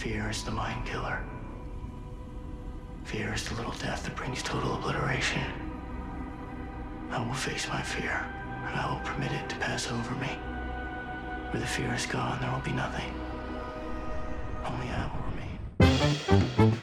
Fear 0.00 0.30
is 0.30 0.42
the 0.42 0.50
mind 0.50 0.86
killer. 0.86 1.22
Fear 3.04 3.34
is 3.34 3.46
the 3.46 3.54
little 3.56 3.72
death 3.72 4.02
that 4.04 4.16
brings 4.16 4.42
total 4.42 4.76
obliteration. 4.76 5.42
I 7.10 7.22
will 7.22 7.34
face 7.34 7.68
my 7.68 7.82
fear, 7.82 8.26
and 8.64 8.80
I 8.80 8.90
will 8.90 9.00
permit 9.00 9.30
it 9.30 9.46
to 9.50 9.56
pass 9.56 9.92
over 9.92 10.14
me. 10.14 10.38
Where 11.50 11.60
the 11.60 11.66
fear 11.66 11.92
is 11.92 12.06
gone, 12.06 12.40
there 12.40 12.50
will 12.50 12.60
be 12.60 12.72
nothing. 12.72 13.12
Only 14.64 14.88
I 14.88 15.10
will 15.12 15.22
remain. 15.28 16.79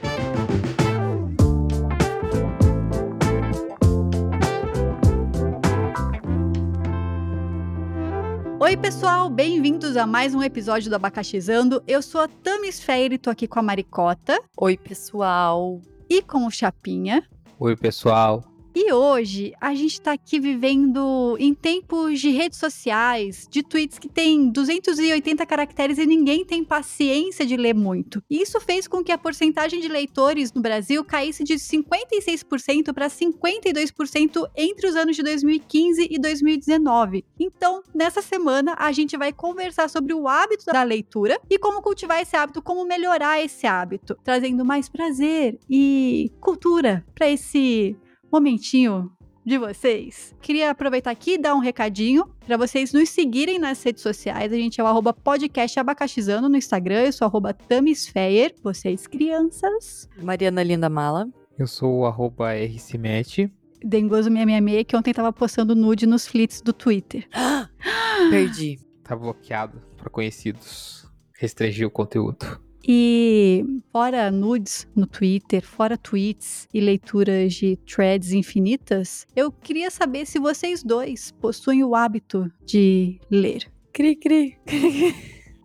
Oi, 8.78 8.82
pessoal, 8.84 9.28
bem-vindos 9.28 9.98
a 9.98 10.06
mais 10.06 10.36
um 10.36 10.44
episódio 10.44 10.88
do 10.88 10.96
Abacaxizando. 10.96 11.82
Eu 11.88 12.00
sou 12.00 12.22
a 12.22 12.28
Tamis 12.28 12.80
Feire 12.80 13.16
e 13.16 13.18
tô 13.18 13.32
aqui 13.32 13.48
com 13.48 13.58
a 13.58 13.64
Maricota 13.64 14.40
Oi, 14.56 14.78
pessoal. 14.78 15.82
e 16.08 16.22
com 16.22 16.46
o 16.46 16.52
Chapinha. 16.52 17.24
Oi, 17.60 17.76
pessoal. 17.76 18.44
E 18.80 18.94
hoje 18.94 19.56
a 19.60 19.74
gente 19.74 20.00
tá 20.00 20.12
aqui 20.12 20.40
vivendo 20.40 21.36
em 21.40 21.52
tempos 21.52 22.22
de 22.22 22.30
redes 22.30 22.60
sociais, 22.60 23.48
de 23.50 23.64
tweets 23.64 23.98
que 23.98 24.08
tem 24.08 24.52
280 24.52 25.44
caracteres 25.48 25.98
e 25.98 26.06
ninguém 26.06 26.46
tem 26.46 26.64
paciência 26.64 27.44
de 27.44 27.58
ler 27.58 27.74
muito. 27.74 28.22
E 28.30 28.40
isso 28.40 28.62
fez 28.62 28.88
com 28.88 29.04
que 29.04 29.12
a 29.12 29.18
porcentagem 29.18 29.80
de 29.80 29.88
leitores 29.88 30.54
no 30.54 30.62
Brasil 30.62 31.04
caísse 31.04 31.44
de 31.44 31.56
56% 31.56 32.94
para 32.94 33.08
52% 33.08 34.48
entre 34.56 34.88
os 34.88 34.96
anos 34.96 35.16
de 35.16 35.24
2015 35.24 36.08
e 36.12 36.20
2019. 36.20 37.26
Então, 37.40 37.82
nessa 37.96 38.22
semana 38.22 38.76
a 38.78 38.92
gente 38.92 39.18
vai 39.18 39.34
conversar 39.34 39.90
sobre 39.90 40.14
o 40.14 40.28
hábito 40.28 40.66
da 40.68 40.84
leitura 40.84 41.42
e 41.50 41.58
como 41.58 41.82
cultivar 41.82 42.22
esse 42.22 42.38
hábito, 42.38 42.62
como 42.62 42.86
melhorar 42.86 43.44
esse 43.44 43.66
hábito, 43.66 44.16
trazendo 44.24 44.64
mais 44.64 44.88
prazer 44.88 45.58
e 45.68 46.32
cultura 46.40 47.04
para 47.16 47.28
esse 47.28 47.98
momentinho 48.32 49.12
de 49.48 49.58
vocês. 49.58 50.36
Queria 50.42 50.72
aproveitar 50.72 51.12
aqui 51.12 51.36
e 51.36 51.38
dar 51.38 51.56
um 51.56 51.60
recadinho 51.60 52.26
para 52.46 52.58
vocês 52.58 52.92
nos 52.92 53.08
seguirem 53.10 53.58
nas 53.58 53.82
redes 53.82 54.04
sociais. 54.04 54.52
A 54.52 54.56
gente 54.58 54.82
é 54.82 54.84
o 54.84 54.88
arroba 54.88 55.14
podcast 55.14 55.80
abacaxizando 55.80 56.50
no 56.50 56.58
Instagram, 56.58 57.06
eu 57.06 57.14
sou 57.14 57.26
arroba 57.26 57.54
tamisfeyer, 57.54 58.54
vocês 58.62 59.08
crianças. 59.08 60.10
Mariana 60.22 60.62
Linda 60.64 60.90
Mala. 60.90 61.30
Eu 61.58 61.66
sou 61.66 62.00
o 62.00 62.06
arroba 62.06 62.52
rcmet. 62.52 63.50
Dengoso666, 63.86 64.86
que 64.86 64.98
ontem 64.98 65.14
tava 65.14 65.32
postando 65.32 65.74
nude 65.74 66.06
nos 66.06 66.28
flits 66.28 66.62
do 66.62 66.74
Twitter. 66.74 67.26
Perdi. 68.30 68.80
Tá 69.02 69.16
bloqueado 69.16 69.82
para 69.96 70.10
conhecidos. 70.10 71.10
Restringir 71.40 71.88
o 71.88 71.92
conteúdo. 71.92 72.67
E 72.86 73.66
fora 73.92 74.32
nudes 74.32 74.88
no 74.96 75.06
Twitter, 75.06 75.62
fora 75.66 75.98
tweets 75.98 76.68
e 76.74 76.80
leituras 76.80 77.54
de 77.54 77.78
threads 77.78 78.32
infinitas, 78.32 79.26
eu 79.36 79.52
queria 79.52 79.90
saber 79.90 80.26
se 80.26 80.40
vocês 80.40 80.84
dois 80.84 81.32
possuem 81.40 81.84
o 81.84 81.96
hábito 81.96 82.52
de 82.66 83.20
ler. 83.30 83.72
Cri, 83.92 84.16
cri. 84.16 84.58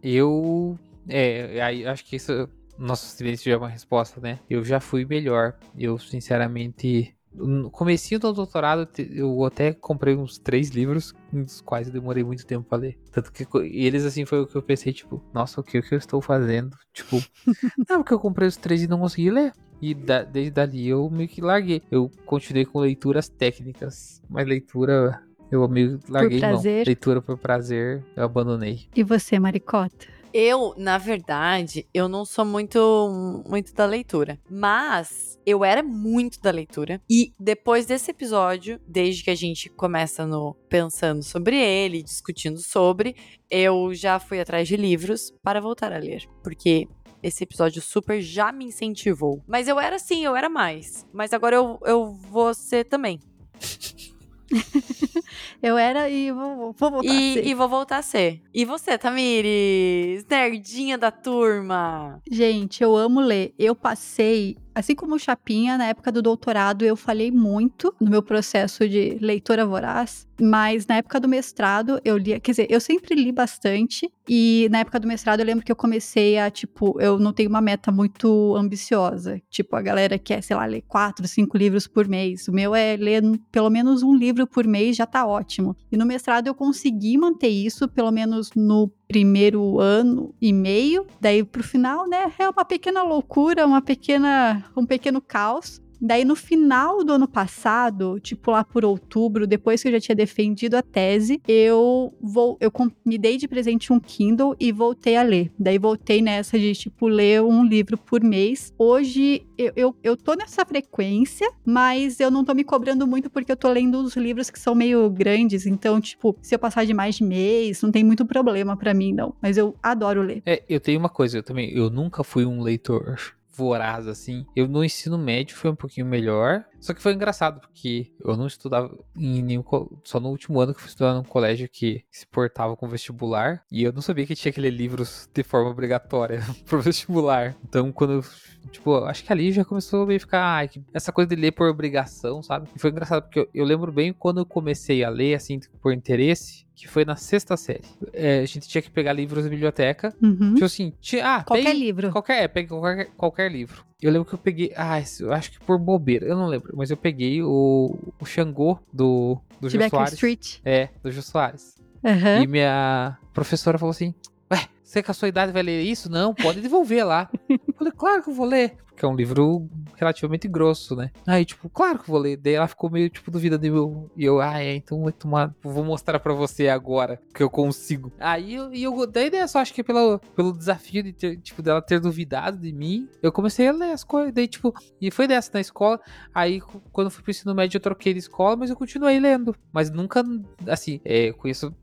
Eu. 0.02 0.78
É, 1.08 1.60
aí 1.62 1.86
acho 1.86 2.04
que 2.04 2.16
isso. 2.16 2.48
Nosso 2.78 3.06
silêncio 3.14 3.44
já 3.44 3.52
é 3.52 3.58
uma 3.58 3.68
resposta, 3.68 4.20
né? 4.20 4.40
Eu 4.48 4.64
já 4.64 4.80
fui 4.80 5.04
melhor. 5.04 5.56
Eu, 5.78 5.98
sinceramente. 5.98 7.14
No 7.34 7.70
comecinho 7.70 8.20
do 8.20 8.32
doutorado, 8.32 8.86
eu 8.98 9.44
até 9.44 9.72
comprei 9.72 10.14
uns 10.14 10.38
três 10.38 10.68
livros, 10.68 11.14
dos 11.32 11.60
quais 11.62 11.86
eu 11.86 11.92
demorei 11.92 12.22
muito 12.22 12.44
tempo 12.46 12.68
pra 12.68 12.76
ler. 12.78 12.98
Tanto 13.10 13.32
que 13.32 13.46
eles, 13.58 14.04
assim, 14.04 14.24
foi 14.26 14.40
o 14.40 14.46
que 14.46 14.54
eu 14.56 14.62
pensei, 14.62 14.92
tipo, 14.92 15.22
nossa, 15.32 15.60
o 15.60 15.64
que, 15.64 15.78
o 15.78 15.82
que 15.82 15.94
eu 15.94 15.98
estou 15.98 16.20
fazendo? 16.20 16.76
Tipo, 16.92 17.16
não, 17.88 18.02
porque 18.02 18.12
eu 18.12 18.18
comprei 18.20 18.46
os 18.46 18.56
três 18.56 18.82
e 18.82 18.86
não 18.86 18.98
consegui 19.00 19.30
ler. 19.30 19.52
E 19.80 19.94
da- 19.94 20.22
desde 20.22 20.50
dali 20.52 20.86
eu 20.86 21.08
meio 21.10 21.28
que 21.28 21.40
larguei. 21.40 21.82
Eu 21.90 22.10
continuei 22.26 22.64
com 22.64 22.78
leituras 22.78 23.28
técnicas, 23.28 24.20
mas 24.28 24.46
leitura 24.46 25.20
eu 25.50 25.66
meio 25.68 25.98
que 25.98 26.12
larguei 26.12 26.38
mão. 26.38 26.50
prazer. 26.50 26.86
Leitura 26.86 27.20
por 27.22 27.36
prazer, 27.38 28.04
eu 28.14 28.24
abandonei. 28.24 28.86
E 28.94 29.02
você, 29.02 29.38
Maricota? 29.38 30.06
Eu, 30.34 30.74
na 30.78 30.96
verdade, 30.96 31.86
eu 31.92 32.08
não 32.08 32.24
sou 32.24 32.44
muito, 32.44 33.42
muito 33.46 33.74
da 33.74 33.84
leitura. 33.84 34.40
Mas 34.50 35.38
eu 35.44 35.64
era 35.64 35.82
muito 35.82 36.40
da 36.40 36.50
leitura. 36.50 37.02
E 37.08 37.34
depois 37.38 37.84
desse 37.84 38.10
episódio, 38.10 38.80
desde 38.86 39.24
que 39.24 39.30
a 39.30 39.34
gente 39.34 39.68
começa 39.68 40.26
no 40.26 40.54
pensando 40.68 41.22
sobre 41.22 41.56
ele, 41.56 42.02
discutindo 42.02 42.58
sobre, 42.58 43.14
eu 43.50 43.92
já 43.92 44.18
fui 44.18 44.40
atrás 44.40 44.66
de 44.66 44.76
livros 44.76 45.32
para 45.42 45.60
voltar 45.60 45.92
a 45.92 45.98
ler. 45.98 46.26
Porque 46.42 46.88
esse 47.22 47.44
episódio 47.44 47.82
super 47.82 48.20
já 48.20 48.50
me 48.50 48.64
incentivou. 48.64 49.42
Mas 49.46 49.68
eu 49.68 49.78
era 49.78 49.96
assim, 49.96 50.24
eu 50.24 50.34
era 50.34 50.48
mais. 50.48 51.06
Mas 51.12 51.32
agora 51.32 51.56
eu, 51.56 51.78
eu 51.84 52.12
vou 52.14 52.54
ser 52.54 52.84
também. 52.84 53.20
Eu 55.62 55.78
era 55.78 56.08
e 56.10 56.30
vou, 56.32 56.72
vou 56.76 56.90
voltar 56.90 57.10
a 57.10 57.14
E, 57.14 57.34
ser. 57.34 57.46
e 57.46 57.54
vou 57.54 57.68
voltar 57.68 57.98
a 57.98 58.02
ser. 58.02 58.42
E 58.52 58.64
você, 58.64 58.98
Tamires? 58.98 60.24
Nerdinha 60.28 60.98
da 60.98 61.10
turma. 61.10 62.20
Gente, 62.30 62.82
eu 62.82 62.96
amo 62.96 63.20
ler. 63.20 63.54
Eu 63.58 63.74
passei, 63.74 64.56
assim 64.74 64.94
como 64.94 65.14
o 65.14 65.18
Chapinha, 65.18 65.78
na 65.78 65.86
época 65.86 66.10
do 66.10 66.20
doutorado, 66.22 66.84
eu 66.84 66.96
falei 66.96 67.30
muito 67.30 67.94
no 68.00 68.10
meu 68.10 68.22
processo 68.22 68.88
de 68.88 69.16
leitora 69.20 69.64
voraz. 69.64 70.26
Mas 70.40 70.86
na 70.86 70.96
época 70.96 71.20
do 71.20 71.28
mestrado, 71.28 72.00
eu 72.04 72.16
lia. 72.16 72.40
Quer 72.40 72.50
dizer, 72.50 72.66
eu 72.68 72.80
sempre 72.80 73.14
li 73.14 73.30
bastante. 73.30 74.10
E 74.28 74.68
na 74.70 74.78
época 74.78 75.00
do 75.00 75.08
mestrado, 75.08 75.40
eu 75.40 75.46
lembro 75.46 75.64
que 75.64 75.72
eu 75.72 75.76
comecei 75.76 76.38
a, 76.38 76.50
tipo, 76.50 77.00
eu 77.00 77.18
não 77.18 77.32
tenho 77.32 77.48
uma 77.48 77.60
meta 77.60 77.90
muito 77.90 78.54
ambiciosa. 78.56 79.40
Tipo, 79.50 79.74
a 79.76 79.82
galera 79.82 80.18
quer, 80.18 80.42
sei 80.42 80.56
lá, 80.56 80.64
ler 80.64 80.82
quatro, 80.82 81.26
cinco 81.26 81.56
livros 81.56 81.86
por 81.86 82.06
mês. 82.06 82.46
O 82.46 82.52
meu 82.52 82.74
é 82.74 82.96
ler 82.96 83.22
pelo 83.50 83.70
menos 83.70 84.02
um 84.02 84.14
livro 84.14 84.46
por 84.46 84.66
mês, 84.66 84.96
já 84.96 85.06
tá 85.06 85.26
ótimo. 85.26 85.76
E 85.90 85.96
no 85.96 86.06
mestrado, 86.06 86.46
eu 86.46 86.54
consegui 86.54 87.18
manter 87.18 87.48
isso, 87.48 87.88
pelo 87.88 88.10
menos 88.10 88.50
no 88.54 88.90
primeiro 89.12 89.78
ano 89.78 90.34
e 90.40 90.54
meio, 90.54 91.06
daí 91.20 91.44
pro 91.44 91.62
final, 91.62 92.08
né, 92.08 92.32
é 92.38 92.48
uma 92.48 92.64
pequena 92.64 93.02
loucura, 93.02 93.66
uma 93.66 93.82
pequena, 93.82 94.64
um 94.74 94.86
pequeno 94.86 95.20
caos. 95.20 95.81
Daí 96.04 96.24
no 96.24 96.34
final 96.34 97.04
do 97.04 97.12
ano 97.12 97.28
passado, 97.28 98.18
tipo 98.18 98.50
lá 98.50 98.64
por 98.64 98.84
outubro, 98.84 99.46
depois 99.46 99.80
que 99.80 99.86
eu 99.86 99.92
já 99.92 100.00
tinha 100.00 100.16
defendido 100.16 100.74
a 100.74 100.82
tese, 100.82 101.40
eu 101.46 102.12
vou, 102.20 102.58
eu 102.60 102.72
me 103.06 103.16
dei 103.16 103.36
de 103.36 103.46
presente 103.46 103.92
um 103.92 104.00
Kindle 104.00 104.56
e 104.58 104.72
voltei 104.72 105.16
a 105.16 105.22
ler. 105.22 105.52
Daí 105.56 105.78
voltei 105.78 106.20
nessa 106.20 106.58
de 106.58 106.74
tipo 106.74 107.06
ler 107.06 107.40
um 107.40 107.64
livro 107.64 107.96
por 107.96 108.20
mês. 108.20 108.74
Hoje 108.76 109.46
eu, 109.56 109.72
eu, 109.76 109.96
eu 110.02 110.16
tô 110.16 110.34
nessa 110.34 110.66
frequência, 110.66 111.48
mas 111.64 112.18
eu 112.18 112.32
não 112.32 112.44
tô 112.44 112.52
me 112.52 112.64
cobrando 112.64 113.06
muito 113.06 113.30
porque 113.30 113.52
eu 113.52 113.56
tô 113.56 113.68
lendo 113.68 113.98
uns 113.98 114.16
livros 114.16 114.50
que 114.50 114.58
são 114.58 114.74
meio 114.74 115.08
grandes, 115.08 115.66
então 115.66 116.00
tipo, 116.00 116.36
se 116.42 116.52
eu 116.52 116.58
passar 116.58 116.84
de 116.84 116.92
mais 116.92 117.14
de 117.14 117.22
mês, 117.22 117.80
não 117.80 117.92
tem 117.92 118.02
muito 118.02 118.26
problema 118.26 118.76
pra 118.76 118.92
mim 118.92 119.12
não, 119.12 119.36
mas 119.40 119.56
eu 119.56 119.76
adoro 119.80 120.20
ler. 120.20 120.42
É, 120.44 120.64
eu 120.68 120.80
tenho 120.80 120.98
uma 120.98 121.08
coisa, 121.08 121.38
eu 121.38 121.42
também, 121.44 121.70
eu 121.70 121.88
nunca 121.88 122.24
fui 122.24 122.44
um 122.44 122.60
leitor 122.60 123.18
voraz 123.54 124.06
assim. 124.06 124.46
Eu 124.56 124.68
no 124.68 124.84
ensino 124.84 125.18
médio 125.18 125.56
foi 125.56 125.70
um 125.70 125.76
pouquinho 125.76 126.06
melhor, 126.06 126.64
só 126.80 126.92
que 126.92 127.02
foi 127.02 127.12
engraçado 127.12 127.60
porque 127.60 128.12
eu 128.24 128.36
não 128.36 128.46
estudava 128.46 128.92
em 129.16 129.42
nenhum 129.42 129.62
só 130.04 130.18
no 130.18 130.30
último 130.30 130.60
ano 130.60 130.72
que 130.72 130.78
eu 130.78 130.82
fui 130.82 130.88
estudar 130.88 131.14
num 131.14 131.22
colégio 131.22 131.68
que 131.68 132.04
se 132.10 132.26
portava 132.26 132.76
com 132.76 132.88
vestibular 132.88 133.64
e 133.70 133.82
eu 133.82 133.92
não 133.92 134.02
sabia 134.02 134.26
que 134.26 134.34
tinha 134.34 134.52
que 134.52 134.60
ler 134.60 134.70
livros 134.70 135.28
de 135.32 135.42
forma 135.42 135.70
obrigatória 135.70 136.40
pro 136.66 136.80
vestibular. 136.80 137.56
Então, 137.64 137.92
quando 137.92 138.14
eu, 138.14 138.24
tipo, 138.70 138.96
acho 139.04 139.24
que 139.24 139.32
ali 139.32 139.52
já 139.52 139.64
começou 139.64 140.02
a 140.02 140.06
meio 140.06 140.20
ficar 140.20 140.42
ai, 140.42 140.70
essa 140.92 141.12
coisa 141.12 141.28
de 141.28 141.40
ler 141.40 141.52
por 141.52 141.68
obrigação, 141.68 142.42
sabe? 142.42 142.68
E 142.74 142.78
foi 142.78 142.90
engraçado 142.90 143.22
porque 143.22 143.40
eu, 143.40 143.48
eu 143.54 143.64
lembro 143.64 143.92
bem 143.92 144.12
quando 144.12 144.40
eu 144.40 144.46
comecei 144.46 145.04
a 145.04 145.08
ler 145.08 145.34
assim 145.34 145.60
por 145.80 145.92
interesse, 145.92 146.66
que 146.82 146.88
foi 146.88 147.04
na 147.04 147.14
sexta 147.14 147.56
série. 147.56 147.84
É, 148.12 148.40
a 148.40 148.44
gente 148.44 148.68
tinha 148.68 148.82
que 148.82 148.90
pegar 148.90 149.12
livros 149.12 149.44
da 149.44 149.50
biblioteca 149.50 150.12
Uhum. 150.20 150.54
Tipo 150.54 150.64
assim, 150.64 150.92
tinha, 151.00 151.24
ah, 151.36 151.44
Qualquer 151.44 151.66
pegue- 151.66 151.78
livro. 151.78 152.10
Qualquer, 152.10 152.42
é, 152.42 152.48
pegue 152.48 152.68
qualquer, 152.70 153.06
qualquer 153.16 153.52
livro. 153.52 153.84
Eu 154.02 154.10
lembro 154.10 154.26
que 154.28 154.34
eu 154.34 154.38
peguei, 154.38 154.72
ah, 154.76 155.00
eu 155.20 155.32
acho 155.32 155.52
que 155.52 155.60
por 155.60 155.78
bobeira, 155.78 156.26
eu 156.26 156.36
não 156.36 156.46
lembro, 156.48 156.72
mas 156.76 156.90
eu 156.90 156.96
peguei 156.96 157.40
o, 157.40 157.96
o 158.20 158.24
Xangô 158.26 158.80
do, 158.92 159.38
do 159.60 159.70
Jô 159.70 159.78
Soares. 159.88 160.14
Street. 160.14 160.58
É, 160.64 160.88
do 161.04 161.10
Jô 161.12 161.22
Soares. 161.22 161.76
Aham. 162.04 162.42
E 162.42 162.46
minha 162.48 163.16
professora 163.32 163.78
falou 163.78 163.92
assim, 163.92 164.12
ué, 164.50 164.66
você 164.92 165.02
com 165.02 165.10
a 165.10 165.14
sua 165.14 165.28
idade 165.28 165.52
vai 165.52 165.62
ler 165.62 165.82
isso? 165.82 166.10
Não, 166.10 166.34
pode 166.34 166.60
devolver 166.60 167.06
lá. 167.06 167.30
eu 167.48 167.74
falei, 167.74 167.92
claro 167.96 168.22
que 168.22 168.28
eu 168.28 168.34
vou 168.34 168.46
ler. 168.46 168.76
Porque 168.92 169.06
é 169.06 169.08
um 169.08 169.16
livro 169.16 169.70
relativamente 169.96 170.46
grosso, 170.46 170.94
né? 170.94 171.10
Aí, 171.26 171.46
tipo, 171.46 171.68
claro 171.70 171.98
que 171.98 172.10
vou 172.10 172.20
ler. 172.20 172.36
Daí 172.36 172.54
ela 172.54 172.68
ficou 172.68 172.90
meio, 172.90 173.08
tipo, 173.08 173.30
duvidando 173.30 173.62
de 173.62 173.70
meu. 173.70 174.10
E 174.14 174.24
eu, 174.24 174.38
ah, 174.40 174.62
é, 174.62 174.74
então 174.74 175.00
vou 175.00 175.10
tomar. 175.10 175.54
Vou 175.62 175.82
mostrar 175.82 176.20
pra 176.20 176.34
você 176.34 176.68
agora 176.68 177.18
que 177.34 177.42
eu 177.42 177.48
consigo. 177.48 178.12
Aí 178.20 178.54
eu, 178.54 178.72
e 178.72 178.82
eu 178.82 179.06
daí 179.06 179.34
é 179.34 179.46
só 179.46 179.60
acho 179.60 179.72
que 179.72 179.82
pelo, 179.82 180.18
pelo 180.36 180.52
desafio 180.52 181.02
de 181.02 181.12
ter, 181.14 181.38
tipo, 181.38 181.62
dela 181.62 181.80
ter 181.80 182.00
duvidado 182.00 182.58
de 182.58 182.70
mim, 182.70 183.08
eu 183.22 183.32
comecei 183.32 183.66
a 183.66 183.72
ler 183.72 183.92
as 183.92 184.04
coisas. 184.04 184.32
Daí, 184.32 184.46
tipo, 184.46 184.74
e 185.00 185.10
foi 185.10 185.26
dessa 185.26 185.50
na 185.54 185.60
escola. 185.60 185.98
Aí, 186.34 186.60
quando 186.92 187.10
fui 187.10 187.22
pro 187.22 187.30
ensino 187.30 187.54
médio, 187.54 187.78
eu 187.78 187.82
troquei 187.82 188.12
de 188.12 188.18
escola, 188.18 188.56
mas 188.56 188.68
eu 188.68 188.76
continuei 188.76 189.18
lendo. 189.18 189.56
Mas 189.72 189.90
nunca, 189.90 190.22
assim, 190.68 191.00
é, 191.02 191.32
conheço. 191.32 191.74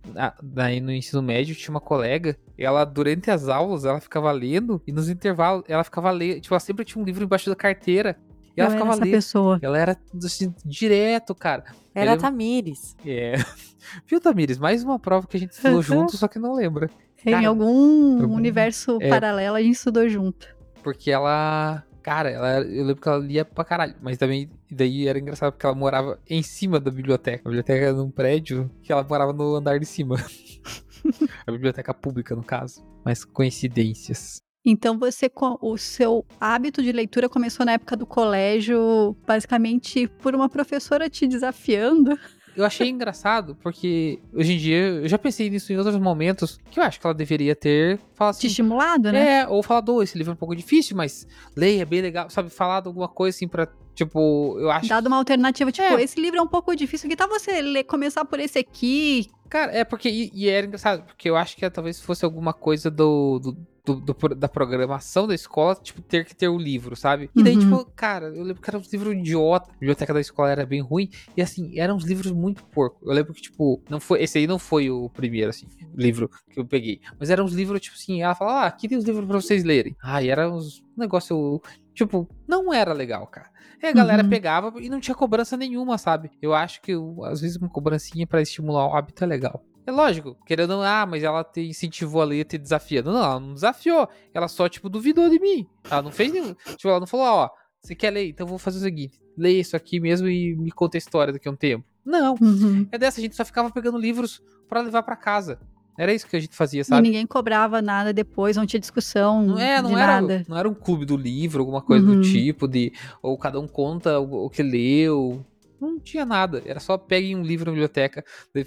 Daí 0.43 0.79
no 0.79 0.91
ensino 0.91 1.23
médio 1.23 1.55
tinha 1.55 1.73
uma 1.73 1.81
colega, 1.81 2.37
ela, 2.55 2.83
durante 3.03 3.31
as 3.31 3.47
aulas, 3.47 3.85
ela 3.85 3.99
ficava 4.01 4.29
lendo, 4.31 4.81
e 4.85 4.91
nos 4.91 5.07
intervalos, 5.09 5.63
ela 5.67 5.83
ficava 5.83 6.11
lendo. 6.11 6.41
Tipo, 6.41 6.53
ela 6.53 6.59
sempre 6.59 6.83
tinha 6.83 7.01
um 7.01 7.05
livro 7.05 7.23
embaixo 7.23 7.49
da 7.49 7.55
carteira. 7.55 8.17
E 8.57 8.61
ela 8.61 8.69
eu 8.69 8.73
ficava 8.73 8.89
era 8.89 8.95
essa 8.97 9.03
lendo. 9.05 9.13
pessoa. 9.13 9.59
Ela 9.61 9.77
era 9.77 9.97
assim, 10.25 10.53
direto, 10.65 11.33
cara. 11.33 11.63
Era 11.95 12.11
Ela- 12.11 12.19
Tamires. 12.19 12.95
É. 13.05 13.35
Viu, 14.05 14.19
Tamires? 14.19 14.57
Mais 14.57 14.83
uma 14.83 14.99
prova 14.99 15.25
que 15.27 15.37
a 15.37 15.39
gente 15.39 15.51
estudou 15.51 15.81
junto, 15.83 16.17
só 16.17 16.27
que 16.27 16.37
não 16.39 16.55
lembra. 16.55 16.89
em 17.25 17.31
Cara, 17.31 17.47
algum 17.47 18.21
eu- 18.21 18.29
universo 18.29 18.97
é. 19.01 19.07
paralelo 19.09 19.55
a 19.55 19.61
gente 19.61 19.75
estudou 19.75 20.07
junto. 20.09 20.47
Porque 20.83 21.09
ela. 21.09 21.83
Cara, 22.01 22.29
ela, 22.29 22.61
eu 22.61 22.85
lembro 22.85 23.01
que 23.01 23.07
ela 23.07 23.17
lia 23.19 23.45
pra 23.45 23.63
caralho. 23.63 23.93
Mas 24.01 24.17
também, 24.17 24.49
daí 24.71 25.07
era 25.07 25.19
engraçado 25.19 25.51
porque 25.51 25.65
ela 25.65 25.75
morava 25.75 26.17
em 26.29 26.41
cima 26.41 26.79
da 26.79 26.89
biblioteca. 26.89 27.41
A 27.45 27.49
biblioteca 27.49 27.85
era 27.85 27.93
num 27.93 28.09
prédio 28.09 28.69
que 28.81 28.91
ela 28.91 29.03
morava 29.07 29.31
no 29.33 29.55
andar 29.55 29.79
de 29.79 29.85
cima. 29.85 30.15
a 31.45 31.51
biblioteca 31.51 31.93
pública, 31.93 32.35
no 32.35 32.43
caso. 32.43 32.83
Mas 33.05 33.23
coincidências. 33.25 34.41
Então 34.65 34.97
você 34.99 35.31
o 35.61 35.77
seu 35.77 36.25
hábito 36.39 36.83
de 36.83 36.91
leitura 36.91 37.29
começou 37.29 37.65
na 37.65 37.73
época 37.73 37.95
do 37.95 38.05
colégio, 38.05 39.15
basicamente 39.25 40.07
por 40.21 40.35
uma 40.35 40.49
professora 40.49 41.09
te 41.09 41.25
desafiando. 41.27 42.17
Eu 42.57 42.65
achei 42.65 42.89
engraçado 42.89 43.55
porque 43.63 44.19
hoje 44.33 44.53
em 44.53 44.57
dia 44.57 44.77
eu 44.77 45.07
já 45.07 45.17
pensei 45.17 45.49
nisso 45.49 45.71
em 45.71 45.77
outros 45.77 45.95
momentos 45.97 46.59
que 46.69 46.77
eu 46.79 46.83
acho 46.83 46.99
que 46.99 47.07
ela 47.07 47.13
deveria 47.13 47.55
ter 47.55 47.97
falado 48.15 48.33
Te 48.33 48.37
assim. 48.39 48.47
estimulado, 48.47 49.11
né? 49.13 49.41
É, 49.41 49.47
ou 49.47 49.63
falado, 49.63 49.93
"Ô, 49.93 50.03
esse 50.03 50.17
livro 50.17 50.31
é 50.31 50.33
um 50.33 50.37
pouco 50.37 50.53
difícil, 50.55 50.97
mas 50.97 51.25
leia, 51.55 51.83
é 51.83 51.85
bem 51.85 52.01
legal, 52.01 52.29
sabe? 52.29 52.49
Falado 52.49 52.87
alguma 52.87 53.07
coisa 53.07 53.37
assim 53.37 53.47
pra, 53.47 53.65
tipo, 53.95 54.57
eu 54.59 54.69
acho. 54.71 54.89
Dado 54.89 55.07
uma 55.07 55.15
alternativa, 55.17 55.71
tipo, 55.71 55.87
É. 55.87 56.03
esse 56.03 56.19
livro 56.19 56.37
é 56.37 56.41
um 56.41 56.47
pouco 56.47 56.75
difícil, 56.75 57.09
que 57.09 57.15
tal 57.15 57.29
você 57.29 57.61
ler, 57.61 57.85
começar 57.85 58.25
por 58.25 58.39
esse 58.41 58.59
aqui? 58.59 59.29
Cara, 59.49 59.71
é 59.75 59.83
porque. 59.83 60.09
E, 60.09 60.31
e 60.33 60.47
era 60.49 60.65
engraçado, 60.67 61.03
porque 61.03 61.29
eu 61.29 61.35
acho 61.35 61.55
que 61.55 61.69
talvez 61.69 61.99
fosse 61.99 62.23
alguma 62.23 62.53
coisa 62.53 62.89
do. 62.91 63.39
do, 63.39 63.51
do- 63.51 63.95
do 63.95 64.35
da 64.35 64.47
programação 64.47 65.25
da 65.25 65.33
escola, 65.33 65.73
tipo, 65.81 65.99
ter 66.01 66.23
que 66.23 66.35
ter 66.35 66.47
o 66.47 66.59
livro, 66.59 66.95
sabe? 66.95 67.27
E 67.35 67.41
daí, 67.41 67.55
Uhum. 67.55 67.59
tipo, 67.81 67.91
cara, 67.95 68.27
eu 68.27 68.43
lembro 68.43 68.61
que 68.61 68.69
eram 68.69 68.79
uns 68.79 68.91
livros 68.93 69.15
idiota. 69.15 69.71
A 69.71 69.73
biblioteca 69.73 70.13
da 70.13 70.21
escola 70.21 70.51
era 70.51 70.63
bem 70.63 70.79
ruim. 70.81 71.09
E 71.35 71.41
assim, 71.41 71.79
eram 71.79 71.95
uns 71.95 72.03
livros 72.05 72.31
muito 72.31 72.63
porco. 72.65 72.99
Eu 73.03 73.11
lembro 73.13 73.33
que, 73.33 73.41
tipo, 73.41 73.81
não 73.89 73.99
foi. 73.99 74.21
Esse 74.21 74.37
aí 74.37 74.45
não 74.45 74.59
foi 74.59 74.91
o 74.91 75.09
primeiro, 75.09 75.49
assim, 75.49 75.65
livro 75.95 76.29
que 76.51 76.59
eu 76.59 76.65
peguei. 76.65 77.01
Mas 77.19 77.31
eram 77.31 77.45
uns 77.45 77.53
livros, 77.53 77.81
tipo 77.81 77.95
assim, 77.95 78.21
ela 78.21 78.35
falava, 78.35 78.59
ah, 78.59 78.67
aqui 78.67 78.87
tem 78.87 78.97
os 78.97 79.05
livros 79.05 79.25
pra 79.25 79.41
vocês 79.41 79.63
lerem. 79.63 79.95
Ah, 80.03 80.21
e 80.21 80.29
era 80.29 80.47
uns 80.51 80.81
um 80.95 81.01
negócio. 81.01 81.59
Tipo, 81.99 82.29
não 82.47 82.73
era 82.73 82.93
legal, 82.93 83.27
cara. 83.27 83.49
E 83.83 83.85
a 83.85 83.91
galera 83.91 84.23
Uhum. 84.23 84.29
pegava 84.29 84.73
e 84.79 84.89
não 84.89 85.01
tinha 85.01 85.13
cobrança 85.13 85.57
nenhuma, 85.57 85.97
sabe? 85.97 86.31
Eu 86.41 86.53
acho 86.53 86.81
que 86.81 86.93
às 87.25 87.41
vezes 87.41 87.57
uma 87.57 87.67
cobrancinha 87.67 88.25
pra 88.25 88.41
estimular 88.41 88.87
o 88.87 88.95
hábito 88.95 89.21
é 89.21 89.27
legal. 89.27 89.61
É 89.85 89.91
lógico, 89.91 90.37
querendo 90.45 90.81
ah, 90.81 91.05
mas 91.05 91.23
ela 91.23 91.43
te 91.43 91.59
incentivou 91.59 92.21
a 92.21 92.25
ler, 92.25 92.45
te 92.45 92.57
desafiando. 92.57 93.11
Não, 93.11 93.21
ela 93.21 93.39
não 93.39 93.53
desafiou. 93.53 94.07
Ela 94.33 94.47
só, 94.47 94.69
tipo, 94.69 94.87
duvidou 94.87 95.29
de 95.29 95.39
mim. 95.41 95.67
Ela 95.91 96.01
não 96.01 96.11
fez 96.11 96.31
nenhum. 96.31 96.53
Tipo, 96.53 96.87
ela 96.87 97.01
não 97.01 97.07
falou, 97.07 97.25
ó, 97.25 97.49
você 97.81 97.93
quer 97.93 98.11
ler? 98.11 98.29
Então 98.29 98.45
eu 98.45 98.49
vou 98.49 98.57
fazer 98.59 98.77
o 98.77 98.81
seguinte: 98.81 99.19
leia 99.37 99.59
isso 99.59 99.75
aqui 99.75 99.99
mesmo 99.99 100.29
e 100.29 100.55
me 100.55 100.71
conta 100.71 100.95
a 100.95 100.99
história 100.99 101.33
daqui 101.33 101.49
a 101.49 101.51
um 101.51 101.55
tempo. 101.55 101.83
Não. 102.05 102.35
Uhum. 102.39 102.87
É 102.93 102.97
dessa, 102.97 103.19
a 103.19 103.21
gente 103.21 103.35
só 103.35 103.43
ficava 103.43 103.69
pegando 103.71 103.97
livros 103.97 104.41
pra 104.69 104.79
levar 104.81 105.03
pra 105.03 105.17
casa. 105.17 105.59
Era 106.01 106.13
isso 106.13 106.25
que 106.25 106.35
a 106.37 106.39
gente 106.39 106.55
fazia, 106.55 106.79
E 106.79 106.85
sabe? 106.85 107.01
ninguém 107.01 107.27
cobrava 107.27 107.81
nada 107.81 108.13
depois, 108.13 108.55
não 108.55 108.65
tinha 108.65 108.79
discussão 108.79 109.45
Não 109.45 109.59
é, 109.59 109.81
não 109.81 109.89
de 109.89 109.95
era, 109.97 110.21
nada. 110.21 110.45
não 110.47 110.57
era 110.57 110.69
um 110.69 110.73
clube 110.73 111.05
do 111.05 111.17
livro, 111.17 111.59
alguma 111.59 111.81
coisa 111.81 112.07
Uhum. 112.07 112.15
do 112.15 112.21
tipo, 112.21 112.69
de 112.69 112.93
ou 113.21 113.37
cada 113.37 113.59
um 113.59 113.67
conta 113.67 114.17
o, 114.17 114.45
o 114.45 114.49
que 114.49 114.63
leu. 114.63 115.45
Não 115.79 115.99
tinha 115.99 116.25
nada. 116.25 116.61
Era 116.65 116.79
só 116.79 116.97
peguem 116.97 117.35
um 117.35 117.43
livro 117.43 117.65
na 117.65 117.71
biblioteca, 117.71 118.23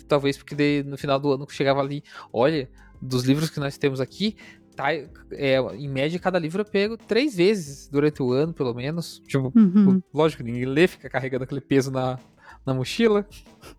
talvez 0.06 0.36
porque 0.36 0.54
daí, 0.54 0.82
no 0.82 0.98
final 0.98 1.18
do 1.18 1.32
ano 1.32 1.46
chegava 1.48 1.80
ali, 1.80 2.02
olha, 2.30 2.68
dos 3.00 3.24
livros 3.24 3.48
que 3.48 3.58
nós 3.60 3.78
temos 3.78 3.98
aqui, 3.98 4.36
tá, 4.76 4.92
é, 4.92 5.56
em 5.74 5.88
média 5.88 6.18
cada 6.18 6.38
livro 6.38 6.60
eu 6.60 6.66
pego 6.66 6.96
três 6.98 7.34
vezes 7.34 7.88
durante 7.88 8.22
o 8.22 8.30
ano, 8.32 8.52
pelo 8.52 8.74
menos. 8.74 9.20
Tipo, 9.26 9.50
Uhum. 9.56 10.02
lógico, 10.12 10.42
ninguém 10.42 10.66
lê, 10.66 10.86
fica 10.86 11.08
carregando 11.08 11.44
aquele 11.44 11.60
peso 11.62 11.90
na, 11.90 12.18
na 12.66 12.74
mochila. 12.74 13.26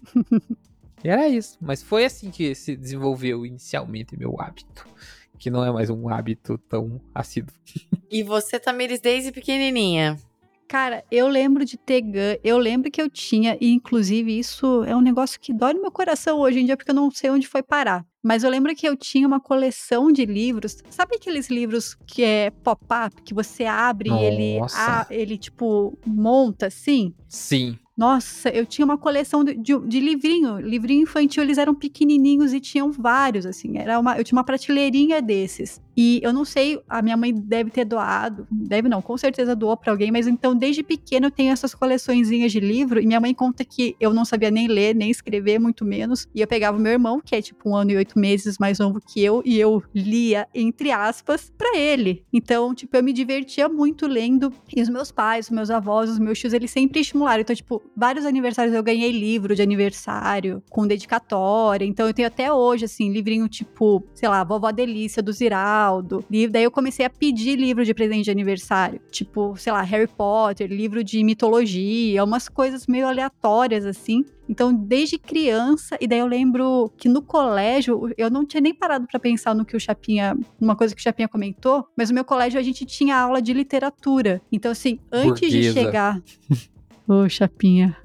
e 1.04 1.10
era 1.10 1.28
isso. 1.28 1.58
Mas 1.62 1.84
foi 1.84 2.06
assim 2.06 2.32
que 2.32 2.54
se 2.56 2.76
desenvolveu 2.76 3.46
inicialmente 3.46 4.18
meu 4.18 4.40
hábito. 4.40 4.86
Que 5.38 5.50
não 5.50 5.66
é 5.66 5.72
mais 5.72 5.90
um 5.90 6.08
hábito 6.10 6.58
tão 6.58 7.02
assíduo. 7.14 7.56
E 8.10 8.22
você, 8.22 8.60
Tamires, 8.60 9.00
desde 9.00 9.32
pequenininha? 9.32 10.20
Cara, 10.68 11.04
eu 11.12 11.28
lembro 11.28 11.66
de 11.66 11.78
ter 11.78 12.02
Gun, 12.02 12.38
eu 12.44 12.58
lembro 12.58 12.90
que 12.90 13.02
eu 13.02 13.10
tinha, 13.10 13.58
e 13.60 13.72
inclusive 13.72 14.38
isso 14.38 14.84
é 14.86 14.96
um 14.96 15.02
negócio 15.02 15.40
que 15.40 15.54
dói 15.54 15.74
no 15.74 15.82
meu 15.82 15.92
coração 15.92 16.40
hoje 16.40 16.60
em 16.60 16.66
dia, 16.66 16.78
porque 16.78 16.92
eu 16.92 16.96
não 16.96 17.12
sei 17.12 17.30
onde 17.30 17.48
foi 17.48 17.62
parar. 17.62 18.06
Mas 18.24 18.44
eu 18.44 18.50
lembro 18.50 18.74
que 18.74 18.88
eu 18.88 18.96
tinha 18.96 19.28
uma 19.28 19.40
coleção 19.40 20.12
de 20.12 20.26
livros. 20.26 20.78
Sabe 20.90 21.18
aqueles 21.18 21.50
livros 21.50 21.96
que 22.08 22.24
é 22.24 22.50
pop-up, 22.50 23.22
que 23.22 23.34
você 23.34 23.66
abre 23.66 24.10
e 24.10 24.14
ele, 24.14 24.60
Nossa. 24.60 24.78
ah, 24.80 25.08
ele, 25.10 25.38
tipo, 25.38 25.98
monta 26.06 26.68
assim? 26.68 27.14
Sim. 27.28 27.78
Nossa, 27.96 28.50
eu 28.50 28.66
tinha 28.66 28.84
uma 28.84 28.98
coleção 28.98 29.44
de, 29.44 29.54
de, 29.54 29.78
de 29.88 30.00
livrinho, 30.00 30.60
livrinho 30.60 31.04
infantil, 31.04 31.44
eles 31.44 31.60
eram 31.60 31.76
pequenininhos 31.76 32.52
e 32.52 32.60
tinham 32.60 32.92
vários, 32.92 33.46
assim, 33.46 33.78
era 33.78 34.00
uma, 34.00 34.18
eu 34.18 34.24
tinha 34.24 34.36
uma 34.36 34.44
prateleirinha 34.44 35.22
desses. 35.22 35.80
E 35.96 36.20
eu 36.24 36.34
não 36.34 36.44
sei, 36.46 36.80
a 36.88 37.02
minha 37.02 37.16
mãe 37.16 37.34
deve 37.34 37.70
ter 37.70 37.86
doado, 37.86 38.48
deve 38.52 38.90
não, 38.90 39.02
com 39.02 39.18
certeza 39.18 39.56
doou 39.56 39.78
pra 39.78 39.92
alguém, 39.92 40.12
mas 40.12 40.28
então 40.28 40.56
desde 40.56 40.84
pequeno 40.84 41.28
eu 41.28 41.32
tenho 41.32 41.52
essas 41.52 41.76
coleçõezinhas 41.76 42.52
de 42.52 42.60
livro 42.60 43.00
e 43.00 43.06
minha 43.06 43.20
mãe 43.20 43.34
conta 43.34 43.64
que 43.64 43.96
eu 44.00 44.14
não 44.14 44.26
sabia 44.26 44.50
nem 44.50 44.68
ler, 44.68 44.96
nem 44.96 45.10
escrever, 45.10 45.60
muito 45.60 45.86
menos, 45.86 46.28
e 46.34 46.42
eu 46.42 46.48
pegava 46.48 46.78
o 46.78 46.82
meu 46.82 46.92
irmão, 46.92 47.22
que 47.24 47.36
é 47.36 47.42
tipo 47.42 47.70
um 47.70 47.76
ano 47.76 47.92
e 47.92 47.98
oito 47.98 48.18
meses 48.18 48.58
mais 48.58 48.80
novo 48.80 49.00
que 49.00 49.24
eu, 49.24 49.42
e 49.46 49.60
eu 49.60 49.84
lia, 49.94 50.48
entre 50.54 50.92
aspas, 50.92 51.52
pra 51.58 51.78
ele. 51.78 52.24
Então, 52.32 52.74
tipo, 52.74 52.96
eu 52.96 53.04
me 53.04 53.14
divertia 53.14 53.70
muito 53.70 54.08
lendo, 54.08 54.52
e 54.76 54.82
os 54.82 54.90
meus 54.90 55.12
pais, 55.12 55.46
os 55.46 55.52
meus 55.52 55.70
avós, 55.70 56.10
os 56.10 56.20
meus 56.20 56.40
tios, 56.40 56.54
eles 56.54 56.72
sempre 56.72 57.02
estimularam, 57.02 57.42
então, 57.42 57.56
tipo, 57.56 57.82
vários 57.96 58.26
aniversários 58.26 58.76
eu 58.76 58.84
ganhei 58.84 59.12
livro 59.12 59.56
de 59.56 59.62
aniversário 59.62 60.64
com 60.70 60.88
dedicatória. 60.88 61.86
Então 61.86 62.08
eu 62.08 62.14
tenho 62.14 62.28
até 62.28 62.52
hoje, 62.52 62.86
assim, 62.86 63.12
livrinho 63.12 63.48
tipo, 63.48 64.04
sei 64.14 64.30
lá, 64.30 64.44
Vovó 64.44 64.72
Delícia 64.72 65.22
do 65.22 65.34
Ziraldo. 65.84 66.24
Livro, 66.30 66.54
daí 66.54 66.64
eu 66.64 66.72
comecei 66.72 67.06
a 67.06 67.10
pedir 67.10 67.58
livro 67.58 67.84
de 67.84 67.94
presente 67.94 68.26
de 68.26 68.32
aniversário. 68.32 69.00
Tipo, 69.12 69.56
sei 69.58 69.74
lá, 69.74 69.82
Harry 69.82 70.08
Potter, 70.08 70.70
livro 70.70 71.04
de 71.04 71.24
mitologia, 71.24 72.24
umas 72.24 72.48
coisas 72.48 72.88
meio 72.88 73.08
aleatórias, 73.08 73.86
assim. 73.86 74.24
Então, 74.48 74.74
desde 74.74 75.18
criança, 75.18 75.98
e 76.02 76.08
daí 76.08 76.20
eu 76.20 76.28
lembro 76.28 76.92
que 76.98 77.08
no 77.08 77.22
colégio, 77.22 78.10
eu 78.18 78.30
não 78.30 78.46
tinha 78.46 78.62
nem 78.62 78.74
parado 78.74 79.08
pra 79.08 79.20
pensar 79.20 79.56
no 79.56 79.66
que 79.66 79.76
o 79.76 79.80
Chapinha, 79.80 80.38
uma 80.60 80.76
coisa 80.76 80.94
que 80.94 81.00
o 81.00 81.04
Chapinha 81.04 81.28
comentou, 81.28 81.86
mas 81.96 82.10
no 82.10 82.16
meu 82.16 82.26
colégio 82.26 82.60
a 82.60 82.64
gente 82.64 82.86
tinha 82.86 83.16
aula 83.16 83.42
de 83.42 83.54
literatura. 83.54 84.42
Então, 84.52 84.72
assim, 84.72 85.00
antes 85.12 85.50
de 85.50 85.58
Burguesa. 85.58 85.74
chegar. 85.74 86.22
Ô, 87.08 87.28
Chapinha. 87.28 87.98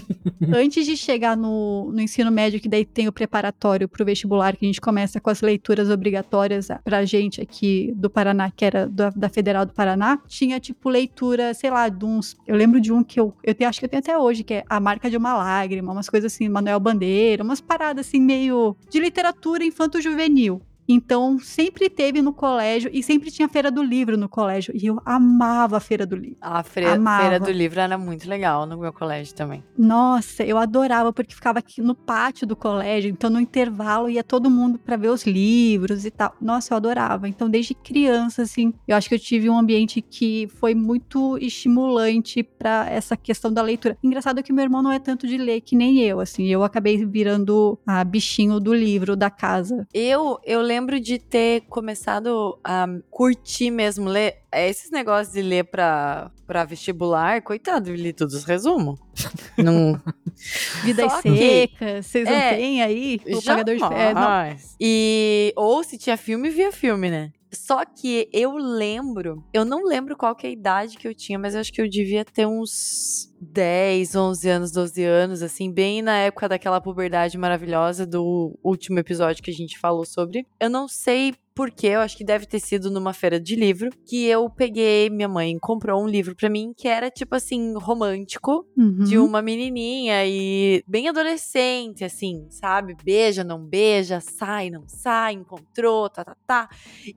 Antes 0.54 0.86
de 0.86 0.96
chegar 0.96 1.36
no, 1.36 1.90
no 1.92 2.00
ensino 2.00 2.30
médio, 2.30 2.58
que 2.58 2.68
daí 2.68 2.86
tem 2.86 3.06
o 3.06 3.12
preparatório 3.12 3.86
pro 3.86 4.04
vestibular, 4.04 4.56
que 4.56 4.64
a 4.64 4.68
gente 4.68 4.80
começa 4.80 5.20
com 5.20 5.28
as 5.28 5.42
leituras 5.42 5.90
obrigatórias 5.90 6.68
pra 6.82 7.04
gente 7.04 7.40
aqui 7.40 7.92
do 7.94 8.08
Paraná, 8.08 8.50
que 8.50 8.64
era 8.64 8.88
da, 8.88 9.10
da 9.10 9.28
Federal 9.28 9.66
do 9.66 9.74
Paraná, 9.74 10.18
tinha 10.26 10.58
tipo 10.58 10.88
leitura, 10.88 11.52
sei 11.52 11.70
lá, 11.70 11.88
de 11.88 12.04
uns. 12.04 12.34
Eu 12.46 12.56
lembro 12.56 12.80
de 12.80 12.90
um 12.90 13.04
que 13.04 13.20
eu, 13.20 13.34
eu 13.44 13.54
tenho, 13.54 13.68
acho 13.68 13.78
que 13.78 13.84
eu 13.84 13.90
tenho 13.90 14.00
até 14.00 14.16
hoje, 14.16 14.42
que 14.42 14.54
é 14.54 14.64
A 14.70 14.80
Marca 14.80 15.10
de 15.10 15.18
uma 15.18 15.36
Lágrima, 15.36 15.92
umas 15.92 16.08
coisas 16.08 16.32
assim, 16.32 16.48
Manuel 16.48 16.80
Bandeira, 16.80 17.44
umas 17.44 17.60
paradas 17.60 18.06
assim 18.06 18.20
meio 18.20 18.74
de 18.90 18.98
literatura 18.98 19.64
infanto-juvenil. 19.64 20.62
Então, 20.88 21.38
sempre 21.38 21.88
teve 21.90 22.22
no 22.22 22.32
colégio 22.32 22.90
e 22.92 23.02
sempre 23.02 23.30
tinha 23.30 23.48
feira 23.48 23.70
do 23.70 23.82
livro 23.82 24.16
no 24.16 24.28
colégio. 24.28 24.72
E 24.74 24.86
eu 24.86 25.00
amava 25.04 25.76
a 25.76 25.80
feira 25.80 26.06
do 26.06 26.16
livro. 26.16 26.36
A 26.40 26.62
feira, 26.62 27.00
feira 27.20 27.40
do 27.40 27.50
livro 27.50 27.80
era 27.80 27.98
muito 27.98 28.28
legal 28.28 28.66
no 28.66 28.78
meu 28.78 28.92
colégio 28.92 29.34
também. 29.34 29.64
Nossa, 29.76 30.44
eu 30.44 30.58
adorava 30.58 31.12
porque 31.12 31.34
ficava 31.34 31.58
aqui 31.58 31.80
no 31.80 31.94
pátio 31.94 32.46
do 32.46 32.54
colégio, 32.54 33.10
então 33.10 33.28
no 33.28 33.40
intervalo 33.40 34.08
ia 34.08 34.22
todo 34.22 34.50
mundo 34.50 34.78
para 34.78 34.96
ver 34.96 35.08
os 35.08 35.24
livros 35.24 36.04
e 36.04 36.10
tal. 36.10 36.34
Nossa, 36.40 36.72
eu 36.72 36.76
adorava. 36.76 37.28
Então 37.28 37.48
desde 37.48 37.74
criança 37.74 38.42
assim, 38.42 38.72
eu 38.86 38.96
acho 38.96 39.08
que 39.08 39.14
eu 39.14 39.18
tive 39.18 39.50
um 39.50 39.58
ambiente 39.58 40.00
que 40.00 40.48
foi 40.58 40.74
muito 40.74 41.36
estimulante 41.38 42.42
para 42.42 42.88
essa 42.90 43.16
questão 43.16 43.52
da 43.52 43.62
leitura. 43.62 43.96
Engraçado 44.02 44.42
que 44.42 44.52
meu 44.52 44.64
irmão 44.64 44.82
não 44.82 44.92
é 44.92 44.98
tanto 44.98 45.26
de 45.26 45.36
ler 45.36 45.60
que 45.60 45.76
nem 45.76 46.00
eu, 46.00 46.20
assim. 46.20 46.46
Eu 46.46 46.62
acabei 46.62 47.04
virando 47.04 47.78
a 47.86 48.04
bichinho 48.04 48.60
do 48.60 48.72
livro 48.72 49.16
da 49.16 49.30
casa. 49.30 49.86
Eu, 49.92 50.38
eu 50.44 50.60
lembro 50.60 50.75
lembro 50.76 51.00
de 51.00 51.18
ter 51.18 51.62
começado 51.62 52.58
a 52.62 52.86
curtir 53.10 53.70
mesmo 53.70 54.08
ler. 54.08 54.42
Esses 54.52 54.90
negócios 54.90 55.32
de 55.34 55.40
ler 55.42 55.64
pra, 55.64 56.30
pra 56.46 56.64
vestibular, 56.64 57.40
coitado, 57.42 57.88
eu 57.90 57.94
li 57.94 58.12
todos 58.12 58.34
os 58.34 58.44
resumos. 58.44 58.98
Não. 59.56 59.98
Que- 60.84 60.94
secas, 60.94 62.06
vocês 62.06 62.24
não 62.28 62.32
É, 62.36 62.54
têm 62.54 62.82
aí? 62.82 63.18
O 63.26 63.42
pagador 63.42 63.74
de 63.74 63.80
Jamais. 63.80 64.00
é, 64.00 64.14
não. 64.14 64.76
E 64.78 65.52
ou 65.56 65.82
se 65.82 65.96
tinha 65.96 66.16
filme, 66.18 66.50
via 66.50 66.70
filme, 66.70 67.10
né? 67.10 67.32
Só 67.56 67.84
que 67.84 68.28
eu 68.32 68.56
lembro, 68.56 69.44
eu 69.52 69.64
não 69.64 69.84
lembro 69.84 70.16
qual 70.16 70.36
que 70.36 70.46
é 70.46 70.50
a 70.50 70.52
idade 70.52 70.96
que 70.96 71.08
eu 71.08 71.14
tinha, 71.14 71.38
mas 71.38 71.54
eu 71.54 71.60
acho 71.60 71.72
que 71.72 71.80
eu 71.80 71.88
devia 71.88 72.24
ter 72.24 72.46
uns 72.46 73.32
10, 73.40 74.14
11 74.14 74.48
anos, 74.48 74.72
12 74.72 75.04
anos, 75.04 75.42
assim, 75.42 75.72
bem 75.72 76.02
na 76.02 76.16
época 76.18 76.48
daquela 76.48 76.80
puberdade 76.80 77.36
maravilhosa 77.38 78.06
do 78.06 78.58
último 78.62 78.98
episódio 78.98 79.42
que 79.42 79.50
a 79.50 79.54
gente 79.54 79.78
falou 79.78 80.04
sobre. 80.04 80.46
Eu 80.60 80.70
não 80.70 80.86
sei 80.86 81.34
porquê, 81.56 81.86
eu 81.88 82.00
acho 82.00 82.16
que 82.16 82.22
deve 82.24 82.44
ter 82.46 82.60
sido 82.60 82.90
numa 82.90 83.12
feira 83.14 83.40
de 83.40 83.56
livro, 83.56 83.88
que 84.06 84.26
eu 84.26 84.48
peguei, 84.50 85.08
minha 85.08 85.26
mãe 85.28 85.56
comprou 85.58 86.02
um 86.02 86.06
livro 86.06 86.36
pra 86.36 86.50
mim 86.50 86.72
que 86.76 86.86
era 86.86 87.10
tipo 87.10 87.34
assim, 87.34 87.72
romântico, 87.78 88.64
Uhum. 88.76 89.04
de 89.04 89.18
uma 89.18 89.40
menininha 89.40 90.24
e 90.26 90.84
bem 90.86 91.08
adolescente, 91.08 92.04
assim, 92.04 92.46
sabe? 92.50 92.94
Beija, 93.02 93.42
não 93.42 93.64
beija, 93.66 94.20
sai, 94.20 94.68
não 94.68 94.84
sai, 94.86 95.32
encontrou, 95.32 96.10
tá, 96.10 96.22
tá, 96.24 96.36
tá. 96.46 96.68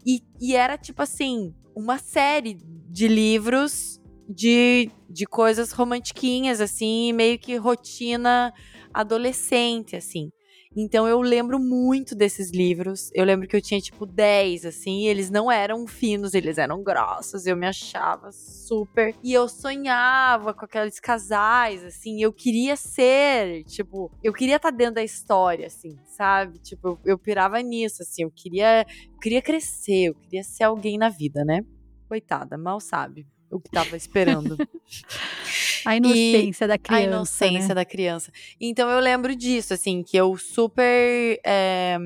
E, 0.06 0.22
e 0.40 0.56
era 0.56 0.78
tipo 0.78 1.02
assim, 1.02 1.54
uma 1.76 1.98
série 1.98 2.58
de 2.90 3.08
livros 3.10 4.00
de, 4.28 4.90
de 5.10 5.26
coisas 5.26 5.72
romantiquinhas, 5.74 6.62
assim, 6.62 7.12
meio 7.12 7.38
que 7.38 7.56
rotina 7.58 8.54
adolescente, 8.94 9.96
assim. 9.96 10.30
Então 10.76 11.08
eu 11.08 11.20
lembro 11.22 11.60
muito 11.60 12.16
desses 12.16 12.52
livros. 12.52 13.10
Eu 13.14 13.26
lembro 13.26 13.48
que 13.48 13.56
eu 13.56 13.62
tinha 13.62 13.82
tipo 13.82 14.06
10, 14.06 14.66
assim, 14.66 15.08
eles 15.08 15.30
não 15.30 15.52
eram 15.52 15.88
finos, 15.88 16.34
eles 16.34 16.58
eram 16.58 16.84
grossos. 16.84 17.48
Eu 17.48 17.58
me 17.58 17.66
achava 17.66 18.32
super. 18.32 19.16
E 19.24 19.34
eu 19.34 19.50
sonhava 19.50 20.54
com 20.54 20.66
aqueles 20.66 21.00
casais, 21.00 21.84
assim. 21.84 22.22
Eu 22.22 22.32
queria 22.32 22.76
ser, 22.76 23.64
tipo, 23.64 24.12
eu 24.24 24.32
queria 24.32 24.58
estar 24.58 24.72
dentro 24.72 24.96
da 24.96 25.04
história, 25.04 25.68
assim, 25.68 25.98
sabe? 26.06 26.60
Tipo, 26.60 26.90
eu, 26.90 27.00
eu 27.04 27.18
pirava 27.18 27.60
nisso, 27.62 28.04
assim. 28.04 28.24
Eu 28.24 28.32
queria, 28.32 28.86
eu 29.12 29.20
queria 29.20 29.42
crescer, 29.42 30.10
eu 30.10 30.16
queria 30.16 30.44
ser 30.44 30.66
alguém 30.66 30.98
na 30.98 31.10
vida, 31.10 31.44
né? 31.44 31.62
Coitada, 32.08 32.58
mal 32.58 32.80
sabe 32.80 33.28
o 33.52 33.60
que 33.60 33.72
tava 33.72 33.98
esperando. 33.98 34.56
A 35.86 35.96
inocência 35.96 36.68
da 36.68 36.78
criança. 36.78 37.04
A 37.04 37.08
inocência 37.08 37.70
né? 37.70 37.76
da 37.76 37.86
criança. 37.86 38.32
Então 38.60 38.90
eu 38.90 39.00
lembro 39.00 39.36
disso, 39.36 39.74
assim, 39.74 40.04
que 40.04 40.18
eu 40.18 40.38
super. 40.38 41.40
é, 41.46 41.98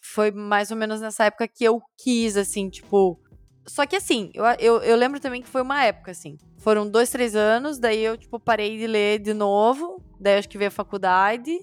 foi 0.00 0.30
mais 0.30 0.70
ou 0.70 0.76
menos 0.76 1.00
nessa 1.00 1.24
época 1.24 1.48
que 1.48 1.64
eu 1.64 1.80
quis, 1.96 2.36
assim, 2.36 2.68
tipo. 2.68 3.20
Só 3.66 3.84
que 3.84 3.96
assim, 3.96 4.30
eu, 4.32 4.44
eu, 4.58 4.82
eu 4.82 4.96
lembro 4.96 5.18
também 5.18 5.42
que 5.42 5.48
foi 5.48 5.62
uma 5.62 5.82
época, 5.82 6.12
assim. 6.12 6.38
Foram 6.58 6.88
dois, 6.88 7.10
três 7.10 7.34
anos, 7.34 7.78
daí 7.78 8.02
eu, 8.02 8.16
tipo, 8.16 8.38
parei 8.38 8.78
de 8.78 8.86
ler 8.86 9.18
de 9.18 9.34
novo. 9.34 10.02
Daí 10.18 10.38
acho 10.38 10.48
que 10.48 10.58
veio 10.58 10.68
a 10.68 10.72
faculdade. 10.72 11.58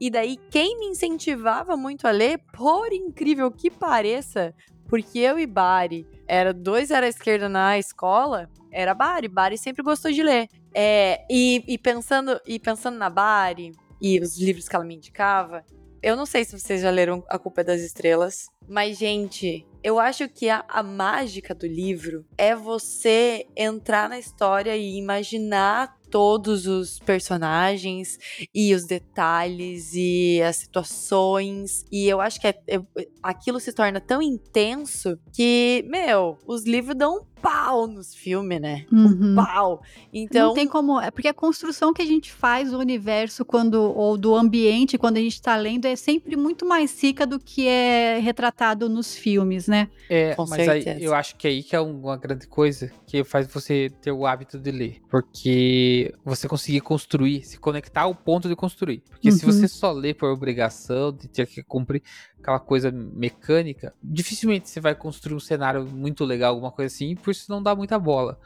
E 0.00 0.10
daí 0.10 0.36
quem 0.50 0.78
me 0.78 0.86
incentivava 0.86 1.76
muito 1.76 2.06
a 2.06 2.10
ler, 2.10 2.38
por 2.52 2.92
incrível 2.92 3.50
que 3.50 3.70
pareça, 3.70 4.54
porque 4.88 5.18
eu 5.18 5.38
e 5.38 5.46
Bari 5.46 6.06
era 6.26 6.52
dois 6.52 6.90
era 6.90 7.06
esquerda 7.06 7.48
na 7.48 7.78
escola, 7.78 8.48
era 8.70 8.94
Bari. 8.94 9.28
Bari 9.28 9.58
sempre 9.58 9.82
gostou 9.82 10.10
de 10.10 10.22
ler. 10.22 10.48
É, 10.74 11.24
e, 11.30 11.64
e 11.66 11.78
pensando 11.78 12.40
e 12.46 12.58
pensando 12.58 12.96
na 12.96 13.10
Bari 13.10 13.72
e 14.00 14.20
os 14.20 14.38
livros 14.38 14.68
que 14.68 14.76
ela 14.76 14.84
me 14.84 14.94
indicava, 14.96 15.64
eu 16.02 16.16
não 16.16 16.26
sei 16.26 16.44
se 16.44 16.58
vocês 16.58 16.80
já 16.82 16.90
leram 16.90 17.24
A 17.28 17.38
Culpa 17.38 17.60
é 17.60 17.64
das 17.64 17.80
Estrelas, 17.80 18.46
mas 18.68 18.98
gente, 18.98 19.66
eu 19.82 19.98
acho 19.98 20.28
que 20.28 20.48
a, 20.48 20.64
a 20.68 20.82
mágica 20.82 21.54
do 21.54 21.66
livro 21.66 22.24
é 22.36 22.54
você 22.54 23.46
entrar 23.56 24.08
na 24.08 24.18
história 24.18 24.76
e 24.76 24.96
imaginar 24.96 25.96
todos 26.10 26.66
os 26.66 26.98
personagens 27.00 28.18
e 28.54 28.74
os 28.74 28.86
detalhes 28.86 29.90
e 29.94 30.40
as 30.42 30.56
situações. 30.56 31.84
E 31.92 32.08
eu 32.08 32.20
acho 32.20 32.40
que 32.40 32.46
é- 32.46 32.58
é- 32.66 32.80
aquilo 33.22 33.60
se 33.60 33.72
torna 33.74 34.00
tão 34.00 34.22
intenso 34.22 35.18
que, 35.34 35.84
meu, 35.86 36.38
os 36.46 36.64
livros 36.64 36.96
dão 36.96 37.26
pau 37.40 37.86
nos 37.86 38.14
filmes, 38.14 38.60
né? 38.60 38.84
Uhum. 38.92 39.34
Pau. 39.34 39.82
Então, 40.12 40.48
Não 40.48 40.54
tem 40.54 40.66
como. 40.66 41.00
É 41.00 41.10
porque 41.10 41.28
a 41.28 41.34
construção 41.34 41.92
que 41.92 42.02
a 42.02 42.06
gente 42.06 42.32
faz 42.32 42.70
do 42.70 42.78
universo 42.78 43.44
quando 43.44 43.74
ou 43.80 44.16
do 44.16 44.34
ambiente 44.34 44.98
quando 44.98 45.16
a 45.16 45.20
gente 45.20 45.40
tá 45.40 45.56
lendo 45.56 45.86
é 45.86 45.96
sempre 45.96 46.36
muito 46.36 46.66
mais 46.66 47.02
rica 47.02 47.26
do 47.26 47.38
que 47.38 47.66
é 47.66 48.18
retratado 48.18 48.88
nos 48.88 49.14
filmes, 49.16 49.66
né? 49.66 49.88
É, 50.08 50.34
Com 50.34 50.46
mas 50.46 50.68
aí 50.68 51.02
eu 51.02 51.14
acho 51.14 51.36
que 51.36 51.46
é 51.46 51.50
aí 51.50 51.62
que 51.62 51.74
é 51.76 51.80
uma 51.80 52.16
grande 52.16 52.46
coisa 52.46 52.90
que 53.06 53.22
faz 53.24 53.46
você 53.46 53.90
ter 54.00 54.12
o 54.12 54.26
hábito 54.26 54.58
de 54.58 54.70
ler. 54.70 55.00
Porque 55.08 56.14
você 56.24 56.48
conseguir 56.48 56.80
construir, 56.80 57.42
se 57.44 57.58
conectar 57.58 58.02
ao 58.02 58.14
ponto 58.14 58.48
de 58.48 58.56
construir. 58.56 59.02
Porque 59.08 59.30
se 59.32 59.44
Uhum. 59.44 59.52
você 59.52 59.68
só 59.68 59.92
lê 59.92 60.12
por 60.14 60.30
obrigação, 60.30 61.12
de 61.12 61.28
ter 61.28 61.46
que 61.46 61.62
cumprir 61.62 62.02
aquela 62.40 62.58
coisa 62.60 62.90
mecânica, 62.92 63.92
dificilmente 64.02 64.68
você 64.68 64.80
vai 64.80 64.94
construir 64.94 65.34
um 65.36 65.40
cenário 65.40 65.84
muito 65.86 66.24
legal, 66.24 66.54
alguma 66.54 66.70
coisa 66.72 66.94
assim, 66.94 67.14
por 67.16 67.30
isso 67.30 67.50
não 67.50 67.62
dá 67.62 67.74
muita 67.74 67.98
bola. 67.98 68.38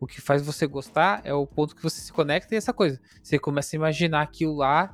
O 0.00 0.06
que 0.06 0.20
faz 0.20 0.42
você 0.42 0.66
gostar 0.66 1.20
é 1.24 1.34
o 1.34 1.44
ponto 1.46 1.74
que 1.74 1.82
você 1.82 2.00
se 2.00 2.12
conecta 2.12 2.54
e 2.54 2.58
essa 2.58 2.72
coisa. 2.72 3.00
Você 3.22 3.36
começa 3.38 3.74
a 3.74 3.76
imaginar 3.76 4.22
aquilo 4.22 4.54
lá 4.54 4.92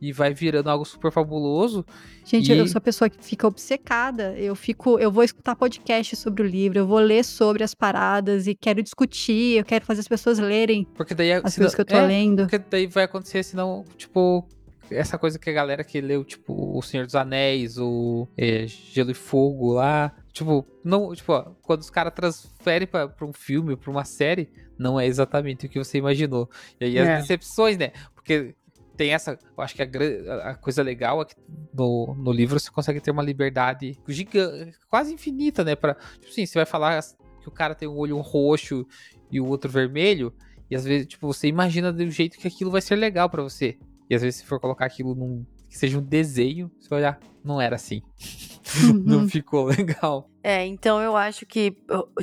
e 0.00 0.12
vai 0.12 0.32
virando 0.32 0.68
algo 0.70 0.84
super 0.84 1.10
fabuloso. 1.10 1.84
Gente, 2.24 2.52
E- 2.52 2.58
eu 2.58 2.68
sou 2.68 2.78
a 2.78 2.80
pessoa 2.80 3.08
que 3.10 3.24
fica 3.24 3.48
obcecada. 3.48 4.32
Eu 4.38 4.54
fico, 4.54 4.96
eu 4.98 5.10
vou 5.10 5.24
escutar 5.24 5.56
podcast 5.56 6.14
sobre 6.14 6.42
o 6.42 6.46
livro, 6.46 6.78
eu 6.78 6.86
vou 6.86 6.98
ler 7.00 7.24
sobre 7.24 7.64
as 7.64 7.74
paradas 7.74 8.46
e 8.46 8.54
quero 8.54 8.80
discutir, 8.82 9.58
eu 9.58 9.64
quero 9.64 9.84
fazer 9.84 10.00
as 10.00 10.08
pessoas 10.08 10.38
lerem 10.38 10.86
Porque 10.94 11.14
daí 11.14 11.32
as 11.32 11.38
senão- 11.54 11.64
coisas 11.64 11.74
que 11.74 11.80
eu 11.80 11.84
tô 11.86 11.96
é, 11.96 12.06
lendo. 12.06 12.42
Porque 12.46 12.58
daí 12.58 12.86
vai 12.86 13.04
acontecer, 13.04 13.42
senão, 13.42 13.84
tipo, 13.96 14.46
essa 14.90 15.16
coisa 15.18 15.38
que 15.38 15.48
a 15.50 15.52
galera 15.52 15.82
que 15.84 16.00
leu, 16.00 16.24
tipo, 16.24 16.76
O 16.76 16.82
Senhor 16.82 17.06
dos 17.06 17.14
Anéis, 17.14 17.78
o 17.78 18.28
é, 18.36 18.66
Gelo 18.66 19.10
e 19.10 19.14
Fogo 19.14 19.72
lá. 19.72 20.14
Tipo, 20.32 20.66
não, 20.84 21.14
tipo, 21.14 21.32
ó, 21.32 21.52
quando 21.62 21.80
os 21.80 21.90
caras 21.90 22.12
transferem 22.14 22.86
pra, 22.88 23.08
pra 23.08 23.26
um 23.26 23.32
filme, 23.32 23.76
pra 23.76 23.90
uma 23.90 24.04
série, 24.04 24.50
não 24.78 24.98
é 24.98 25.06
exatamente 25.06 25.66
o 25.66 25.68
que 25.68 25.78
você 25.78 25.98
imaginou. 25.98 26.48
E 26.80 26.84
aí 26.84 26.96
É. 26.98 27.14
as 27.14 27.20
decepções, 27.22 27.76
né? 27.78 27.92
Porque 28.14 28.54
tem 28.96 29.12
essa. 29.12 29.38
Eu 29.56 29.62
acho 29.64 29.74
que 29.74 29.82
a, 29.82 30.50
a- 30.50 30.54
coisa 30.54 30.82
legal 30.82 31.22
é 31.22 31.24
que 31.24 31.34
no, 31.72 32.14
no 32.18 32.32
livro 32.32 32.58
você 32.58 32.70
consegue 32.70 33.00
ter 33.00 33.10
uma 33.10 33.22
liberdade 33.22 33.98
gigante, 34.08 34.76
quase 34.88 35.12
infinita, 35.14 35.62
né? 35.64 35.74
Pra, 35.76 35.94
tipo 35.94 36.28
assim, 36.28 36.46
você 36.46 36.58
vai 36.58 36.66
falar 36.66 37.00
que 37.40 37.48
o 37.48 37.52
cara 37.52 37.74
tem 37.74 37.86
um 37.88 37.96
olho 37.96 38.18
roxo 38.18 38.86
e 39.30 39.40
o 39.40 39.46
outro 39.46 39.70
vermelho. 39.70 40.32
E 40.70 40.74
às 40.74 40.84
vezes, 40.84 41.06
tipo, 41.06 41.26
você 41.26 41.46
imagina 41.46 41.92
do 41.92 42.10
jeito 42.10 42.38
que 42.38 42.48
aquilo 42.48 42.70
vai 42.70 42.80
ser 42.80 42.96
legal 42.96 43.28
pra 43.28 43.42
você. 43.42 43.76
E 44.08 44.14
às 44.14 44.22
vezes, 44.22 44.40
se 44.40 44.46
for 44.46 44.60
colocar 44.60 44.84
aquilo 44.86 45.14
num. 45.14 45.44
que 45.68 45.78
seja 45.78 45.98
um 45.98 46.02
desenho, 46.02 46.70
você 46.78 46.88
vai 46.88 46.98
olhar, 47.00 47.18
não 47.44 47.60
era 47.60 47.76
assim. 47.76 48.02
não 49.04 49.20
Uhum. 49.20 49.28
ficou 49.28 49.64
legal. 49.66 50.28
É, 50.42 50.64
então 50.66 51.00
eu 51.00 51.16
acho 51.16 51.44
que, 51.46 51.74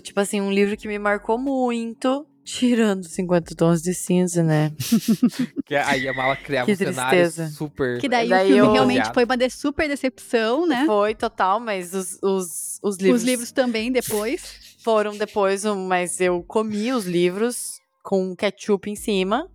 tipo 0.01 0.19
assim, 0.19 0.39
um 0.41 0.51
livro 0.51 0.75
que 0.77 0.87
me 0.87 0.97
marcou 0.99 1.37
muito, 1.37 2.25
tirando 2.43 3.03
50 3.05 3.55
tons 3.55 3.81
de 3.81 3.93
cinza, 3.93 4.43
né? 4.43 4.71
Que 5.65 5.75
aí 5.75 6.07
a 6.07 6.13
mala 6.13 6.35
criava 6.35 6.65
Que 6.65 6.73
um 6.73 6.75
cenário 6.75 7.19
tristeza. 7.23 7.47
super. 7.49 7.99
Que 7.99 8.09
daí, 8.09 8.27
Daí 8.29 8.51
o 8.51 8.53
filme 8.55 8.67
eu- 8.69 8.73
realmente 8.73 9.13
foi 9.13 9.23
uma 9.25 9.37
de 9.37 9.49
super 9.49 9.87
decepção, 9.87 10.67
né? 10.67 10.83
Foi 10.85 11.15
total, 11.15 11.59
mas 11.59 11.93
os, 11.93 12.19
os, 12.21 12.79
os 12.83 12.97
livros, 12.97 13.21
Os 13.21 13.27
livros 13.27 13.51
também 13.51 13.91
depois. 13.91 14.75
foram 14.83 15.15
depois, 15.17 15.63
mas 15.65 16.19
eu 16.19 16.43
comi 16.43 16.91
os 16.91 17.05
livros 17.05 17.79
com 18.03 18.35
ketchup 18.35 18.89
em 18.89 18.95
cima. 18.95 19.47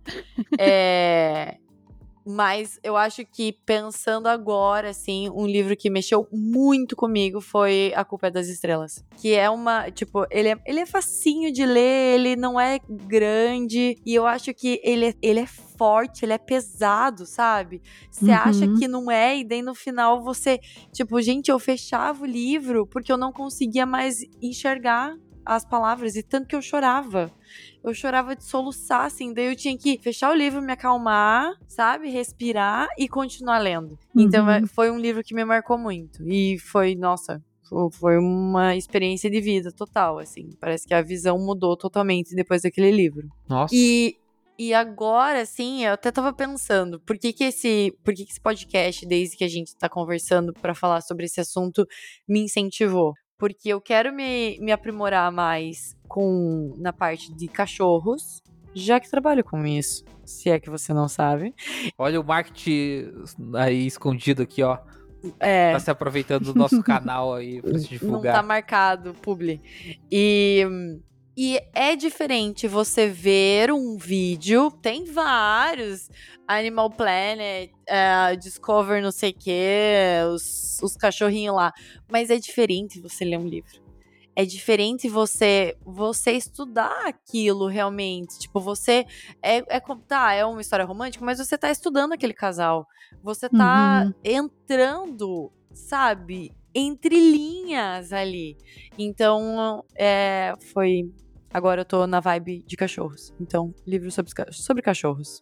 é, 0.57 1.57
mas 2.27 2.79
eu 2.83 2.97
acho 2.97 3.25
que 3.25 3.53
pensando 3.65 4.27
agora, 4.27 4.89
assim, 4.89 5.29
um 5.29 5.47
livro 5.47 5.75
que 5.77 5.89
mexeu 5.89 6.27
muito 6.31 6.95
comigo 6.95 7.39
foi 7.39 7.93
A 7.95 8.03
Culpa 8.03 8.27
é 8.27 8.31
das 8.31 8.47
Estrelas. 8.47 9.03
Que 9.17 9.33
é 9.33 9.49
uma, 9.49 9.89
tipo, 9.89 10.25
ele 10.29 10.49
é, 10.49 10.57
ele 10.65 10.79
é 10.81 10.85
facinho 10.85 11.51
de 11.51 11.65
ler, 11.65 12.15
ele 12.19 12.35
não 12.35 12.59
é 12.59 12.79
grande, 12.89 13.95
e 14.05 14.13
eu 14.13 14.25
acho 14.27 14.53
que 14.53 14.79
ele 14.83 15.07
é, 15.07 15.13
ele 15.21 15.39
é 15.39 15.45
forte, 15.47 16.25
ele 16.25 16.33
é 16.33 16.37
pesado, 16.37 17.25
sabe? 17.25 17.81
Você 18.11 18.31
acha 18.31 18.65
Uhum. 18.65 18.75
que 18.75 18.87
não 18.87 19.09
é, 19.11 19.37
e 19.39 19.43
daí 19.43 19.61
no 19.61 19.73
final 19.75 20.21
você, 20.23 20.59
tipo, 20.91 21.21
gente, 21.21 21.49
eu 21.49 21.59
fechava 21.59 22.23
o 22.23 22.25
livro 22.27 22.85
porque 22.87 23.11
eu 23.11 23.17
não 23.17 23.31
conseguia 23.31 23.85
mais 23.85 24.17
enxergar 24.41 25.15
as 25.45 25.63
palavras, 25.63 26.15
e 26.17 26.23
tanto 26.23 26.45
que 26.47 26.55
eu 26.55 26.61
chorava. 26.61 27.31
Eu 27.87 27.93
chorava 27.93 28.35
de 28.35 28.43
soluçar, 28.43 29.05
assim, 29.05 29.33
daí 29.33 29.47
eu 29.47 29.55
tinha 29.55 29.77
que 29.77 29.97
fechar 29.99 30.31
o 30.31 30.35
livro, 30.35 30.61
me 30.61 30.73
acalmar, 30.73 31.53
sabe? 31.67 32.09
Respirar 32.09 32.87
e 32.97 33.07
continuar 33.07 33.59
lendo. 33.59 33.97
Então 34.15 34.45
Uhum. 34.45 34.51
é- 34.51 34.65
foi 34.67 34.91
um 34.91 34.99
livro 34.99 35.23
que 35.23 35.33
me 35.33 35.45
marcou 35.45 35.77
muito. 35.77 36.21
E 36.27 36.57
foi, 36.59 36.95
nossa, 36.95 37.41
fo- 37.69 37.89
foi 37.91 38.17
uma 38.17 38.75
experiência 38.75 39.29
de 39.29 39.39
vida 39.39 39.71
total, 39.71 40.19
assim. 40.19 40.49
Parece 40.59 40.85
que 40.87 40.93
a 40.93 41.01
visão 41.01 41.37
mudou 41.39 41.77
totalmente 41.77 42.35
depois 42.35 42.61
daquele 42.63 42.91
livro. 42.91 43.27
Nossa. 43.49 43.73
E 43.75 44.15
E 44.59 44.73
agora, 44.73 45.41
assim, 45.41 45.85
eu 45.85 45.93
até 45.93 46.11
tava 46.11 46.33
pensando, 46.33 46.99
por 47.01 47.15
que 47.19 47.31
que 47.31 47.43
esse, 47.43 47.93
por 48.03 48.11
que 48.11 48.25
que 48.25 48.31
esse 48.31 48.41
podcast, 48.41 49.05
desde 49.05 49.37
que 49.37 49.43
a 49.43 49.47
gente 49.47 49.75
tá 49.77 49.87
conversando 49.87 50.51
para 50.51 50.73
falar 50.73 51.01
sobre 51.01 51.25
esse 51.25 51.39
assunto, 51.39 51.85
me 52.27 52.39
incentivou? 52.39 53.13
Porque 53.37 53.69
eu 53.69 53.79
quero 53.79 54.11
me, 54.13 54.57
me 54.59 54.71
aprimorar 54.71 55.31
mais 55.31 55.95
com 56.07 56.73
na 56.77 56.91
parte 56.91 57.33
de 57.33 57.47
cachorros, 57.47 58.41
já 58.73 58.99
que 58.99 59.09
trabalho 59.09 59.43
com 59.43 59.65
isso. 59.65 60.03
Se 60.25 60.49
é 60.49 60.59
que 60.59 60.69
você 60.69 60.93
não 60.93 61.07
sabe. 61.07 61.53
Olha 61.97 62.19
o 62.19 62.23
marketing 62.23 63.11
aí 63.55 63.85
escondido 63.85 64.41
aqui, 64.41 64.63
ó. 64.63 64.77
É. 65.39 65.71
Tá 65.73 65.79
se 65.79 65.89
aproveitando 65.91 66.53
do 66.53 66.55
nosso 66.59 66.81
canal 66.83 67.33
aí 67.33 67.61
pra 67.61 67.77
se 67.79 67.83
Não 67.83 67.89
divulgar. 67.89 68.35
tá 68.35 68.43
marcado, 68.43 69.13
publi. 69.15 69.61
E, 70.11 70.63
e 71.37 71.61
é 71.73 71.95
diferente 71.95 72.67
você 72.67 73.07
ver 73.07 73.71
um 73.71 73.95
vídeo, 73.95 74.71
tem 74.71 75.05
vários, 75.05 76.09
Animal 76.47 76.89
Planet, 76.89 77.71
eh, 77.87 78.35
Discover 78.37 79.03
não 79.03 79.11
sei 79.11 79.29
o 79.31 79.33
que, 79.35 79.61
os, 80.33 80.79
os 80.81 80.95
cachorrinhos 80.97 81.55
lá, 81.55 81.71
mas 82.11 82.31
é 82.31 82.39
diferente 82.39 82.99
você 82.99 83.23
ler 83.23 83.37
um 83.37 83.47
livro. 83.47 83.85
É 84.35 84.45
diferente 84.45 85.09
você 85.09 85.75
você 85.83 86.31
estudar 86.31 87.07
aquilo 87.07 87.67
realmente. 87.67 88.37
Tipo, 88.39 88.59
você 88.59 89.05
é, 89.41 89.57
é 89.67 89.79
tá, 90.07 90.33
é 90.33 90.45
uma 90.45 90.61
história 90.61 90.85
romântica, 90.85 91.25
mas 91.25 91.39
você 91.39 91.57
tá 91.57 91.71
estudando 91.71 92.13
aquele 92.13 92.33
casal. 92.33 92.87
Você 93.23 93.49
tá 93.49 94.05
Uhum. 94.05 94.13
entrando, 94.23 95.51
sabe, 95.73 96.51
entre 96.73 97.15
linhas 97.19 98.13
ali. 98.13 98.55
Então, 98.97 99.83
é, 99.95 100.53
foi. 100.71 101.11
Agora 101.57 101.81
eu 101.81 101.85
tô 101.85 102.05
na 102.05 102.19
vibe 102.19 102.63
de 102.67 102.77
cachorros. 102.77 103.33
Então, 103.39 103.73
livro 103.85 104.11
sobre, 104.11 104.31
sobre 104.51 104.83
cachorros. 104.83 105.41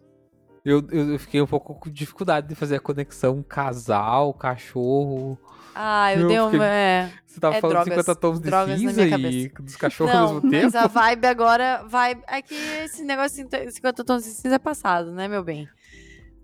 Eu, 0.63 0.81
eu 0.91 1.19
fiquei 1.19 1.41
um 1.41 1.45
pouco 1.45 1.75
com 1.75 1.89
dificuldade 1.91 2.47
de 2.47 2.55
fazer 2.55 2.77
a 2.77 2.79
conexão 2.79 3.43
casal, 3.43 4.33
cachorro. 4.33 5.37
Ah, 5.75 6.13
eu 6.13 6.21
Eu 6.21 6.27
dei 6.27 6.37
fiquei- 6.39 6.59
uma. 6.59 6.65
É. 6.65 7.11
Você 7.25 7.39
tava 7.39 7.55
É 7.57 7.61
falando 7.61 7.73
drogas, 7.75 7.93
50 8.05 8.15
tons 8.15 8.39
de 8.41 8.49
cinza 8.79 9.05
e 9.05 9.49
dos 9.49 9.75
cachorros 9.75 10.13
Não, 10.13 10.21
ao 10.27 10.33
mesmo 10.35 10.49
tempo. 10.49 10.63
mas 10.63 10.75
a 10.75 10.87
vibe 10.87 11.25
agora. 11.27 11.83
Vibe, 11.87 12.23
é 12.27 12.41
que 12.41 12.55
esse 12.55 13.03
negócio 13.03 13.45
de 13.47 13.71
50 13.71 14.03
tons 14.05 14.23
de 14.23 14.29
cinza 14.29 14.55
é 14.55 14.59
passado, 14.59 15.11
né, 15.11 15.27
meu 15.27 15.43
bem? 15.43 15.67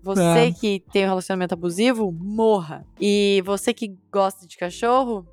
Você 0.02 0.20
É. 0.20 0.52
que 0.52 0.84
tem 0.92 1.04
um 1.04 1.08
relacionamento 1.08 1.54
abusivo, 1.54 2.12
morra. 2.12 2.84
E 3.00 3.42
você 3.46 3.72
que 3.72 3.96
gosta 4.12 4.46
de 4.46 4.56
cachorro, 4.56 5.26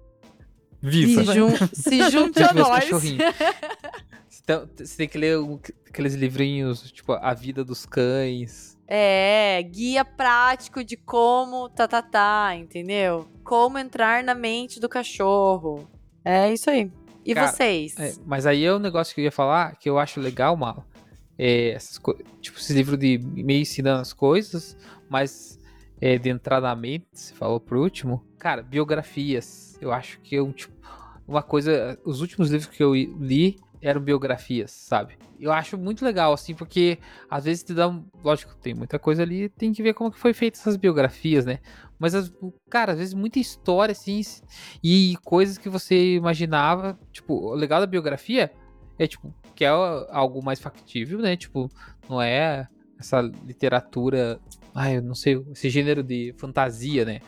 Vista. 0.81 1.25
se, 1.25 1.33
jun 1.33 1.49
se 1.73 2.09
junte 2.11 2.41
a 2.43 2.53
meus 2.53 2.67
nós. 2.67 2.83
cachorrinhos. 2.83 3.19
Então, 4.43 4.67
você 4.75 4.97
tem 4.97 5.07
que 5.07 5.15
ler 5.17 5.37
um- 5.37 5.59
aqueles 5.87 6.15
livrinhos, 6.15 6.91
tipo, 6.91 7.13
A 7.13 7.35
Vida 7.35 7.63
dos 7.63 7.85
Cães. 7.85 8.75
É, 8.87 9.61
guia 9.61 10.03
prático 10.03 10.83
de 10.83 10.97
como 10.97 11.69
tá, 11.69 11.87
tá, 11.87 12.01
tá, 12.01 12.55
entendeu? 12.55 13.27
Como 13.43 13.77
entrar 13.77 14.23
na 14.23 14.33
mente 14.33 14.79
do 14.79 14.89
cachorro. 14.89 15.87
É 16.25 16.51
isso 16.51 16.67
aí. 16.67 16.91
E 17.23 17.35
Cara, 17.35 17.47
vocês? 17.51 17.95
É, 17.99 18.15
mas 18.25 18.47
aí 18.47 18.63
é 18.65 18.73
um 18.73 18.79
negócio 18.79 19.13
que 19.13 19.21
eu 19.21 19.25
ia 19.25 19.31
falar, 19.31 19.75
que 19.75 19.87
eu 19.87 19.99
acho 19.99 20.19
legal, 20.19 20.55
Malo. 20.57 20.83
É, 21.37 21.77
tipo, 22.41 22.57
esse 22.57 22.73
livro 22.73 22.97
de 22.97 23.19
meio 23.19 23.61
ensinando 23.61 24.01
as 24.01 24.13
coisas, 24.13 24.75
mas 25.07 25.59
é, 26.01 26.17
de 26.17 26.27
entrar 26.29 26.59
na 26.59 26.75
mente, 26.75 27.05
você 27.13 27.35
falou 27.35 27.59
por 27.59 27.77
último. 27.77 28.25
Cara, 28.39 28.63
biografias. 28.63 29.68
Eu 29.81 29.91
acho 29.91 30.19
que 30.21 30.35
eu, 30.35 30.51
tipo, 30.53 30.73
uma 31.27 31.41
coisa. 31.43 31.97
Os 32.03 32.21
últimos 32.21 32.49
livros 32.49 32.69
que 32.75 32.81
eu 32.83 32.93
li 32.95 33.57
eram 33.81 34.01
biografias, 34.01 34.71
sabe? 34.71 35.17
Eu 35.39 35.53
acho 35.53 35.77
muito 35.77 36.03
legal, 36.03 36.33
assim, 36.33 36.53
porque 36.53 36.97
às 37.29 37.45
vezes 37.45 37.63
te 37.63 37.73
dá 37.73 37.87
um. 37.87 38.03
Lógico, 38.23 38.53
tem 38.55 38.73
muita 38.73 38.99
coisa 38.99 39.23
ali, 39.23 39.47
tem 39.49 39.71
que 39.71 39.81
ver 39.81 39.93
como 39.93 40.11
que 40.11 40.19
foi 40.19 40.33
feita 40.33 40.57
essas 40.57 40.75
biografias, 40.75 41.45
né? 41.45 41.59
Mas, 41.97 42.13
as- 42.13 42.31
cara, 42.69 42.91
às 42.93 42.97
vezes 42.97 43.13
muita 43.13 43.39
história, 43.39 43.91
assim, 43.93 44.21
e 44.83 45.15
coisas 45.23 45.57
que 45.57 45.69
você 45.69 46.15
imaginava. 46.15 46.99
Tipo, 47.11 47.33
o 47.51 47.53
legal 47.53 47.79
da 47.79 47.87
biografia 47.87 48.51
é, 48.97 49.07
tipo, 49.07 49.33
que 49.55 49.63
é 49.63 49.69
algo 49.69 50.43
mais 50.43 50.59
factível, 50.59 51.19
né? 51.19 51.37
Tipo, 51.37 51.69
não 52.09 52.21
é 52.21 52.67
essa 52.99 53.21
literatura. 53.21 54.39
Ai, 54.75 54.97
eu 54.97 55.01
não 55.01 55.15
sei, 55.15 55.41
esse 55.51 55.69
gênero 55.69 56.03
de 56.03 56.33
fantasia, 56.37 57.05
né? 57.05 57.21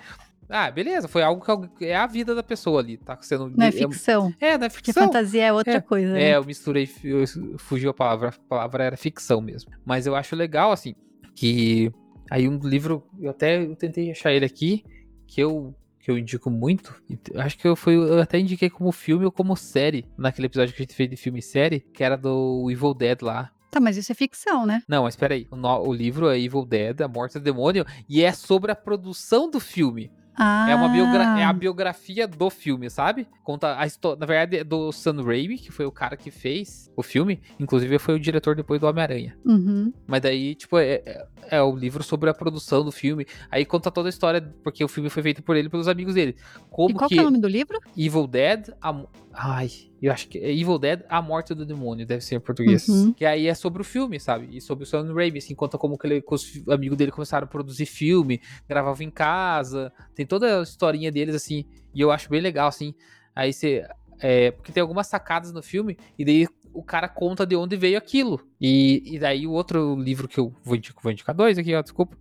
Ah, 0.54 0.70
beleza, 0.70 1.08
foi 1.08 1.24
algo 1.24 1.42
que 1.78 1.86
é 1.86 1.96
a 1.96 2.06
vida 2.06 2.36
da 2.36 2.44
pessoa 2.44 2.82
ali, 2.82 2.98
tá 2.98 3.18
sendo. 3.22 3.50
Não 3.50 3.66
é 3.66 3.72
ficção. 3.72 4.34
É, 4.40 4.58
não 4.58 4.66
é 4.66 4.70
Porque 4.70 4.92
ficção. 4.92 5.06
fantasia 5.08 5.46
é 5.46 5.54
outra 5.54 5.76
É, 5.76 5.82
coisa. 5.82 6.12
né? 6.14 6.24
É, 6.32 6.36
eu 6.36 6.44
misturei, 6.44 6.90
eu, 7.04 7.24
fugiu 7.58 7.90
a 7.90 7.94
palavra, 7.94 8.30
a 8.30 8.32
palavra 8.50 8.84
era 8.84 8.98
ficção 8.98 9.40
mesmo. 9.40 9.72
Mas 9.86 10.06
eu 10.06 10.16
acho 10.16 10.36
legal, 10.36 10.72
assim, 10.72 10.94
que 11.36 11.92
aí 12.30 12.48
um 12.50 12.60
livro, 12.60 13.04
eu 13.20 13.32
até 13.32 13.64
eu 13.64 13.76
tentei 13.76 14.12
achar 14.12 14.34
ele 14.34 14.46
aqui, 14.46 14.84
que 15.26 15.42
eu, 15.42 15.74
que 16.00 16.12
eu 16.12 16.18
indico 16.18 16.50
muito, 16.50 16.94
acho 17.36 17.58
que 17.58 17.68
eu, 17.68 17.76
fui, 17.76 17.96
eu 17.96 18.20
até 18.20 18.38
indiquei 18.40 18.70
como 18.70 18.92
filme 18.92 19.24
ou 19.26 19.32
como 19.32 19.56
série, 19.56 20.06
naquele 20.18 20.48
episódio 20.48 20.74
que 20.76 20.82
a 20.82 20.86
gente 20.86 20.96
fez 20.96 21.10
de 21.10 21.16
filme 21.16 21.40
e 21.40 21.44
série, 21.44 21.80
que 21.80 22.04
era 22.04 22.18
do 22.18 22.68
Evil 22.70 22.94
Dead 22.94 23.22
lá. 23.22 23.50
Tá, 23.72 23.80
mas 23.80 23.96
isso 23.96 24.12
é 24.12 24.16
ficção, 24.16 24.66
né? 24.66 24.84
Não, 24.86 25.04
mas 25.04 25.14
espera 25.14 25.34
aí, 25.34 25.48
o, 25.50 25.56
no- 25.56 25.88
o 25.88 25.94
livro 25.94 26.28
é 26.30 26.38
Evil 26.38 26.66
Dead, 26.66 27.00
A 27.00 27.08
Morte 27.08 27.36
do 27.40 27.40
Demônio, 27.40 27.86
e 28.10 28.22
é 28.22 28.34
sobre 28.34 28.70
a 28.70 28.76
produção 28.76 29.50
do 29.50 29.62
filme. 29.62 30.12
Ah, 30.36 30.70
É, 30.70 30.76
uma 30.76 30.88
biogra 30.90 31.24
é 31.40 31.44
a 31.44 31.54
biografia 31.54 32.28
do 32.28 32.50
filme, 32.50 32.90
sabe? 32.90 33.28
Conta 33.44 33.78
a 33.78 33.86
história. 33.86 34.20
Na 34.20 34.26
verdade, 34.26 34.58
é 34.58 34.64
do 34.64 34.92
Sam 34.92 35.24
Raimi, 35.24 35.58
que 35.58 35.72
foi 35.72 35.86
o 35.86 35.92
cara 35.92 36.16
que 36.16 36.32
fez 36.32 36.90
o 36.96 37.04
filme. 37.04 37.42
Inclusive, 37.60 38.00
foi 38.00 38.16
o 38.16 38.20
diretor 38.20 38.56
depois 38.56 38.80
do 38.80 38.88
Homem-Aranha. 38.88 39.38
Uhum. 39.46 39.92
Mas 40.08 40.22
daí, 40.22 40.56
tipo, 40.56 40.78
é, 40.78 41.02
é, 41.06 41.28
é 41.50 41.62
o 41.62 41.76
livro 41.76 42.04
sobre 42.04 42.30
a 42.30 42.34
produção 42.34 42.84
do 42.84 42.92
filme. 42.92 43.26
Aí 43.50 43.66
conta 43.66 43.92
toda 43.92 44.08
a 44.08 44.12
história, 44.12 44.42
porque 44.64 44.84
o 44.84 44.88
filme 44.88 45.10
foi 45.10 45.22
feito 45.22 45.44
por 45.44 45.56
ele 45.56 45.68
e 45.68 45.72
pelos 45.72 45.88
amigos 45.88 46.16
dele. 46.16 46.36
Como 46.70 46.92
E 46.92 46.94
qual 46.94 47.10
que, 47.10 47.20
é 47.20 47.22
o 47.22 47.26
nome 47.26 47.40
do 47.40 47.48
livro? 47.48 47.80
Evil 47.98 48.28
Dead. 48.28 48.70
A... 48.82 49.04
Ai, 49.34 49.70
eu 50.02 50.12
acho 50.12 50.28
que 50.28 50.38
é 50.40 50.52
Evil 50.52 50.80
Dead, 50.80 51.02
A 51.08 51.22
Morte 51.22 51.54
do 51.54 51.66
Demônio, 51.66 52.06
deve 52.06 52.22
ser 52.24 52.36
em 52.36 52.40
português. 52.40 52.88
Uhum. 52.88 53.14
Que 53.14 53.26
aí 53.26 53.48
é 53.48 53.54
sobre 53.54 53.82
o 53.82 53.86
filme, 53.86 54.20
sabe? 54.20 54.50
E 54.56 54.60
sobre 54.62 54.84
o 54.84 54.88
Sam 54.88 55.14
Raimi, 55.14 55.38
assim, 55.38 55.54
conta 55.54 55.78
como 55.78 55.98
que 55.98 56.08
ele, 56.08 56.22
com 56.22 56.36
os 56.36 56.68
amigos 56.70 56.98
dele 56.98 57.12
começaram 57.12 57.46
a 57.46 57.48
produzir 57.48 57.86
filme, 57.86 58.42
gravavam 58.68 59.02
em 59.06 59.12
casa, 59.12 59.92
tem 60.16 60.26
toda 60.26 60.60
a 60.60 60.64
historinha 60.64 61.12
deles, 61.12 61.36
assim, 61.36 61.66
e 61.94 62.02
eu 62.02 62.12
acho 62.12 62.30
bem 62.30 62.42
legal, 62.42 62.68
assim. 62.68 62.94
Aí 63.36 63.54
você. 63.54 63.86
É, 64.20 64.52
porque 64.52 64.72
tem 64.72 64.82
algumas 64.82 65.08
sacadas 65.08 65.52
no 65.52 65.64
filme, 65.64 65.98
e 66.18 66.24
daí 66.24 66.48
o 66.74 66.84
cara 66.84 67.10
conta 67.10 67.46
de 67.46 67.56
onde 67.56 67.76
veio 67.76 67.98
aquilo. 67.98 68.40
E, 68.62 69.02
e 69.16 69.20
daí 69.20 69.46
o 69.48 69.52
outro 69.52 69.96
livro 70.00 70.28
que 70.28 70.40
eu 70.40 70.54
vou 70.64 70.76
indicar, 70.76 71.02
vou 71.04 71.12
indicar 71.12 71.36
dois 71.36 71.58
aqui, 71.58 71.74
ó, 71.76 71.82
desculpa. 71.82 72.16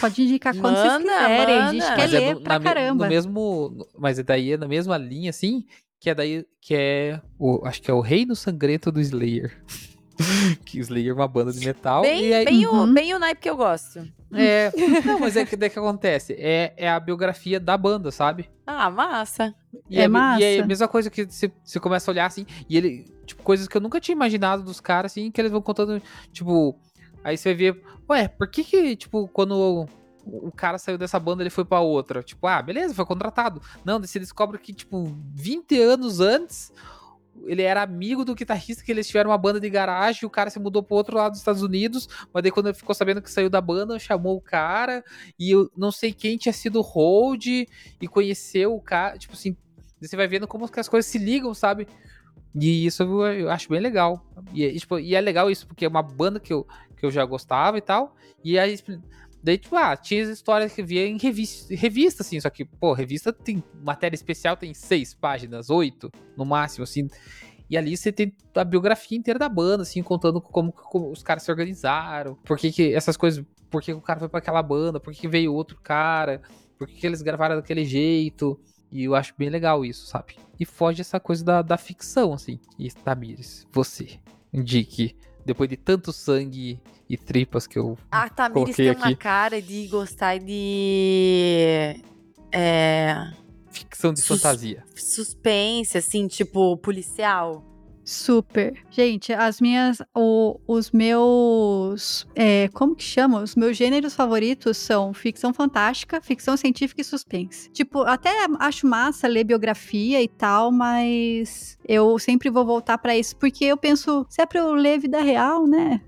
Pode 0.00 0.20
indicar 0.22 0.54
quando 0.56 0.76
vocês 0.76 0.92
Manda, 0.92 1.04
quiserem. 1.12 1.54
A 1.58 1.72
gente 1.72 1.80
manda. 1.80 1.94
quer 1.94 2.02
Mas 2.02 2.14
é 2.14 2.18
ler 2.20 2.34
no- 2.34 2.40
pra 2.42 2.58
na 2.58 2.64
caramba. 2.64 3.04
No 3.04 3.10
mesmo. 3.10 3.86
Mas 3.96 4.18
é 4.18 4.22
daí 4.22 4.52
é 4.52 4.56
na 4.56 4.66
mesma 4.68 4.98
linha, 4.98 5.30
assim, 5.30 5.64
que 6.00 6.10
é 6.10 6.14
daí. 6.14 6.44
Que 6.60 6.74
é. 6.74 7.20
O, 7.38 7.64
acho 7.66 7.80
que 7.82 7.90
é 7.90 7.94
o 7.94 8.00
Reino 8.00 8.34
Sangrento 8.36 8.90
do 8.92 9.00
Slayer. 9.00 9.56
que 10.64 10.78
o 10.78 10.80
Slayer 10.80 11.10
é 11.10 11.14
uma 11.14 11.28
banda 11.28 11.52
de 11.52 11.64
metal. 11.64 12.02
Bem, 12.02 12.26
e 12.26 12.34
aí, 12.34 12.44
bem, 12.44 12.66
o, 12.66 12.72
Uhum. 12.72 12.92
bem 12.92 13.14
o 13.14 13.18
naipe 13.18 13.40
que 13.42 13.50
eu 13.50 13.56
gosto. 13.56 14.00
É, 14.34 14.70
não, 15.06 15.18
mas 15.20 15.36
é 15.36 15.44
que 15.46 15.56
daí 15.56 15.70
que 15.70 15.78
acontece. 15.78 16.34
É, 16.38 16.74
é 16.76 16.88
a 16.88 17.00
biografia 17.00 17.58
da 17.58 17.76
banda, 17.78 18.10
sabe? 18.10 18.50
Ah, 18.66 18.90
massa. 18.90 19.54
E 19.88 19.96
É 19.96 20.00
E 20.00 20.04
é 20.04 20.08
massa. 20.08 20.62
a 20.62 20.66
mesma 20.66 20.88
coisa 20.88 21.08
que 21.08 21.24
você, 21.24 21.50
você 21.64 21.80
começa 21.80 22.10
a 22.10 22.12
olhar 22.12 22.26
assim, 22.26 22.44
e 22.68 22.76
ele. 22.76 23.06
Tipo, 23.24 23.42
coisas 23.42 23.66
que 23.68 23.76
eu 23.76 23.80
nunca 23.80 24.00
tinha 24.00 24.14
imaginado 24.14 24.62
dos 24.62 24.80
caras, 24.80 25.12
assim, 25.12 25.30
que 25.30 25.40
eles 25.40 25.50
vão 25.52 25.62
contando. 25.62 26.02
Tipo. 26.32 26.78
Aí 27.24 27.36
você 27.36 27.52
vê, 27.54 27.74
ué, 28.08 28.28
por 28.28 28.48
que 28.48 28.62
que, 28.64 28.96
tipo, 28.96 29.28
quando 29.28 29.86
o, 30.30 30.52
cara 30.52 30.78
saiu 30.78 30.98
dessa 30.98 31.18
banda, 31.18 31.42
ele 31.42 31.50
foi 31.50 31.64
pra 31.64 31.80
outra? 31.80 32.22
Tipo, 32.22 32.46
ah, 32.46 32.60
beleza, 32.60 32.94
foi 32.94 33.06
contratado. 33.06 33.62
Não, 33.84 33.98
você 34.00 34.18
descobre 34.18 34.58
que, 34.58 34.72
tipo, 34.72 35.16
20 35.34 35.80
anos 35.80 36.20
antes, 36.20 36.72
ele 37.46 37.62
era 37.62 37.82
amigo 37.82 38.24
do 38.24 38.34
guitarrista, 38.34 38.84
que 38.84 38.92
eles 38.92 39.06
tiveram 39.06 39.30
uma 39.30 39.38
banda 39.38 39.60
de 39.60 39.70
garagem, 39.70 40.26
o 40.26 40.30
cara 40.30 40.50
se 40.50 40.58
mudou 40.58 40.82
pro 40.82 40.96
outro 40.96 41.16
lado 41.16 41.32
dos 41.32 41.40
Estados 41.40 41.62
Unidos, 41.62 42.08
mas 42.32 42.42
daí 42.42 42.52
quando 42.52 42.66
ele 42.66 42.76
ficou 42.76 42.94
sabendo 42.94 43.22
que 43.22 43.30
saiu 43.30 43.48
da 43.48 43.60
banda, 43.60 43.98
chamou 43.98 44.36
o 44.36 44.40
cara, 44.40 45.04
e 45.38 45.50
eu 45.50 45.70
não 45.76 45.90
sei 45.90 46.12
quem 46.12 46.36
tinha 46.36 46.52
sido 46.52 46.80
hold, 46.80 47.46
e 47.46 48.08
conheceu 48.08 48.74
o 48.74 48.80
cara, 48.80 49.16
tipo 49.16 49.34
assim, 49.34 49.56
você 50.00 50.16
vai 50.16 50.28
vendo 50.28 50.46
como 50.46 50.68
as 50.76 50.88
coisas 50.88 51.10
se 51.10 51.18
ligam, 51.18 51.54
sabe? 51.54 51.88
E 52.54 52.86
isso 52.86 53.02
eu, 53.02 53.50
acho 53.50 53.68
bem 53.68 53.80
legal. 53.80 54.24
E, 54.52 54.78
tipo, 54.78 54.98
e 54.98 55.14
é 55.14 55.20
legal 55.20 55.50
isso, 55.50 55.66
porque 55.66 55.84
é 55.84 55.88
uma 55.88 56.02
banda 56.02 56.40
que 56.40 56.52
eu, 56.52 56.66
que 56.96 57.04
eu 57.04 57.10
já 57.10 57.24
gostava 57.24 57.78
e 57.78 57.80
tal. 57.80 58.14
E 58.42 58.58
aí, 58.58 58.76
daí, 59.42 59.58
tipo, 59.58 59.76
ah, 59.76 59.96
tinha 59.96 60.22
as 60.22 60.28
histórias 60.28 60.72
que 60.72 60.82
via 60.82 61.06
em 61.06 61.18
revista, 61.18 61.74
revista, 61.74 62.22
assim, 62.22 62.40
só 62.40 62.50
que, 62.50 62.64
pô, 62.64 62.92
revista 62.92 63.32
tem 63.32 63.62
matéria 63.82 64.14
especial, 64.14 64.56
tem 64.56 64.74
seis 64.74 65.14
páginas, 65.14 65.70
oito, 65.70 66.10
no 66.36 66.44
máximo, 66.44 66.84
assim. 66.84 67.08
E 67.70 67.76
ali 67.76 67.96
você 67.96 68.10
tem 68.10 68.34
a 68.54 68.64
biografia 68.64 69.16
inteira 69.16 69.38
da 69.38 69.48
banda, 69.48 69.82
assim, 69.82 70.02
contando 70.02 70.40
como, 70.40 70.72
como 70.72 71.10
os 71.10 71.22
caras 71.22 71.42
se 71.42 71.50
organizaram, 71.50 72.34
por 72.44 72.58
que, 72.58 72.72
que 72.72 72.94
essas 72.94 73.16
coisas, 73.16 73.44
por 73.70 73.82
que 73.82 73.92
o 73.92 74.00
cara 74.00 74.18
foi 74.18 74.28
pra 74.28 74.38
aquela 74.38 74.62
banda, 74.62 74.98
por 74.98 75.12
que, 75.12 75.20
que 75.20 75.28
veio 75.28 75.52
outro 75.52 75.78
cara, 75.82 76.40
por 76.78 76.86
que, 76.86 76.94
que 76.94 77.06
eles 77.06 77.20
gravaram 77.20 77.56
daquele 77.56 77.84
jeito. 77.84 78.58
E 78.90 79.04
eu 79.04 79.14
acho 79.14 79.34
bem 79.36 79.50
legal 79.50 79.84
isso, 79.84 80.06
sabe? 80.06 80.36
E 80.58 80.64
foge 80.64 81.02
essa 81.02 81.20
coisa 81.20 81.44
da, 81.44 81.60
da 81.60 81.76
ficção, 81.76 82.32
assim. 82.32 82.58
E 82.78 82.90
Tamires, 82.90 83.66
você, 83.70 84.18
indique, 84.50 85.14
depois 85.44 85.68
de 85.68 85.76
tanto 85.76 86.10
sangue 86.10 86.80
e 87.08 87.16
tripas 87.16 87.66
que 87.66 87.78
eu. 87.78 87.96
A 88.10 88.28
Tamires 88.28 88.54
Coloquei 88.64 88.86
tem 88.92 88.96
uma 88.96 89.06
aqui. 89.06 89.16
cara 89.16 89.60
de 89.62 89.86
gostar 89.88 90.38
de. 90.38 91.96
É. 92.52 93.30
Ficção 93.70 94.12
de 94.12 94.20
Sus- 94.20 94.40
fantasia. 94.40 94.84
Suspense, 94.94 95.96
assim, 95.98 96.26
tipo, 96.26 96.76
policial. 96.78 97.64
Super. 98.04 98.72
Gente, 98.90 99.34
as 99.34 99.60
minhas. 99.60 100.00
o- 100.16 100.58
os 100.66 100.90
meus. 100.90 102.26
é, 102.34 102.68
como 102.72 102.96
que 102.96 103.04
chama? 103.04 103.42
Os 103.42 103.54
meus 103.54 103.76
gêneros 103.76 104.14
favoritos 104.14 104.78
são 104.78 105.12
ficção 105.12 105.52
fantástica, 105.52 106.18
ficção 106.22 106.56
científica 106.56 107.02
e 107.02 107.04
suspense. 107.04 107.68
Tipo, 107.70 108.00
até 108.02 108.30
acho 108.60 108.86
massa 108.86 109.28
ler 109.28 109.44
biografia 109.44 110.22
e 110.22 110.28
tal, 110.28 110.72
mas 110.72 111.76
eu 111.86 112.18
sempre 112.18 112.48
vou 112.48 112.64
voltar 112.64 112.96
pra 112.96 113.14
isso, 113.16 113.36
porque 113.36 113.66
eu 113.66 113.76
penso, 113.76 114.24
se 114.30 114.40
é 114.40 114.46
pra 114.46 114.60
eu 114.60 114.72
ler 114.72 114.98
vida 114.98 115.20
real, 115.20 115.66
né? 115.66 116.00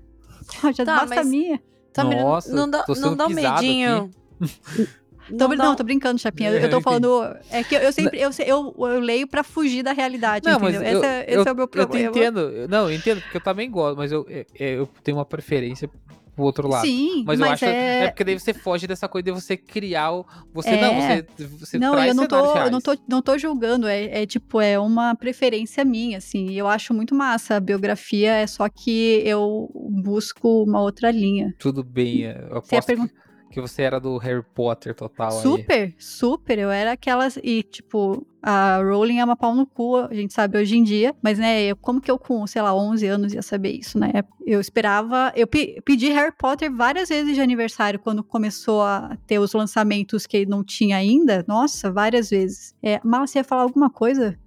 Pô, 0.61 0.71
Já 0.73 0.85
Tá, 0.85 0.95
basta 0.97 1.15
a 1.15 1.17
mas- 1.17 1.27
minha. 1.27 1.61
Tamires, 1.93 2.23
Nossa, 2.23 2.53
não 2.55 2.69
dá, 2.69 2.83
tô 2.83 2.93
não 2.95 3.15
dá 3.17 3.27
um 3.27 3.29
medinho. 3.29 4.09
Dá 5.29 5.47
não, 5.47 5.73
um- 5.73 5.75
tô 5.75 5.83
brincando, 5.83 6.19
Chapinha. 6.19 6.49
Eu, 6.49 6.55
É, 6.55 6.65
eu 6.65 6.69
tô 6.69 6.77
entendi. 6.79 6.83
falando. 6.83 7.37
É 7.51 7.63
que 7.63 7.75
eu, 7.75 7.79
eu 7.79 7.93
sempre. 7.93 8.19
Eu, 8.19 8.31
eu, 8.45 8.75
eu 8.89 8.99
leio 8.99 9.27
pra 9.27 9.43
fugir 9.43 9.81
da 9.83 9.93
realidade, 9.93 10.45
Não, 10.49 10.59
mas 10.59 10.75
entendeu? 10.75 10.91
eu, 10.93 10.97
esse 10.99 11.05
é, 11.07 11.23
esse 11.25 11.37
eu, 11.37 11.43
é 11.45 11.51
o 11.51 11.55
meu 11.55 11.63
eu 11.63 11.67
problema. 11.67 12.09
entendo. 12.09 12.39
Eu- 12.39 12.67
Não, 12.67 12.89
eu 12.89 12.95
entendo, 12.95 13.21
porque 13.21 13.37
eu 13.37 13.41
também 13.41 13.69
gosto, 13.71 13.97
mas 13.97 14.11
eu, 14.11 14.25
é- 14.29 14.45
é, 14.59 14.73
eu 14.77 14.89
tenho 15.03 15.17
uma 15.17 15.23
preferência 15.25 15.89
pro 16.35 16.43
outro 16.45 16.67
lado. 16.67 16.85
Sim, 16.85 17.23
Mas 17.25 17.39
eu 17.39 17.45
acho 17.49 17.65
é... 17.65 18.05
é 18.05 18.07
porque 18.09 18.23
daí 18.23 18.39
você 18.39 18.53
foge 18.53 18.87
dessa 18.87 19.07
coisa 19.07 19.23
de 19.25 19.31
você 19.31 19.55
criar 19.57 20.11
o. 20.13 20.25
Você 20.53 20.69
É. 20.69 20.81
não, 20.81 20.95
você, 20.95 21.25
você 21.57 21.77
não, 21.79 21.99
eu 22.05 22.13
não 22.13 22.27
tô, 22.27 22.35
cenários 22.35 22.55
eu 22.65 22.71
não 22.71 22.79
reais. 22.79 22.83
tô, 22.83 22.97
não 23.09 23.21
tô 23.21 23.37
julgando, 23.37 23.87
é, 23.87 24.23
é 24.23 24.25
tipo, 24.25 24.59
é 24.61 24.79
uma 24.79 25.13
preferência 25.15 25.83
minha, 25.85 26.17
assim, 26.17 26.47
e 26.47 26.57
eu 26.57 26.67
acho 26.67 26.93
muito 26.93 27.13
massa 27.13 27.55
a 27.55 27.59
biografia, 27.59 28.31
é 28.33 28.47
só 28.47 28.67
que 28.69 29.21
eu 29.25 29.69
busco 30.03 30.63
uma 30.63 30.81
outra 30.81 31.11
linha. 31.11 31.53
Tudo 31.57 31.83
bem, 31.83 32.21
eu 32.21 32.61
Você 32.61 32.75
aposto 32.75 32.87
pergun- 32.87 33.07
que, 33.07 33.13
que 33.51 33.61
você 33.61 33.81
era 33.83 33.99
do 33.99 34.17
Harry 34.17 34.43
Potter 34.55 34.95
total 34.95 35.29
aí. 35.37 35.41
Super, 35.43 35.93
super, 35.99 36.57
eu 36.57 36.71
era 36.71 36.93
aquelas, 36.93 37.37
e 37.43 37.61
tipo, 37.61 38.25
a 38.41 38.77
Rowling 38.77 39.19
é 39.19 39.25
uma 39.25 39.35
pau 39.35 39.53
no 39.53 39.65
cu, 39.67 39.97
a 39.97 40.13
gente 40.13 40.33
sabe 40.33 40.57
hoje 40.57 40.75
em 40.77 40.83
dia, 40.83 41.15
mas 41.21 41.37
né, 41.37 41.61
eu, 41.65 41.75
como 41.75 41.99
que 42.01 42.09
eu 42.09 42.17
com, 42.17 42.47
sei 42.47 42.61
lá, 42.61 42.73
11 42.73 43.05
anos 43.05 43.33
ia 43.33 43.41
saber 43.41 43.71
isso, 43.71 43.99
né? 43.99 44.11
Eu 44.45 44.59
esperava, 44.61 45.31
eu 45.35 45.45
pe- 45.45 45.81
pedi 45.85 46.09
Harry 46.09 46.33
Potter 46.35 46.71
várias 46.73 47.09
vezes 47.09 47.35
de 47.35 47.41
aniversário, 47.41 47.99
quando 47.99 48.23
começou 48.23 48.81
a 48.81 49.17
ter 49.27 49.37
os 49.39 49.53
lançamentos 49.53 50.25
que 50.25 50.45
não 50.45 50.63
tinha 50.63 50.97
ainda, 50.97 51.45
nossa, 51.47 51.91
várias 51.91 52.29
vezes. 52.29 52.73
É, 52.81 52.99
Mala, 53.03 53.27
você 53.27 53.39
ia 53.39 53.43
falar 53.43 53.63
alguma 53.63 53.89
coisa? 53.89 54.39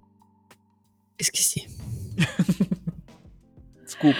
Esqueci. 1.17 1.67
Desculpa. 3.85 4.19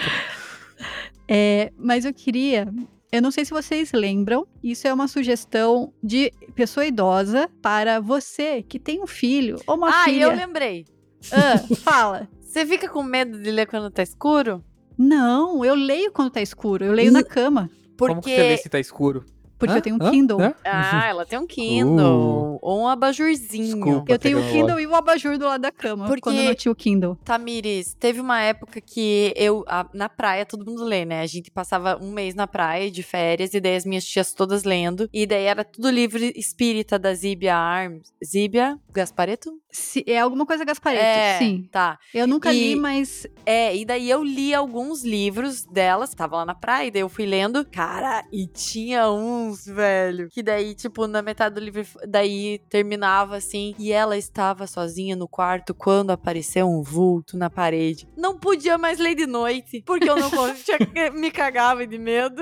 É, 1.28 1.72
mas 1.78 2.06
eu 2.06 2.14
queria. 2.14 2.72
Eu 3.16 3.22
não 3.22 3.32
sei 3.32 3.46
se 3.46 3.52
vocês 3.52 3.94
lembram, 3.94 4.46
isso 4.62 4.86
é 4.88 4.94
uma 4.94 5.08
sugestão 5.08 5.94
de 6.04 6.32
pessoa 6.54 6.86
idosa 6.86 7.50
para 7.62 8.02
você 8.02 8.62
que 8.62 8.78
tem 8.78 9.02
um 9.02 9.08
filho 9.08 9.58
ou 9.66 9.78
uma 9.78 9.88
ah, 9.88 10.10
e 10.10 10.14
filha. 10.16 10.24
eu 10.26 10.36
lembrei. 10.36 10.86
Ah, 11.32 11.58
fala. 11.82 12.28
Você 12.42 12.66
fica 12.66 12.90
com 12.90 13.02
medo 13.04 13.40
de 13.42 13.52
ler 13.52 13.68
quando 13.68 13.90
tá 13.90 14.04
escuro? 14.04 14.62
Não, 14.98 15.64
eu 15.64 15.76
leio 15.76 16.12
quando 16.12 16.32
tá 16.32 16.42
escuro, 16.42 16.84
eu 16.84 16.92
leio 16.92 17.12
na 17.12 17.24
cama, 17.24 17.70
Porque. 17.98 18.14
Como 18.16 18.22
que 18.22 18.36
você 18.36 18.48
vê 18.50 18.58
se 18.58 18.70
tá 18.70 18.80
escuro? 18.80 19.26
Porque 19.58 19.74
Hã? 19.74 19.78
eu 19.78 19.82
tenho 19.82 19.96
um 19.96 20.04
Hã? 20.06 20.12
Kindle. 20.12 20.42
Hã? 20.42 20.56
Ah, 20.66 21.08
ela 21.08 21.26
tem 21.26 21.40
um 21.40 21.48
Kindle. 21.48 22.60
Ou 22.62 22.82
um 22.82 22.88
abajurzinho. 22.88 23.64
Desculpa. 23.76 24.12
Eu 24.12 24.20
tenho 24.20 24.38
o 24.38 24.42
Tecnologia. 24.42 24.62
Kindle 24.62 24.80
e 24.80 24.88
o 24.88 24.96
abajur 24.96 25.38
do 25.38 25.46
lado 25.46 25.62
da 25.62 25.72
cama, 25.72 26.06
Porque- 26.06 26.22
quando 26.22 26.38
eu 26.38 26.44
não 26.46 26.56
tinha 26.56 26.72
o 26.72 26.76
Kindle. 26.76 27.18
Tamires, 27.24 27.94
teve 28.00 28.20
uma 28.20 28.42
época 28.42 28.82
que 28.82 29.34
eu, 29.36 29.64
a- 29.68 29.88
na 29.94 30.10
praia, 30.10 30.46
todo 30.46 30.66
mundo 30.66 30.84
lê, 30.84 31.06
né? 31.06 31.22
A 31.22 31.26
gente 31.28 31.50
passava 31.52 31.98
um 32.02 32.12
mês 32.12 32.36
na 32.36 32.48
praia 32.48 32.90
de 32.92 33.04
férias, 33.04 33.54
e 33.54 33.60
daí 33.60 33.76
as 33.76 33.86
minhas 33.86 34.06
tias 34.06 34.34
todas 34.34 34.64
lendo. 34.64 35.10
E 35.14 35.26
daí 35.26 35.44
era 35.46 35.64
tudo 35.64 35.90
livro 35.90 36.24
espírita 36.24 36.98
da 37.00 37.14
Zíbia 37.14 37.56
Arms. 37.56 38.12
Zíbia 38.24 38.78
Gaspareto? 38.92 39.52
Se- 39.72 40.04
é 40.08 40.20
alguma 40.20 40.46
coisa 40.46 40.64
Gaspareto, 40.64 41.04
é, 41.04 41.38
sim. 41.38 41.68
Tá. 41.72 42.00
Eu 42.14 42.26
nunca 42.28 42.54
E- 42.54 42.58
li, 42.74 42.76
mas 42.76 43.28
É, 43.46 43.76
e 43.76 43.86
daí 43.86 44.10
eu 44.10 44.24
li 44.24 44.54
alguns 44.56 45.04
livros 45.04 45.64
delas, 45.66 46.14
tava 46.16 46.38
lá 46.38 46.46
na 46.46 46.56
praia, 46.56 46.88
e 46.88 46.92
daí 46.92 47.02
eu 47.02 47.10
fui 47.10 47.26
lendo. 47.26 47.64
Cara, 47.66 48.24
e 48.32 48.48
tinha 48.48 49.10
uns, 49.46 49.66
velho, 49.66 50.30
que 50.30 50.42
daí, 50.42 50.74
tipo, 50.76 51.08
na 51.08 51.22
metade 51.22 51.56
do 51.56 51.62
livro, 51.62 51.86
daí 52.08 52.60
terminava 52.70 53.38
assim, 53.38 53.76
e 53.78 53.92
ela 53.92 54.18
estava 54.18 54.68
sozinha 54.68 55.16
no 55.16 55.28
quarto 55.28 55.74
quando 55.74 56.12
apareceu 56.12 56.68
um 56.68 56.82
vulto 56.82 57.38
na 57.38 57.50
parede. 57.50 58.08
Não 58.18 58.38
podia 58.38 58.78
mais 58.78 59.00
ler 59.00 59.16
de 59.16 59.26
noite, 59.26 59.84
porque 59.86 60.10
eu 60.10 60.16
não 60.16 60.30
conseguia, 60.30 61.12
me 61.14 61.32
cagava 61.32 61.86
de 61.86 61.98
medo. 61.98 62.42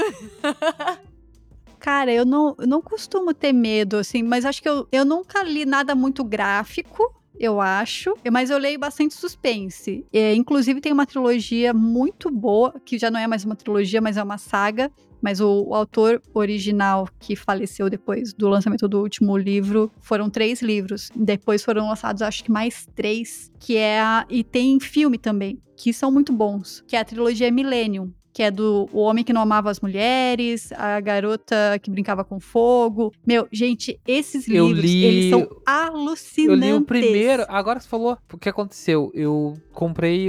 Cara, 1.79 2.13
eu 2.13 2.25
não, 2.25 2.55
eu 2.57 2.67
não 2.67 2.81
costumo 2.81 3.33
ter 3.33 3.51
medo, 3.51 3.97
assim, 3.97 4.23
mas 4.23 4.45
acho 4.45 4.61
que 4.61 4.69
eu, 4.69 4.87
eu 4.91 5.03
nunca 5.03 5.43
li 5.43 5.65
nada 5.65 5.93
muito 5.93 6.23
gráfico, 6.23 7.13
eu 7.37 7.59
acho, 7.59 8.15
mas 8.31 8.49
eu 8.49 8.57
leio 8.57 8.79
bastante 8.79 9.13
suspense. 9.15 10.05
É, 10.13 10.33
inclusive, 10.33 10.79
tem 10.79 10.93
uma 10.93 11.05
trilogia 11.05 11.73
muito 11.73 12.29
boa, 12.29 12.79
que 12.85 12.97
já 12.97 13.09
não 13.09 13.19
é 13.19 13.27
mais 13.27 13.43
uma 13.43 13.55
trilogia, 13.55 13.99
mas 13.99 14.17
é 14.17 14.23
uma 14.23 14.37
saga. 14.37 14.91
Mas 15.23 15.39
o, 15.39 15.63
o 15.69 15.73
autor 15.73 16.21
original 16.33 17.07
que 17.19 17.35
faleceu 17.35 17.89
depois 17.89 18.33
do 18.33 18.49
lançamento 18.49 18.87
do 18.89 19.01
último 19.01 19.37
livro 19.37 19.89
foram 20.01 20.29
três 20.29 20.61
livros. 20.61 21.09
Depois 21.15 21.63
foram 21.63 21.87
lançados, 21.87 22.21
acho 22.21 22.43
que 22.43 22.51
mais 22.51 22.85
três, 22.93 23.49
que 23.57 23.77
é 23.77 24.01
a, 24.01 24.25
e 24.29 24.43
tem 24.43 24.79
filme 24.81 25.17
também, 25.17 25.57
que 25.77 25.93
são 25.93 26.11
muito 26.11 26.33
bons, 26.33 26.83
que 26.85 26.95
é 26.95 26.99
a 26.99 27.05
trilogia 27.05 27.49
Millennium 27.49 28.11
que 28.35 28.41
é 28.41 28.49
do 28.49 28.89
O 28.91 28.97
Homem 29.01 29.23
que 29.23 29.31
Não 29.31 29.43
Amava 29.43 29.69
as 29.69 29.79
Mulheres, 29.79 30.71
A 30.71 30.99
Garota 30.99 31.77
que 31.79 31.91
Brincava 31.91 32.23
com 32.23 32.39
Fogo. 32.39 33.13
Meu, 33.27 33.47
gente, 33.51 33.99
esses 34.07 34.47
Eu 34.47 34.65
livros, 34.69 34.83
li- 34.83 35.05
eles 35.05 35.29
são 35.29 35.41
Eu 35.41 35.61
alucinantes. 35.67 36.65
li 36.67 36.73
o 36.73 36.81
primeiro. 36.81 37.45
Agora 37.47 37.79
você 37.79 37.87
falou. 37.87 38.17
O 38.33 38.37
que 38.39 38.49
aconteceu? 38.49 39.11
Eu 39.13 39.55
comprei. 39.71 40.27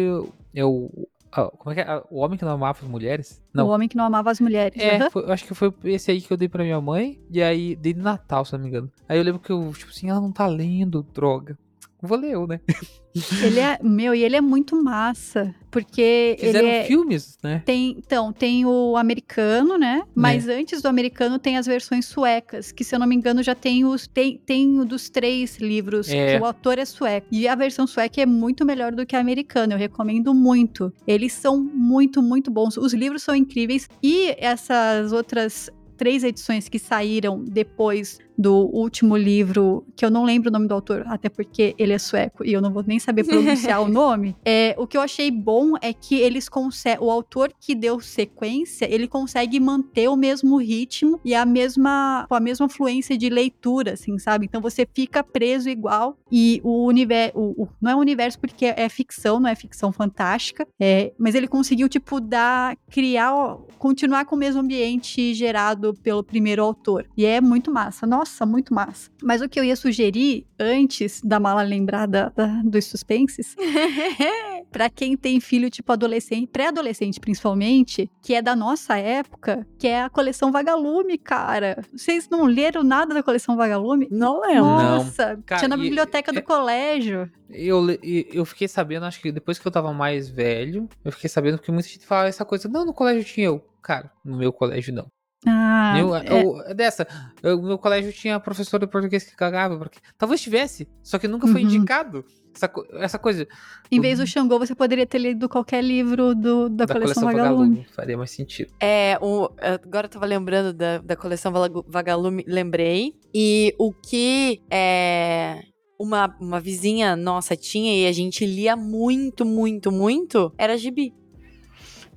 Eu. 0.54 0.90
Ah, 1.34 1.50
como 1.58 1.72
é 1.72 1.74
que 1.74 1.80
é? 1.80 1.84
Ah, 1.84 2.02
O 2.10 2.18
Homem 2.20 2.38
que 2.38 2.44
Não 2.44 2.52
Amava 2.52 2.78
as 2.82 2.88
Mulheres? 2.88 3.42
O 3.54 3.56
Não. 3.58 3.68
Homem 3.68 3.88
que 3.88 3.96
Não 3.96 4.04
Amava 4.04 4.30
as 4.30 4.40
Mulheres. 4.40 4.80
É, 4.80 4.96
aham. 4.96 5.10
foi- 5.10 5.22
eu 5.24 5.32
acho 5.32 5.44
que 5.44 5.54
foi 5.54 5.72
esse 5.84 6.10
aí 6.10 6.20
que 6.20 6.32
eu 6.32 6.36
dei 6.36 6.48
pra 6.48 6.62
minha 6.64 6.80
mãe. 6.80 7.20
E 7.30 7.42
aí, 7.42 7.74
dei 7.76 7.92
de 7.92 8.00
Natal, 8.00 8.44
se 8.44 8.52
não 8.52 8.60
me 8.60 8.68
engano. 8.68 8.90
Aí 9.08 9.18
eu 9.18 9.22
lembro 9.24 9.40
que 9.40 9.50
eu, 9.50 9.72
tipo 9.76 9.90
assim, 9.90 10.08
ela 10.10 10.20
não 10.20 10.32
tá 10.32 10.46
lendo, 10.46 11.02
droga. 11.02 11.58
Vou 12.06 12.18
ler 12.18 12.32
eu, 12.32 12.46
né? 12.46 12.60
Ele 13.44 13.60
é, 13.60 13.78
meu, 13.80 14.12
e 14.12 14.24
ele 14.24 14.34
é 14.34 14.40
muito 14.40 14.74
massa, 14.82 15.54
porque 15.70 16.36
Fizeram 16.36 16.66
ele 16.66 16.76
é, 16.78 16.84
filmes, 16.84 17.38
né? 17.44 17.62
Tem, 17.64 17.94
então, 17.96 18.32
tem 18.32 18.66
o 18.66 18.96
americano, 18.96 19.78
né? 19.78 20.02
Mas 20.12 20.48
antes 20.48 20.82
do 20.82 20.88
americano 20.88 21.38
tem 21.38 21.56
as 21.56 21.64
versões 21.64 22.06
suecas, 22.06 22.72
que 22.72 22.82
se 22.82 22.92
eu 22.92 22.98
não 22.98 23.06
me 23.06 23.14
engano 23.14 23.40
já 23.40 23.54
tem 23.54 23.84
os 23.84 24.08
tem, 24.08 24.36
tem 24.44 24.80
o 24.80 24.84
dos 24.84 25.08
três 25.08 25.58
livros 25.58 26.08
É. 26.08 26.34
que 26.36 26.42
o 26.42 26.44
autor 26.44 26.76
é 26.76 26.84
sueco. 26.84 27.28
E 27.30 27.46
a 27.46 27.54
versão 27.54 27.86
sueca 27.86 28.20
é 28.20 28.26
muito 28.26 28.64
melhor 28.64 28.90
do 28.90 29.06
que 29.06 29.14
a 29.14 29.20
americana, 29.20 29.74
eu 29.74 29.78
recomendo 29.78 30.34
muito. 30.34 30.92
Eles 31.06 31.32
são 31.34 31.60
muito, 31.62 32.20
muito 32.20 32.50
bons. 32.50 32.76
Os 32.76 32.92
livros 32.92 33.22
são 33.22 33.36
incríveis 33.36 33.88
e 34.02 34.34
essas 34.38 35.12
outras 35.12 35.70
três 35.96 36.24
edições 36.24 36.68
que 36.68 36.80
saíram 36.80 37.44
depois 37.44 38.18
do 38.36 38.54
último 38.72 39.16
livro, 39.16 39.84
que 39.96 40.04
eu 40.04 40.10
não 40.10 40.24
lembro 40.24 40.48
o 40.48 40.52
nome 40.52 40.66
do 40.66 40.74
autor, 40.74 41.04
até 41.06 41.28
porque 41.28 41.74
ele 41.78 41.92
é 41.92 41.98
sueco 41.98 42.44
e 42.44 42.52
eu 42.52 42.60
não 42.60 42.72
vou 42.72 42.82
nem 42.86 42.98
saber 42.98 43.24
pronunciar 43.24 43.82
o 43.82 43.88
nome. 43.88 44.36
É, 44.44 44.74
o 44.78 44.86
que 44.86 44.96
eu 44.96 45.00
achei 45.00 45.30
bom 45.30 45.74
é 45.80 45.92
que 45.92 46.16
eles 46.16 46.48
conseguem, 46.48 47.04
o 47.04 47.10
autor 47.10 47.52
que 47.58 47.74
deu 47.74 48.00
sequência, 48.00 48.92
ele 48.92 49.06
consegue 49.06 49.58
manter 49.60 50.08
o 50.08 50.16
mesmo 50.16 50.56
ritmo 50.56 51.20
e 51.24 51.34
a 51.34 51.46
mesma, 51.46 52.26
com 52.28 52.34
a 52.34 52.40
mesma 52.40 52.68
fluência 52.68 53.16
de 53.16 53.28
leitura, 53.28 53.92
assim, 53.92 54.18
sabe? 54.18 54.46
Então 54.46 54.60
você 54.60 54.86
fica 54.92 55.22
preso 55.22 55.68
igual 55.68 56.18
e 56.30 56.60
o 56.64 56.84
universo, 56.86 57.68
não 57.80 57.92
é 57.92 57.96
um 57.96 58.00
universo 58.00 58.38
porque 58.38 58.66
é 58.66 58.88
ficção, 58.88 59.38
não 59.38 59.48
é 59.48 59.54
ficção 59.54 59.92
fantástica, 59.92 60.66
é, 60.80 61.12
mas 61.18 61.34
ele 61.34 61.46
conseguiu 61.46 61.88
tipo 61.88 62.20
dar, 62.20 62.76
criar, 62.90 63.32
continuar 63.78 64.24
com 64.24 64.34
o 64.34 64.38
mesmo 64.38 64.60
ambiente 64.60 65.34
gerado 65.34 65.94
pelo 66.02 66.24
primeiro 66.24 66.62
autor 66.62 67.06
e 67.16 67.24
é 67.24 67.40
muito 67.40 67.70
massa. 67.70 68.06
Nossa, 68.06 68.23
muito 68.46 68.72
massa. 68.74 69.10
Mas 69.22 69.40
o 69.42 69.48
que 69.48 69.58
eu 69.58 69.64
ia 69.64 69.76
sugerir 69.76 70.46
antes 70.58 71.20
da 71.22 71.38
mala 71.40 71.62
lembrar 71.62 72.06
da, 72.06 72.32
dos 72.64 72.84
suspenses 72.86 73.54
Pra 74.70 74.90
quem 74.90 75.16
tem 75.16 75.38
filho 75.38 75.70
tipo 75.70 75.92
adolescente, 75.92 76.48
pré-adolescente 76.48 77.20
principalmente, 77.20 78.10
que 78.20 78.34
é 78.34 78.42
da 78.42 78.56
nossa 78.56 78.96
época, 78.98 79.64
que 79.78 79.86
é 79.86 80.02
a 80.02 80.10
coleção 80.10 80.50
Vagalume, 80.50 81.16
cara. 81.16 81.80
Vocês 81.94 82.28
não 82.28 82.44
leram 82.44 82.82
nada 82.82 83.14
da 83.14 83.22
coleção 83.22 83.56
Vagalume? 83.56 84.08
Não 84.10 84.40
lembro. 84.40 84.64
Não. 84.64 84.96
Nossa, 84.96 85.40
Cara, 85.46 85.60
tinha 85.60 85.68
na 85.68 85.76
e- 85.76 85.80
biblioteca 85.80 86.32
do 86.32 86.40
é- 86.40 86.42
colégio. 86.42 87.30
Eu, 87.48 87.86
eu 88.02 88.44
fiquei 88.44 88.66
sabendo, 88.66 89.06
acho 89.06 89.20
que 89.20 89.30
depois 89.30 89.60
que 89.60 89.66
eu 89.68 89.70
tava 89.70 89.92
mais 89.92 90.28
velho, 90.28 90.88
eu 91.04 91.12
fiquei 91.12 91.30
sabendo 91.30 91.58
que 91.58 91.70
muita 91.70 91.88
gente 91.88 92.04
falava 92.04 92.28
essa 92.28 92.44
coisa. 92.44 92.68
Não, 92.68 92.84
no 92.84 92.92
colégio 92.92 93.22
tinha 93.24 93.46
eu. 93.46 93.64
Cara, 93.80 94.10
no 94.24 94.36
meu 94.38 94.52
colégio 94.52 94.92
não. 94.92 95.06
Ah, 95.46 95.94
Eu- 95.98 96.14
é, 96.16 96.24
eu- 96.28 96.74
dessa, 96.74 97.06
eu- 97.42 97.56
no 97.58 97.68
meu 97.68 97.78
colégio 97.78 98.12
tinha 98.12 98.40
professor 98.40 98.78
de 98.80 98.86
português 98.86 99.24
que 99.24 99.36
cagava. 99.36 99.76
Porque, 99.78 99.98
talvez 100.16 100.40
tivesse, 100.40 100.88
só 101.02 101.18
que 101.18 101.28
nunca 101.28 101.46
foi 101.46 101.62
Uhum. 101.62 101.68
indicado. 101.68 102.24
Essa, 102.54 102.70
essa 103.00 103.18
coisa 103.18 103.48
Em 103.90 104.00
vez 104.00 104.20
do 104.20 104.26
Xangô, 104.28 104.60
você 104.60 104.76
poderia 104.76 105.04
ter 105.04 105.18
lido 105.18 105.48
qualquer 105.48 105.82
livro 105.82 106.36
do, 106.36 106.68
da, 106.68 106.86
coleção, 106.86 107.24
Vagalume. 107.24 107.84
faria 107.90 108.16
mais 108.16 108.30
sentido. 108.30 108.72
É, 108.80 109.18
o, 109.20 109.48
agora 109.60 110.06
eu 110.06 110.10
tava 110.10 110.24
lembrando 110.24 110.72
da, 110.72 110.98
da 110.98 111.16
coleção 111.16 111.52
Vagalume, 111.88 112.44
lembrei. 112.46 113.14
E 113.34 113.74
o 113.76 113.92
que 113.92 114.62
é, 114.70 115.62
uma, 116.00 116.32
uma 116.40 116.60
vizinha 116.60 117.16
nossa 117.16 117.56
tinha 117.56 117.92
e 117.96 118.06
a 118.06 118.12
gente 118.12 118.46
lia 118.46 118.76
muito, 118.76 119.44
muito, 119.44 119.90
muito, 119.90 120.52
era 120.56 120.76
gibi. 120.78 121.12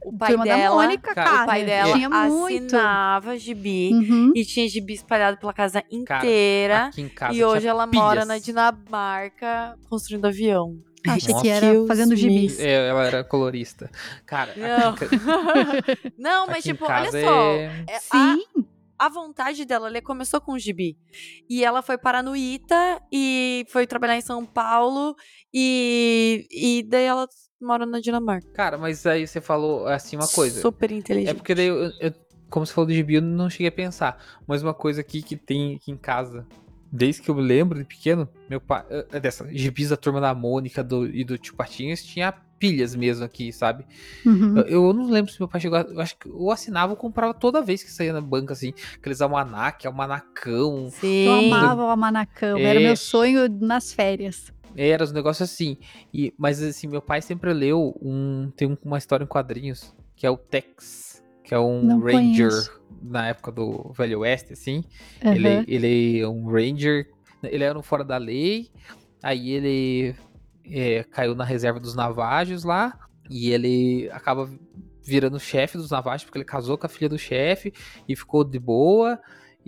O 0.06 0.18
pai 0.18 0.30
Turma 0.30 0.46
da 0.46 0.56
dela, 0.56 0.76
Mônica, 0.76 1.14
cara, 1.16 1.30
cara. 1.30 1.44
o 1.44 1.46
pai 1.46 1.66
dela 1.66 1.94
tinha 1.94 2.10
muito. 2.10 2.76
assinava 2.76 3.38
gibi. 3.38 3.92
Uhum. 3.94 4.32
E 4.36 4.46
tinha 4.46 4.68
gibi 4.70 4.94
espalhado 4.94 5.38
pela 5.38 5.54
casa 5.54 5.82
Cara, 6.06 6.22
inteira. 6.26 6.86
Aqui 6.86 7.02
em 7.02 7.10
casa 7.10 7.34
e 7.34 7.44
hoje 7.44 7.68
ela 7.68 7.86
mora 7.88 8.22
pilhas. 8.22 8.28
na 8.28 8.38
Dinamarca 8.40 9.78
construindo 9.90 10.26
avião. 10.26 10.78
Achei 11.08 11.32
Nossa. 11.32 11.44
que 11.44 11.50
era 11.50 11.86
fazendo 11.88 12.16
gibis. 12.16 12.60
É, 12.60 12.90
ela 12.90 13.06
era 13.06 13.24
colorista. 13.24 13.90
Cara, 14.26 14.54
Não. 14.58 14.96
ca- 14.96 15.06
Não, 16.18 16.48
mas 16.48 16.64
tipo, 16.64 16.86
olha 16.86 17.12
só. 17.12 17.18
é- 17.18 17.86
é- 17.88 17.96
a- 17.96 18.00
Sim, 18.00 18.44
a 19.00 19.08
vontade 19.10 19.64
dela, 19.64 19.88
ela 19.88 20.02
começou 20.02 20.42
com 20.42 20.54
o 20.54 20.60
gibi. 20.60 20.98
E 21.50 21.64
ela 21.64 21.82
foi 21.82 21.98
parar 21.98 22.22
no 22.24 22.36
ITA 22.36 23.02
e 23.12 23.66
foi 23.70 23.86
trabalhar 23.88 24.18
em 24.18 24.22
São 24.22 24.44
Paulo 24.46 25.16
e, 25.54 26.46
e 26.52 26.84
daí 26.90 27.06
ela 27.06 27.28
mora 27.62 27.86
na 27.86 28.00
Dinamarca. 28.00 28.48
Cara, 28.54 28.78
mas 28.78 29.06
aí 29.06 29.26
você 29.28 29.42
falou 29.42 29.88
assim 29.88 30.16
uma 30.16 30.28
coisa. 30.28 30.62
Super 30.62 30.92
É 30.92 30.96
inteligente. 30.96 31.36
porque 31.36 31.56
daí, 31.56 31.68
eu, 31.68 31.92
eu- 32.00 32.14
como 32.50 32.66
você 32.66 32.74
falou 32.74 32.88
do 32.88 32.94
gibi, 32.94 33.16
eu 33.16 33.22
não 33.22 33.50
cheguei 33.50 33.68
a 33.68 33.72
pensar. 33.72 34.22
Mas 34.48 34.64
uma 34.64 34.74
coisa 34.74 35.02
aqui 35.02 35.22
que 35.22 35.36
tem 35.36 35.76
aqui 35.76 35.92
em 35.92 35.98
casa, 35.98 36.46
desde 36.92 37.22
que 37.22 37.30
eu 37.30 37.36
me 37.36 37.42
lembro 37.42 37.78
de 37.78 37.84
pequeno, 37.86 38.28
meu 38.50 38.62
pai. 38.62 38.86
é 39.12 39.20
Dessa, 39.20 39.48
gibis 39.52 39.90
da 39.90 39.98
turma 39.98 40.22
da 40.22 40.34
Mônica 40.34 40.84
do, 40.84 41.06
e 41.08 41.24
do 41.26 41.38
tio 41.38 41.56
Patinhas 41.56 42.02
tinha 42.04 42.32
pilhas 42.60 42.96
mesmo 42.96 43.24
aqui, 43.24 43.52
sabe? 43.54 43.86
Uhum. 44.26 44.58
Eu, 44.60 44.66
eu 44.88 44.94
não 44.94 45.10
lembro 45.12 45.32
se 45.32 45.40
meu 45.40 45.48
pai 45.48 45.62
chegou. 45.62 45.78
a- 45.78 45.82
Eu 45.82 46.00
acho 46.02 46.18
que 46.18 46.28
eu 46.28 46.50
assinava 46.50 46.94
ou 46.94 46.98
comprava 46.98 47.32
toda 47.34 47.62
vez 47.62 47.84
que 47.84 47.92
saía 47.92 48.12
na 48.14 48.22
banca, 48.22 48.54
assim. 48.54 48.74
Aqueles 48.96 49.22
almanac, 49.22 49.86
almanacão. 49.86 50.90
Sim. 50.90 51.26
Eu 51.26 51.34
amava 51.54 51.84
o 51.86 51.90
Amanacão, 51.90 52.58
era 52.58 52.80
É. 52.80 52.84
meu 52.84 52.96
sonho 52.96 53.48
nas 53.62 53.92
férias. 53.94 54.52
Era 54.78 55.04
os 55.04 55.12
negócios 55.12 55.50
assim. 55.50 55.78
E, 56.14 56.34
mas 56.38 56.62
assim, 56.62 56.88
meu 56.88 57.02
pai 57.02 57.22
sempre 57.22 57.52
leu 57.52 57.98
um. 58.02 58.52
Tem 58.56 58.68
um- 58.68 58.78
uma 58.86 58.98
história 59.00 59.24
em 59.24 59.28
quadrinhos, 59.28 59.94
que 60.16 60.26
é 60.26 60.30
o 60.30 60.38
Tex, 60.38 61.24
que 61.44 61.54
é 61.54 61.60
um 61.60 61.82
Não 61.84 62.00
Ranger 62.00 62.50
conheço. 62.50 62.82
na 63.02 63.28
época 63.30 63.52
do 63.52 63.92
Velho 63.94 64.20
Oeste, 64.20 64.54
assim. 64.54 64.84
Uhum. 65.26 65.34
Ele, 65.34 65.48
ele 65.68 66.20
é 66.20 66.28
um 66.28 66.46
Ranger. 66.48 67.10
Ele 67.44 67.64
era 67.64 67.78
um 67.78 67.82
fora 67.84 68.04
da 68.04 68.18
lei. 68.18 68.70
Aí 69.24 69.50
ele 69.52 70.16
é, 70.66 71.04
caiu 71.06 71.34
na 71.34 71.44
reserva 71.44 71.80
dos 71.80 71.96
Navajos 71.96 72.64
lá. 72.64 72.98
E 73.30 73.52
ele 73.52 74.10
acaba 74.12 74.50
virando 75.04 75.40
chefe 75.40 75.78
dos 75.78 75.90
Navajos, 75.90 76.26
porque 76.26 76.38
ele 76.38 76.46
casou 76.46 76.78
com 76.78 76.86
a 76.86 76.90
filha 76.90 77.10
do 77.10 77.18
chefe 77.18 77.74
e 78.08 78.16
ficou 78.16 78.44
de 78.44 78.60
boa. 78.60 79.20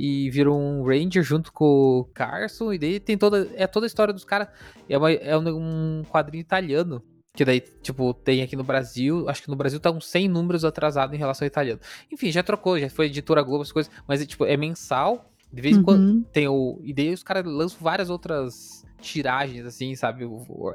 E 0.01 0.29
virou 0.29 0.57
um 0.57 0.81
Ranger 0.83 1.21
junto 1.21 1.51
com 1.51 1.65
o 1.99 2.03
Carson. 2.13 2.71
E 2.71 2.77
daí 2.79 2.99
tem 3.01 3.17
toda. 3.17 3.49
É 3.55 3.67
toda 3.67 3.85
a 3.85 3.87
história 3.87 4.13
dos 4.13 4.23
caras. 4.23 4.47
É, 4.87 4.97
uma- 4.97 5.11
é 5.11 5.37
um, 5.37 6.03
quadrinho 6.09 6.39
italiano. 6.41 7.03
Que 7.35 7.43
daí, 7.43 7.59
tipo, 7.59 8.13
tem 8.13 8.41
aqui 8.41 8.55
no 8.55 8.63
Brasil. 8.63 9.27
Acho 9.27 9.43
que 9.43 9.49
no 9.49 9.55
Brasil 9.57 9.79
tá 9.79 9.91
uns 9.91 10.07
100 10.07 10.29
números 10.29 10.63
atrasado 10.63 11.13
em 11.13 11.17
relação 11.17 11.45
ao 11.45 11.47
italiano. 11.47 11.79
Enfim, 12.11 12.31
já 12.31 12.41
trocou, 12.41 12.79
já 12.79 12.89
foi 12.89 13.07
editora 13.07 13.41
Globo, 13.43 13.61
as 13.63 13.71
coisas. 13.73 13.91
Mas, 14.07 14.21
é, 14.21 14.25
tipo, 14.25 14.45
é 14.45 14.55
mensal. 14.55 15.29
De 15.51 15.61
vez 15.61 15.75
em 15.75 15.83
quando 15.83 16.01
Uhum. 16.01 16.23
tem 16.31 16.47
o. 16.47 16.79
E 16.83 16.93
daí 16.93 17.11
os 17.13 17.23
caras 17.23 17.43
lançam 17.45 17.79
várias 17.81 18.09
outras 18.09 18.85
tiragens, 19.01 19.65
assim, 19.65 19.95
sabe? 19.95 20.23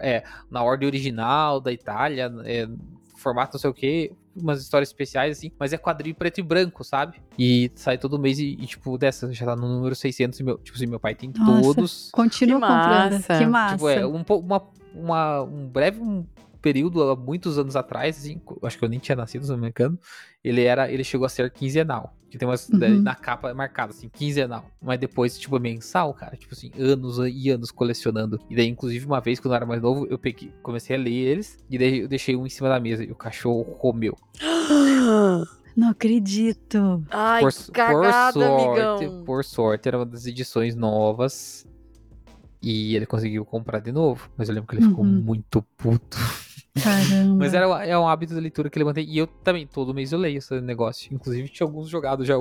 É, 0.00 0.22
na 0.50 0.62
ordem 0.62 0.86
original 0.86 1.60
da 1.60 1.72
Itália, 1.72 2.30
é, 2.44 2.66
formato 3.24 3.54
não 3.54 3.60
sei 3.60 3.70
o 3.70 3.74
que, 3.74 4.12
umas 4.36 4.60
histórias 4.62 4.88
especiais, 4.90 5.38
assim, 5.38 5.50
mas 5.58 5.72
é 5.72 5.76
quadrinho 5.78 6.14
preto 6.14 6.38
e 6.38 6.42
branco, 6.42 6.84
sabe? 6.84 7.20
E 7.38 7.70
sai 7.74 7.98
todo 7.98 8.18
mês 8.18 8.38
e, 8.38 8.50
e, 8.52 8.66
tipo, 8.66 8.96
dessa, 8.96 9.32
já 9.32 9.46
tá 9.46 9.56
no 9.56 9.66
número 9.66 9.94
600, 9.94 10.38
e 10.38 10.42
meu, 10.44 10.58
tipo 10.58 10.76
assim, 10.76 10.86
meu 10.86 11.00
pai 11.00 11.14
tem 11.14 11.32
Nossa. 11.36 11.62
todos. 11.62 12.10
Continua 12.12 12.60
Que 12.60 12.66
comprando. 12.66 13.12
massa. 13.12 13.38
Que 13.38 13.46
massa. 13.46 13.74
Tipo, 13.76 13.88
é 13.88 14.06
um, 14.06 14.24
uma, 14.28 14.62
uma, 14.94 15.42
um 15.42 15.66
breve 15.66 16.00
um 16.00 16.24
período, 16.64 17.02
há 17.02 17.14
muitos 17.14 17.58
anos 17.58 17.76
atrás, 17.76 18.16
assim, 18.16 18.40
acho 18.62 18.78
que 18.78 18.84
eu 18.84 18.88
nem 18.88 18.98
tinha 18.98 19.14
nascido, 19.14 19.44
se 19.44 19.50
não 19.50 19.58
me 19.58 19.68
engano, 19.68 19.98
ele 20.42 20.64
era, 20.64 20.90
ele 20.90 21.04
chegou 21.04 21.26
a 21.26 21.28
ser 21.28 21.50
quinzenal. 21.52 22.16
Que 22.30 22.38
tem 22.38 22.48
umas, 22.48 22.68
Uhum. 22.68 22.78
daí 22.80 22.98
na 23.00 23.14
capa 23.14 23.50
é 23.50 23.54
marcado, 23.54 23.92
assim, 23.92 24.08
quinzenal. 24.08 24.64
Mas 24.82 24.98
depois, 24.98 25.38
tipo, 25.38 25.56
é 25.56 25.60
mensal, 25.60 26.12
cara. 26.14 26.36
Tipo 26.36 26.52
assim, 26.54 26.68
anos 26.76 27.18
e 27.18 27.48
anos 27.50 27.70
colecionando. 27.70 28.40
E 28.50 28.56
daí, 28.56 28.66
inclusive, 28.66 29.06
uma 29.06 29.20
vez, 29.20 29.38
quando 29.38 29.52
eu 29.52 29.56
era 29.56 29.66
mais 29.66 29.80
novo, 29.80 30.04
eu 30.10 30.18
peguei, 30.18 30.50
comecei 30.60 30.96
a 30.96 30.98
ler 30.98 31.12
eles. 31.12 31.56
E 31.70 31.78
daí 31.78 32.00
eu 32.00 32.08
deixei 32.08 32.34
um 32.34 32.44
em 32.44 32.48
cima 32.48 32.68
da 32.68 32.80
mesa. 32.80 33.04
E 33.04 33.12
o 33.12 33.14
cachorro 33.14 33.64
comeu. 33.76 34.16
Não 35.76 35.88
acredito. 35.90 37.04
Ai, 37.10 37.40
por, 37.42 37.52
cagada, 37.72 38.32
por 38.32 38.40
sorte, 38.40 39.04
amigão. 39.04 39.24
por 39.24 39.44
sorte, 39.44 39.88
era 39.88 39.98
uma 39.98 40.06
das 40.06 40.26
edições 40.26 40.74
novas. 40.74 41.64
E 42.62 42.96
ele 42.96 43.06
conseguiu 43.06 43.44
comprar 43.44 43.78
de 43.80 43.92
novo. 43.92 44.28
Mas 44.36 44.48
eu 44.48 44.54
lembro 44.56 44.68
que 44.68 44.76
ele 44.76 44.86
ficou 44.88 45.04
Uhum. 45.04 45.20
muito 45.22 45.62
puto. 45.76 46.16
Caramba. 46.82 47.36
Mas 47.36 47.54
era, 47.54 47.66
é 47.84 47.96
um 47.96 48.06
hábito 48.08 48.34
da 48.34 48.40
leitura 48.40 48.68
que 48.68 48.76
ele 48.76 48.84
mantém. 48.84 49.06
E 49.08 49.16
eu 49.16 49.26
também, 49.26 49.66
todo 49.66 49.94
mês 49.94 50.12
eu 50.12 50.18
leio 50.18 50.38
esse 50.38 50.60
negócio. 50.60 51.14
Inclusive, 51.14 51.48
tinha 51.48 51.66
alguns 51.66 51.88
jogados 51.88 52.26
já 52.26 52.34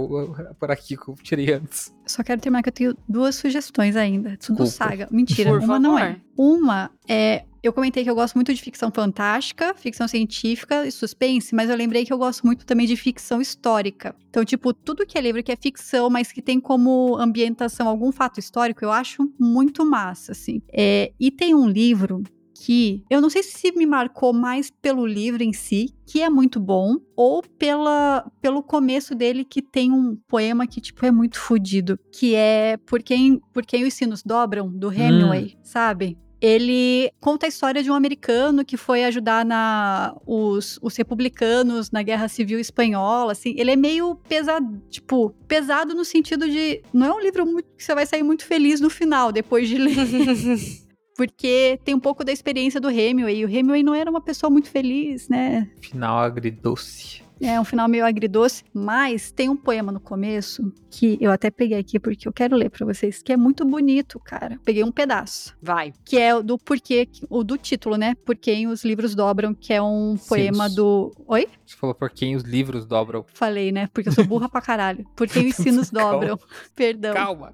por 0.59 0.71
aqui 0.71 0.97
que 0.97 1.07
eu 1.07 1.15
tirei 1.21 1.53
antes. 1.53 1.93
Só 2.05 2.23
quero 2.23 2.41
terminar 2.41 2.63
que 2.63 2.69
eu 2.69 2.73
tenho 2.73 2.97
duas 3.07 3.35
sugestões 3.35 3.95
ainda. 3.95 4.35
Tudo 4.37 4.65
saga. 4.65 5.07
Mentira, 5.11 5.51
Por 5.51 5.59
uma 5.59 5.79
não 5.79 5.97
favor. 5.97 6.07
é. 6.07 6.21
Uma 6.35 6.91
é. 7.07 7.45
Eu 7.61 7.71
comentei 7.71 8.03
que 8.03 8.09
eu 8.09 8.15
gosto 8.15 8.35
muito 8.35 8.53
de 8.53 8.61
ficção 8.61 8.91
fantástica, 8.91 9.73
ficção 9.73 10.05
científica 10.05 10.85
e 10.85 10.91
suspense, 10.91 11.55
mas 11.55 11.69
eu 11.69 11.77
lembrei 11.77 12.03
que 12.03 12.11
eu 12.11 12.17
gosto 12.17 12.45
muito 12.45 12.65
também 12.65 12.85
de 12.85 12.97
ficção 12.97 13.39
histórica. 13.39 14.13
Então, 14.29 14.43
tipo, 14.43 14.73
tudo 14.73 15.05
que 15.05 15.17
é 15.17 15.21
livro 15.21 15.41
que 15.41 15.49
é 15.49 15.55
ficção, 15.55 16.09
mas 16.09 16.29
que 16.29 16.41
tem 16.41 16.59
como 16.59 17.15
ambientação 17.17 17.87
algum 17.87 18.11
fato 18.11 18.37
histórico, 18.37 18.83
eu 18.83 18.91
acho 18.91 19.31
muito 19.39 19.85
massa, 19.85 20.33
assim. 20.33 20.61
É, 20.73 21.13
e 21.17 21.31
tem 21.31 21.55
um 21.55 21.65
livro 21.65 22.21
que 22.53 23.03
eu 23.09 23.21
não 23.21 23.29
sei 23.29 23.43
se 23.43 23.71
me 23.71 23.85
marcou 23.85 24.33
mais 24.33 24.69
pelo 24.69 25.05
livro 25.05 25.43
em 25.43 25.53
si, 25.53 25.93
que 26.05 26.21
é 26.21 26.29
muito 26.29 26.59
bom, 26.59 26.97
ou 27.15 27.43
pela, 27.57 28.29
pelo 28.41 28.61
começo 28.61 29.15
dele, 29.15 29.43
que 29.43 29.61
tem 29.61 29.91
um 29.91 30.15
poema 30.27 30.67
que, 30.67 30.79
tipo, 30.79 31.05
é 31.05 31.11
muito 31.11 31.39
fodido, 31.39 31.99
que 32.11 32.35
é 32.35 32.77
Por 32.85 33.01
Quem, 33.01 33.41
Por 33.53 33.65
Quem 33.65 33.85
os 33.85 33.93
Sinos 33.93 34.23
Dobram, 34.23 34.69
do 34.69 34.91
Hemingway, 34.91 35.57
sabe? 35.63 36.17
Ele 36.39 37.09
conta 37.21 37.45
a 37.45 37.49
história 37.49 37.81
de 37.81 37.89
um 37.89 37.93
americano 37.93 38.65
que 38.65 38.75
foi 38.75 39.05
ajudar 39.05 39.45
na, 39.45 40.13
os, 40.27 40.77
os 40.81 40.93
republicanos 40.97 41.89
na 41.89 42.03
Guerra 42.03 42.27
Civil 42.27 42.59
Espanhola, 42.59 43.31
assim. 43.31 43.55
Ele 43.57 43.71
é 43.71 43.77
meio 43.77 44.13
pesado, 44.27 44.81
tipo, 44.89 45.29
pesado 45.47 45.95
no 45.95 46.03
sentido 46.03 46.49
de... 46.49 46.81
Não 46.93 47.07
é 47.07 47.13
um 47.13 47.21
livro 47.21 47.45
muito, 47.45 47.69
que 47.77 47.81
você 47.81 47.95
vai 47.95 48.05
sair 48.05 48.23
muito 48.23 48.43
feliz 48.43 48.81
no 48.81 48.89
final, 48.89 49.31
depois 49.31 49.69
de 49.69 49.77
ler. 49.77 49.95
Porque 51.15 51.79
tem 51.83 51.93
um 51.93 51.99
pouco 51.99 52.23
da 52.23 52.31
experiência 52.31 52.79
do 52.79 52.89
Hemingway. 52.89 53.37
E 53.39 53.45
o 53.45 53.49
Hemingway 53.49 53.83
não 53.83 53.93
era 53.93 54.09
uma 54.09 54.21
pessoa 54.21 54.49
muito 54.49 54.69
feliz, 54.69 55.29
né? 55.29 55.69
Final 55.81 56.17
agridoce. 56.19 57.21
É 57.41 57.59
um 57.59 57.65
final 57.65 57.89
meio 57.89 58.05
agridoce, 58.05 58.63
mas 58.73 59.29
tem 59.31 59.49
um 59.49 59.57
poema 59.57 59.91
no 59.91 59.99
começo 59.99 60.71
que 60.89 61.17
eu 61.19 61.29
até 61.29 61.51
peguei 61.51 61.77
aqui 61.77 61.99
porque 61.99 62.25
eu 62.25 62.31
quero 62.31 62.55
ler 62.55 62.69
pra 62.69 62.85
vocês, 62.85 63.21
que 63.21 63.33
é 63.33 63.37
muito 63.37 63.65
bonito, 63.65 64.17
cara. 64.19 64.57
Peguei 64.63 64.81
um 64.83 64.91
pedaço, 64.91 65.53
Vai. 65.61 65.91
que 66.05 66.17
é 66.17 66.33
o 66.33 66.41
do 66.41 66.57
porquê, 66.57 67.09
o 67.29 67.43
do 67.43 67.57
título, 67.57 67.97
né? 67.97 68.15
Por 68.23 68.37
quem 68.37 68.67
os 68.67 68.85
livros 68.85 69.13
dobram, 69.13 69.53
que 69.53 69.73
é 69.73 69.81
um 69.81 70.15
poema 70.29 70.69
Sinos. 70.69 70.75
do. 70.75 71.11
Oi? 71.27 71.47
Você 71.65 71.75
falou 71.75 71.93
por 71.95 72.09
quem 72.11 72.35
os 72.35 72.43
livros 72.43 72.85
dobram. 72.85 73.25
Falei, 73.33 73.73
né? 73.73 73.89
Porque 73.93 74.07
eu 74.07 74.13
sou 74.13 74.23
burra 74.25 74.47
pra 74.47 74.61
caralho. 74.61 75.05
Por 75.13 75.27
quem 75.27 75.47
os 75.47 75.55
sinos 75.57 75.89
dobram. 75.89 76.39
Perdão. 76.75 77.13
Calma. 77.13 77.53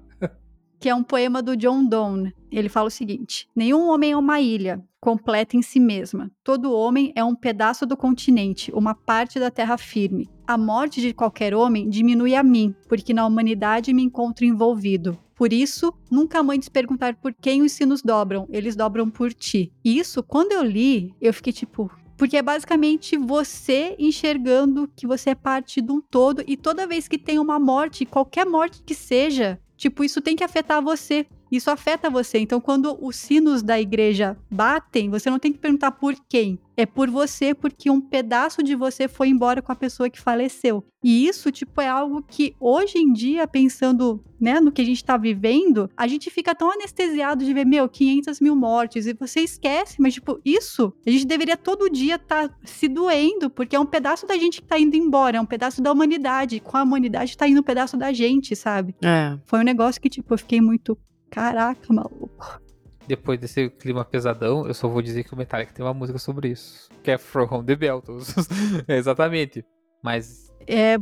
Que 0.80 0.88
é 0.88 0.94
um 0.94 1.04
poema 1.04 1.42
do 1.42 1.56
John 1.56 1.84
Donne. 1.84 2.34
Ele 2.50 2.70
fala 2.70 2.88
o 2.88 2.90
seguinte: 2.90 3.46
Nenhum 3.54 3.88
homem 3.90 4.12
é 4.12 4.16
uma 4.16 4.40
ilha, 4.40 4.82
completa 4.98 5.56
em 5.56 5.62
si 5.62 5.78
mesma. 5.78 6.30
Todo 6.42 6.72
homem 6.72 7.12
é 7.14 7.22
um 7.22 7.34
pedaço 7.34 7.84
do 7.84 7.96
continente, 7.96 8.72
uma 8.72 8.94
parte 8.94 9.38
da 9.38 9.50
terra 9.50 9.76
firme. 9.76 10.28
A 10.46 10.56
morte 10.56 11.00
de 11.00 11.12
qualquer 11.12 11.54
homem 11.54 11.88
diminui 11.88 12.34
a 12.34 12.42
mim, 12.42 12.74
porque 12.88 13.12
na 13.12 13.26
humanidade 13.26 13.92
me 13.92 14.02
encontro 14.02 14.44
envolvido. 14.44 15.16
Por 15.36 15.52
isso, 15.52 15.92
nunca 16.10 16.42
mandes 16.42 16.68
perguntar 16.68 17.14
por 17.16 17.32
quem 17.32 17.62
os 17.62 17.72
sinos 17.72 18.02
dobram, 18.02 18.46
eles 18.50 18.76
dobram 18.76 19.08
por 19.08 19.32
ti. 19.32 19.72
Isso, 19.84 20.22
quando 20.22 20.52
eu 20.52 20.62
li, 20.62 21.14
eu 21.18 21.32
fiquei 21.32 21.52
tipo, 21.52 21.90
porque 22.20 22.36
é 22.36 22.42
basicamente 22.42 23.16
você 23.16 23.96
enxergando 23.98 24.86
que 24.94 25.06
você 25.06 25.30
é 25.30 25.34
parte 25.34 25.80
de 25.80 25.90
um 25.90 26.02
todo 26.02 26.44
e 26.46 26.58
toda 26.58 26.86
vez 26.86 27.08
que 27.08 27.16
tem 27.16 27.38
uma 27.38 27.58
morte, 27.58 28.04
qualquer 28.04 28.44
morte 28.44 28.82
que 28.82 28.94
seja, 28.94 29.58
tipo, 29.80 30.04
isso 30.04 30.20
tem 30.20 30.36
que 30.36 30.44
afetar 30.44 30.82
você. 30.82 31.26
Isso 31.50 31.70
afeta 31.70 32.10
você. 32.10 32.38
Então, 32.38 32.60
quando 32.60 32.96
os 33.00 33.16
sinos 33.16 33.62
da 33.62 33.80
igreja 33.80 34.36
batem, 34.50 35.10
você 35.10 35.28
não 35.30 35.38
tem 35.38 35.52
que 35.52 35.58
perguntar 35.58 35.92
por 35.92 36.14
quem. 36.28 36.58
É 36.76 36.86
por 36.86 37.10
você, 37.10 37.54
porque 37.54 37.90
um 37.90 38.00
pedaço 38.00 38.62
de 38.62 38.74
você 38.74 39.06
foi 39.06 39.28
embora 39.28 39.60
com 39.60 39.70
a 39.70 39.76
pessoa 39.76 40.08
que 40.08 40.18
faleceu. 40.18 40.82
E 41.02 41.26
isso, 41.26 41.50
tipo, 41.50 41.80
é 41.80 41.88
algo 41.88 42.22
que 42.22 42.54
hoje 42.58 42.98
em 42.98 43.12
dia, 43.12 43.46
pensando, 43.46 44.22
né, 44.40 44.60
no 44.60 44.70
que 44.72 44.80
a 44.80 44.84
gente 44.84 45.04
tá 45.04 45.16
vivendo, 45.16 45.90
a 45.96 46.06
gente 46.06 46.30
fica 46.30 46.54
tão 46.54 46.70
anestesiado 46.70 47.44
de 47.44 47.52
ver, 47.52 47.66
meu, 47.66 47.88
500 47.88 48.40
mil 48.40 48.54
mortes, 48.54 49.06
e 49.06 49.14
você 49.14 49.40
esquece, 49.40 49.96
mas, 50.00 50.14
tipo, 50.14 50.40
isso, 50.44 50.92
a 51.06 51.10
gente 51.10 51.26
deveria 51.26 51.56
todo 51.56 51.90
dia 51.90 52.16
estar 52.16 52.48
tá 52.48 52.54
se 52.64 52.88
doendo, 52.88 53.50
porque 53.50 53.76
é 53.76 53.80
um 53.80 53.86
pedaço 53.86 54.26
da 54.26 54.36
gente 54.36 54.60
que 54.60 54.68
tá 54.68 54.78
indo 54.78 54.96
embora, 54.96 55.38
é 55.38 55.40
um 55.40 55.46
pedaço 55.46 55.82
da 55.82 55.92
humanidade. 55.92 56.60
Com 56.60 56.76
a 56.76 56.82
humanidade 56.82 57.36
tá 57.36 57.48
indo 57.48 57.60
um 57.60 57.64
pedaço 57.64 57.96
da 57.96 58.12
gente, 58.12 58.54
sabe? 58.54 58.94
É. 59.02 59.38
Foi 59.44 59.58
um 59.58 59.64
negócio 59.64 60.00
que, 60.00 60.08
tipo, 60.08 60.32
eu 60.32 60.38
fiquei 60.38 60.60
muito, 60.60 60.96
caraca, 61.30 61.92
maluco. 61.92 62.60
Depois 63.06 63.40
desse 63.40 63.70
clima 63.70 64.04
pesadão, 64.04 64.66
eu 64.66 64.74
só 64.74 64.88
vou 64.88 65.02
dizer 65.02 65.24
que 65.24 65.34
o 65.34 65.36
Metallica 65.36 65.72
tem 65.72 65.84
uma 65.84 65.94
música 65.94 66.18
sobre 66.18 66.48
isso. 66.48 66.88
Que 67.02 67.12
é 67.12 67.18
From 67.18 67.64
the 67.64 67.74
Beltos. 67.74 68.34
Exatamente. 68.86 69.64
Mas 70.02 70.50
é, 70.66 70.96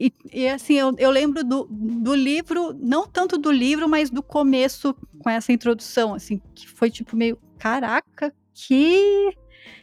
e, 0.00 0.12
e, 0.32 0.48
assim, 0.48 0.74
eu, 0.74 0.94
eu 0.98 1.10
lembro 1.10 1.44
do, 1.44 1.68
do 1.70 2.14
livro, 2.14 2.74
não 2.80 3.06
tanto 3.06 3.38
do 3.38 3.50
livro, 3.50 3.88
mas 3.88 4.10
do 4.10 4.22
começo 4.22 4.94
com 5.18 5.30
essa 5.30 5.52
introdução, 5.52 6.14
assim, 6.14 6.40
que 6.54 6.68
foi 6.68 6.90
tipo 6.90 7.16
meio, 7.16 7.38
caraca, 7.58 8.34
que. 8.54 9.32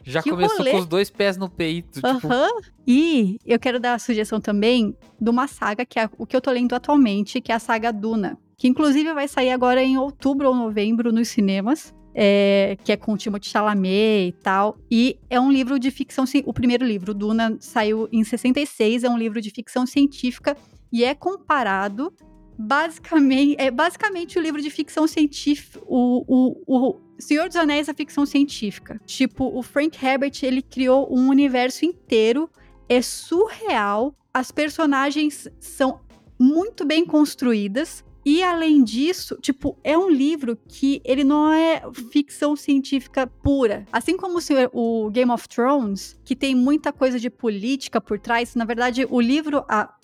Já 0.02 0.22
que 0.22 0.30
começou 0.30 0.58
rolê. 0.58 0.72
com 0.72 0.78
os 0.78 0.86
dois 0.86 1.10
pés 1.10 1.36
no 1.36 1.48
peito. 1.48 2.00
Aham. 2.04 2.48
Tipo, 2.60 2.72
E 2.86 3.38
eu 3.46 3.58
quero 3.58 3.80
dar 3.80 3.94
a 3.94 3.98
sugestão 3.98 4.40
também 4.40 4.94
de 5.18 5.30
uma 5.30 5.46
saga 5.46 5.86
que 5.86 5.98
é 5.98 6.08
o 6.18 6.26
que 6.26 6.36
eu 6.36 6.40
tô 6.40 6.50
lendo 6.50 6.74
atualmente, 6.74 7.40
que 7.40 7.50
é 7.50 7.54
a 7.54 7.58
saga 7.58 7.92
Duna. 7.92 8.38
Que 8.60 8.68
inclusive 8.68 9.14
vai 9.14 9.26
sair 9.26 9.52
agora 9.52 9.82
em 9.82 9.96
outubro 9.96 10.46
ou 10.46 10.54
novembro 10.54 11.10
nos 11.10 11.28
cinemas. 11.28 11.94
é, 12.14 12.76
que 12.84 12.92
é 12.92 12.96
com 12.96 13.14
o 13.14 13.16
Timothée 13.16 13.48
Chalamet 13.48 14.28
e 14.28 14.34
tal. 14.42 14.76
E 14.90 15.18
é 15.30 15.40
um 15.40 15.50
livro 15.50 15.78
de 15.78 15.90
ficção. 15.90 16.26
O 16.44 16.52
primeiro 16.52 16.84
livro, 16.84 17.14
Duna, 17.14 17.56
saiu 17.58 18.06
em 18.12 18.22
66. 18.22 19.02
É 19.04 19.08
um 19.08 19.16
livro 19.16 19.40
de 19.40 19.48
ficção 19.48 19.86
científica 19.86 20.54
e 20.92 21.04
é 21.04 21.14
comparado. 21.14 22.12
Basicamente, 22.58 23.56
é 23.58 23.70
basicamente 23.70 24.38
o 24.38 24.42
livro 24.42 24.60
de 24.60 24.68
ficção 24.68 25.06
científica. 25.06 25.80
O, 25.86 26.24
o, 26.28 26.90
o 26.90 27.00
Senhor 27.18 27.48
dos 27.48 27.56
Anéis 27.56 27.88
é 27.88 27.94
ficção 27.94 28.26
científica. 28.26 29.00
Tipo, 29.06 29.56
o 29.56 29.62
Frank 29.62 30.04
Herbert 30.04 30.38
ele 30.42 30.60
criou 30.60 31.08
um 31.10 31.28
universo 31.30 31.86
inteiro. 31.86 32.50
É 32.90 33.00
surreal. 33.00 34.14
As 34.34 34.50
personagens 34.50 35.48
são 35.58 36.00
muito 36.38 36.84
bem 36.84 37.06
construídas. 37.06 38.04
E 38.24 38.42
além 38.42 38.84
disso, 38.84 39.38
tipo, 39.40 39.76
é 39.82 39.96
um 39.96 40.10
livro 40.10 40.58
que 40.68 41.00
ele 41.04 41.24
não 41.24 41.50
é 41.52 41.82
ficção 42.12 42.54
científica 42.54 43.26
pura. 43.26 43.86
Assim 43.90 44.16
como 44.16 44.38
o, 44.72 45.06
o 45.06 45.10
Game 45.10 45.30
of 45.30 45.48
Thrones, 45.48 46.18
que 46.24 46.36
tem 46.36 46.54
muita 46.54 46.92
coisa 46.92 47.18
de 47.18 47.30
política 47.30 48.00
por 48.00 48.18
trás, 48.18 48.54
na 48.54 48.64
verdade, 48.64 49.06
o 49.08 49.20
livro, 49.20 49.64
a, 49.68 49.94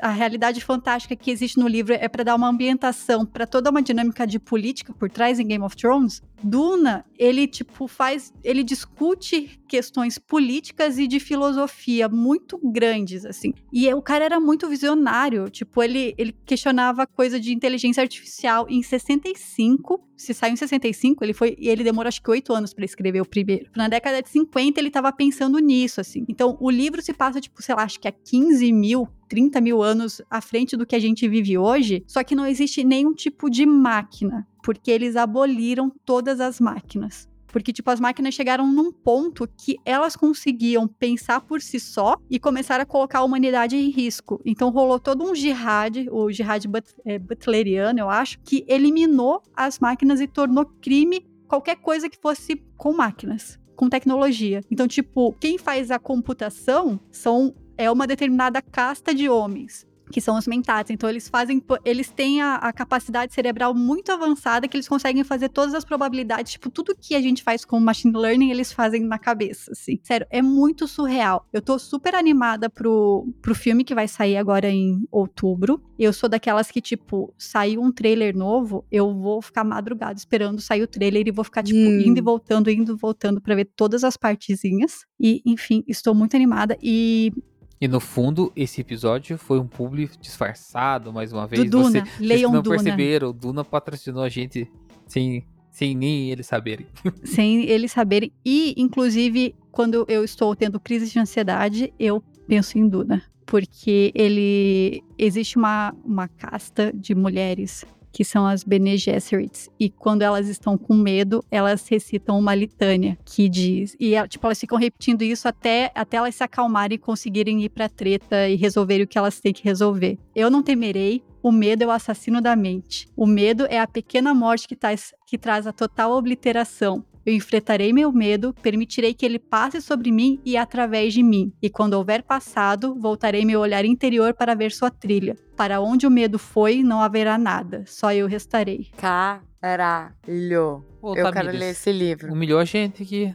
a 0.00 0.08
realidade 0.08 0.64
fantástica 0.64 1.14
que 1.14 1.30
existe 1.30 1.58
no 1.58 1.68
livro 1.68 1.94
é 1.94 2.08
para 2.08 2.24
dar 2.24 2.34
uma 2.34 2.48
ambientação 2.48 3.26
para 3.26 3.46
toda 3.46 3.70
uma 3.70 3.82
dinâmica 3.82 4.26
de 4.26 4.38
política 4.38 4.92
por 4.92 5.10
trás 5.10 5.38
em 5.38 5.46
Game 5.46 5.64
of 5.64 5.76
Thrones. 5.76 6.22
Duna, 6.42 7.04
ele 7.18 7.46
tipo 7.46 7.88
faz, 7.88 8.32
ele 8.44 8.62
discute 8.62 9.60
questões 9.68 10.18
políticas 10.18 10.98
e 10.98 11.06
de 11.06 11.18
filosofia 11.18 12.08
muito 12.08 12.58
grandes 12.62 13.24
assim. 13.24 13.52
E 13.72 13.92
o 13.92 14.02
cara 14.02 14.24
era 14.24 14.38
muito 14.38 14.68
visionário, 14.68 15.48
tipo, 15.50 15.82
ele 15.82 16.14
ele 16.18 16.34
questionava 16.44 17.06
coisa 17.06 17.40
de 17.40 17.52
inteligência 17.52 18.02
artificial 18.02 18.66
em 18.68 18.82
65. 18.82 20.00
Se 20.16 20.32
saiu 20.32 20.54
em 20.54 20.56
65, 20.56 21.24
ele 21.24 21.32
foi 21.32 21.56
e 21.58 21.68
ele 21.68 21.84
demorou 21.84 22.08
acho 22.08 22.22
que 22.22 22.30
oito 22.30 22.52
anos 22.52 22.72
para 22.72 22.84
escrever 22.84 23.20
o 23.20 23.26
primeiro. 23.26 23.70
Na 23.76 23.88
década 23.88 24.22
de 24.22 24.28
50 24.28 24.80
ele 24.80 24.90
tava 24.90 25.12
pensando 25.12 25.58
nisso 25.58 26.00
assim. 26.00 26.24
Então 26.28 26.56
o 26.60 26.70
livro 26.70 27.02
se 27.02 27.12
passa 27.12 27.40
tipo, 27.40 27.62
sei 27.62 27.74
lá, 27.74 27.82
acho 27.82 28.00
que 28.00 28.08
há 28.08 28.12
15 28.12 28.72
mil 28.72 29.08
30 29.28 29.60
mil 29.60 29.82
anos 29.82 30.22
à 30.30 30.40
frente 30.40 30.76
do 30.76 30.86
que 30.86 30.94
a 30.94 31.00
gente 31.00 31.28
vive 31.28 31.58
hoje, 31.58 32.04
só 32.06 32.22
que 32.22 32.34
não 32.34 32.46
existe 32.46 32.84
nenhum 32.84 33.12
tipo 33.12 33.50
de 33.50 33.66
máquina, 33.66 34.46
porque 34.62 34.90
eles 34.90 35.16
aboliram 35.16 35.90
todas 36.04 36.40
as 36.40 36.60
máquinas. 36.60 37.28
Porque, 37.56 37.72
tipo, 37.72 37.90
as 37.90 37.98
máquinas 37.98 38.34
chegaram 38.34 38.70
num 38.70 38.92
ponto 38.92 39.48
que 39.48 39.78
elas 39.82 40.14
conseguiam 40.14 40.86
pensar 40.86 41.40
por 41.40 41.62
si 41.62 41.80
só 41.80 42.18
e 42.28 42.38
começaram 42.38 42.82
a 42.82 42.86
colocar 42.86 43.20
a 43.20 43.24
humanidade 43.24 43.74
em 43.78 43.88
risco. 43.88 44.38
Então 44.44 44.68
rolou 44.68 45.00
todo 45.00 45.24
um 45.24 45.34
jihad, 45.34 46.06
o 46.10 46.30
jihad 46.30 46.66
but- 46.68 46.94
é, 47.06 47.18
butleriano, 47.18 47.98
eu 47.98 48.10
acho, 48.10 48.38
que 48.40 48.62
eliminou 48.68 49.40
as 49.56 49.78
máquinas 49.78 50.20
e 50.20 50.26
tornou 50.26 50.66
crime 50.82 51.26
qualquer 51.48 51.76
coisa 51.76 52.10
que 52.10 52.18
fosse 52.20 52.62
com 52.76 52.92
máquinas, 52.92 53.58
com 53.74 53.88
tecnologia. 53.88 54.60
Então, 54.70 54.86
tipo, 54.86 55.32
quem 55.40 55.56
faz 55.56 55.90
a 55.90 55.98
computação 55.98 57.00
são 57.10 57.54
é 57.78 57.90
uma 57.90 58.06
determinada 58.06 58.60
casta 58.60 59.14
de 59.14 59.30
homens, 59.30 59.86
que 60.10 60.20
são 60.20 60.36
os 60.38 60.46
mentats. 60.46 60.90
Então 60.90 61.08
eles 61.08 61.28
fazem, 61.28 61.62
eles 61.84 62.10
têm 62.10 62.40
a, 62.40 62.56
a 62.56 62.72
capacidade 62.72 63.32
cerebral 63.34 63.74
muito 63.74 64.10
avançada 64.12 64.68
que 64.68 64.76
eles 64.76 64.88
conseguem 64.88 65.24
fazer 65.24 65.48
todas 65.48 65.74
as 65.74 65.84
probabilidades, 65.84 66.52
tipo 66.52 66.70
tudo 66.70 66.94
que 66.98 67.14
a 67.14 67.20
gente 67.20 67.42
faz 67.42 67.64
com 67.64 67.78
machine 67.80 68.16
learning, 68.16 68.50
eles 68.50 68.72
fazem 68.72 69.02
na 69.02 69.18
cabeça, 69.18 69.72
assim. 69.72 69.98
Sério, 70.02 70.26
é 70.30 70.40
muito 70.42 70.86
surreal. 70.86 71.46
Eu 71.52 71.60
tô 71.62 71.78
super 71.78 72.14
animada 72.14 72.68
pro, 72.70 73.26
pro 73.42 73.54
filme 73.54 73.84
que 73.84 73.94
vai 73.94 74.08
sair 74.08 74.36
agora 74.36 74.68
em 74.70 75.06
outubro. 75.10 75.80
Eu 75.98 76.12
sou 76.12 76.28
daquelas 76.28 76.70
que, 76.70 76.80
tipo, 76.80 77.32
saiu 77.38 77.80
um 77.82 77.90
trailer 77.90 78.36
novo, 78.36 78.84
eu 78.90 79.12
vou 79.14 79.40
ficar 79.40 79.64
madrugada 79.64 80.18
esperando 80.18 80.60
sair 80.60 80.82
o 80.82 80.86
trailer 80.86 81.26
e 81.26 81.30
vou 81.30 81.44
ficar, 81.44 81.62
tipo, 81.62 81.76
Hum. 81.78 82.00
indo 82.00 82.18
e 82.18 82.22
voltando, 82.22 82.70
indo 82.70 82.92
e 82.92 82.96
voltando 82.96 83.40
pra 83.40 83.54
ver 83.54 83.68
todas 83.76 84.04
as 84.04 84.16
partezinhas. 84.16 85.04
E, 85.18 85.42
enfim, 85.44 85.82
estou 85.86 86.14
muito 86.14 86.36
animada. 86.36 86.76
E 86.82 87.32
E 87.80 87.86
no 87.86 88.00
fundo, 88.00 88.50
esse 88.56 88.80
episódio 88.80 89.36
foi 89.36 89.58
um 89.58 89.66
publi 89.66 90.08
disfarçado, 90.20 91.12
mais 91.12 91.32
uma 91.32 91.46
vez. 91.46 91.62
do 91.64 91.70
Duna, 91.70 91.90
Você, 91.90 92.00
vocês 92.00 92.18
leiam 92.20 92.52
não 92.52 92.62
Duna. 92.62 92.76
perceberam, 92.76 93.28
o 93.28 93.32
Duna 93.32 93.64
patrocinou 93.64 94.22
a 94.22 94.28
gente 94.28 94.70
sem, 95.06 95.44
sem 95.70 95.94
nem 95.94 96.30
eles 96.30 96.46
saberem. 96.46 96.86
sem 97.24 97.64
eles 97.64 97.92
saberem. 97.92 98.32
E, 98.44 98.74
inclusive, 98.78 99.54
quando 99.70 100.06
eu 100.08 100.24
estou 100.24 100.56
tendo 100.56 100.80
crise 100.80 101.10
de 101.10 101.18
ansiedade, 101.18 101.92
eu 101.98 102.22
penso 102.48 102.78
em 102.78 102.88
Duna. 102.88 103.22
Porque 103.44 104.10
ele. 104.14 105.04
Existe 105.16 105.56
uma, 105.56 105.94
uma 106.04 106.26
casta 106.26 106.92
de 106.92 107.14
mulheres 107.14 107.84
que 108.16 108.24
são 108.24 108.46
as 108.46 108.64
Bene 108.64 108.96
Gesserits. 108.96 109.68
E 109.78 109.90
quando 109.90 110.22
elas 110.22 110.48
estão 110.48 110.78
com 110.78 110.94
medo, 110.94 111.44
elas 111.50 111.86
recitam 111.86 112.38
uma 112.38 112.54
litânia 112.54 113.18
que 113.26 113.46
diz. 113.46 113.94
E 114.00 114.14
é, 114.14 114.26
tipo, 114.26 114.46
elas 114.46 114.58
ficam 114.58 114.78
repetindo 114.78 115.20
isso 115.20 115.46
até, 115.46 115.92
até 115.94 116.16
elas 116.16 116.34
se 116.34 116.42
acalmarem 116.42 116.96
e 116.96 116.98
conseguirem 116.98 117.62
ir 117.62 117.68
pra 117.68 117.90
treta 117.90 118.48
e 118.48 118.56
resolverem 118.56 119.04
o 119.04 119.06
que 119.06 119.18
elas 119.18 119.38
têm 119.38 119.52
que 119.52 119.62
resolver. 119.62 120.18
Eu 120.34 120.48
não 120.48 120.62
temerei. 120.62 121.22
O 121.42 121.52
medo 121.52 121.84
é 121.84 121.86
o 121.86 121.90
assassino 121.90 122.40
da 122.40 122.56
mente. 122.56 123.06
O 123.14 123.26
medo 123.26 123.66
é 123.66 123.78
a 123.78 123.86
pequena 123.86 124.32
morte 124.32 124.66
que, 124.66 124.74
traz, 124.74 125.12
que 125.26 125.36
traz 125.36 125.66
a 125.66 125.72
total 125.72 126.12
obliteração. 126.12 127.04
Eu 127.26 127.34
enfrentarei 127.34 127.92
meu 127.92 128.12
medo, 128.12 128.54
permitirei 128.62 129.12
que 129.12 129.26
ele 129.26 129.40
passe 129.40 129.82
sobre 129.82 130.12
mim 130.12 130.40
e 130.44 130.56
através 130.56 131.12
de 131.12 131.24
mim. 131.24 131.52
E 131.60 131.68
quando 131.68 131.94
houver 131.94 132.22
passado, 132.22 132.94
voltarei 132.94 133.44
meu 133.44 133.58
olhar 133.60 133.84
interior 133.84 134.32
para 134.32 134.54
ver 134.54 134.70
sua 134.70 134.90
trilha. 134.92 135.36
Para 135.56 135.80
onde 135.80 136.06
o 136.06 136.10
medo 136.10 136.38
foi, 136.38 136.84
não 136.84 137.00
haverá 137.00 137.36
nada, 137.36 137.82
só 137.84 138.12
eu 138.12 138.28
restarei. 138.28 138.86
Caralho. 138.96 140.84
Ô, 141.02 141.16
Eu 141.16 141.32
quero 141.32 141.50
ler 141.50 141.70
esse 141.72 141.90
livro. 141.90 142.32
Humilhou 142.32 142.60
a 142.60 142.64
gente 142.64 143.02
aqui. 143.02 143.34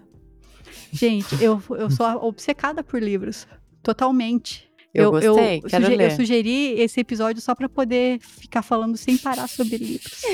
Gente, 0.93 1.35
eu, 1.43 1.61
eu 1.71 1.91
sou 1.91 2.05
obcecada 2.25 2.81
por 2.81 3.01
livros. 3.03 3.45
Totalmente. 3.83 4.69
Eu 4.93 5.09
gostei, 5.11 5.61
quero 5.61 5.85
suge- 5.85 5.95
ler. 5.97 6.11
eu 6.11 6.15
sugeri 6.15 6.79
esse 6.79 6.99
episódio 6.99 7.41
só 7.41 7.55
para 7.55 7.67
poder 7.69 8.19
ficar 8.19 8.61
falando 8.61 8.95
sem 8.97 9.17
parar 9.17 9.47
sobre 9.47 9.75
livros. 9.83 10.21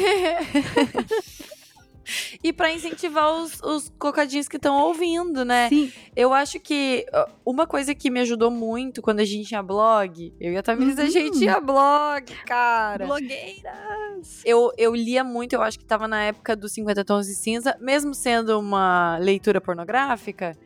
E 2.43 2.53
pra 2.53 2.71
incentivar 2.71 3.31
os, 3.33 3.59
os 3.61 3.89
cocadinhos 3.99 4.47
que 4.47 4.55
estão 4.57 4.77
ouvindo, 4.77 5.43
né? 5.43 5.69
Sim, 5.69 5.91
Eu 6.15 6.33
acho 6.33 6.59
que 6.59 7.05
uma 7.45 7.67
coisa 7.67 7.93
que 7.93 8.09
me 8.09 8.19
ajudou 8.21 8.49
muito 8.49 9.01
quando 9.01 9.19
a 9.19 9.25
gente 9.25 9.47
tinha 9.47 9.61
blog, 9.63 10.33
eu 10.39 10.53
e 10.53 10.57
a 10.57 10.63
a 10.67 10.73
Uhum. 10.75 11.09
gente 11.09 11.31
tinha 11.39 11.59
blog, 11.59 12.35
cara. 12.45 13.05
blogueiras. 13.05 14.41
Eu, 14.45 14.71
eu 14.77 14.93
lia 14.95 15.23
muito, 15.23 15.53
eu 15.53 15.61
acho 15.61 15.77
que 15.77 15.85
tava 15.85 16.07
na 16.07 16.23
época 16.23 16.55
dos 16.55 16.73
50 16.73 17.03
Tons 17.05 17.27
de 17.27 17.35
Cinza, 17.35 17.75
mesmo 17.79 18.13
sendo 18.13 18.59
uma 18.59 19.17
leitura 19.17 19.59
pornográfica. 19.61 20.57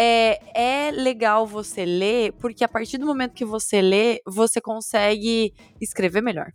É, 0.00 0.38
é 0.54 0.90
legal 0.92 1.44
você 1.46 1.84
ler, 1.84 2.32
porque 2.40 2.62
a 2.62 2.68
partir 2.68 2.98
do 2.98 3.06
momento 3.06 3.34
que 3.34 3.44
você 3.44 3.82
lê, 3.82 4.20
você 4.24 4.60
consegue 4.60 5.52
escrever 5.80 6.22
melhor. 6.22 6.52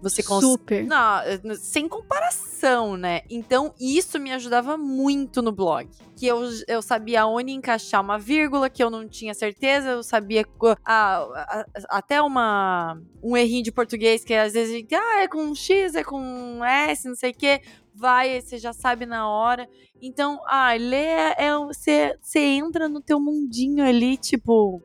Você 0.00 0.22
consegue. 0.22 0.52
Super. 0.52 0.84
Não, 0.84 1.54
sem 1.56 1.88
comparação, 1.88 2.96
né? 2.96 3.22
Então, 3.30 3.74
isso 3.80 4.18
me 4.18 4.32
ajudava 4.32 4.76
muito 4.76 5.40
no 5.42 5.52
blog. 5.52 5.88
Que 6.16 6.26
eu, 6.26 6.40
eu 6.68 6.82
sabia 6.82 7.26
onde 7.26 7.52
encaixar 7.52 8.00
uma 8.00 8.18
vírgula, 8.18 8.70
que 8.70 8.82
eu 8.82 8.90
não 8.90 9.08
tinha 9.08 9.34
certeza, 9.34 9.90
eu 9.90 10.02
sabia 10.02 10.46
ah, 10.84 11.64
até 11.88 12.20
uma, 12.20 13.00
um 13.22 13.36
errinho 13.36 13.64
de 13.64 13.72
português, 13.72 14.24
que 14.24 14.34
às 14.34 14.52
vezes 14.52 14.74
a 14.74 14.78
gente, 14.78 14.94
ah, 14.94 15.22
é 15.22 15.28
com 15.28 15.54
X, 15.54 15.94
é 15.94 16.04
com 16.04 16.64
S, 16.64 17.08
não 17.08 17.16
sei 17.16 17.30
o 17.30 17.34
quê. 17.34 17.60
Vai, 17.94 18.40
você 18.40 18.56
já 18.58 18.72
sabe 18.72 19.04
na 19.04 19.28
hora. 19.28 19.68
Então, 20.00 20.40
ah, 20.46 20.72
ler 20.72 21.34
é. 21.38 21.56
Você, 21.66 22.16
você 22.20 22.40
entra 22.40 22.88
no 22.88 23.00
teu 23.00 23.20
mundinho 23.20 23.84
ali, 23.84 24.16
tipo. 24.16 24.82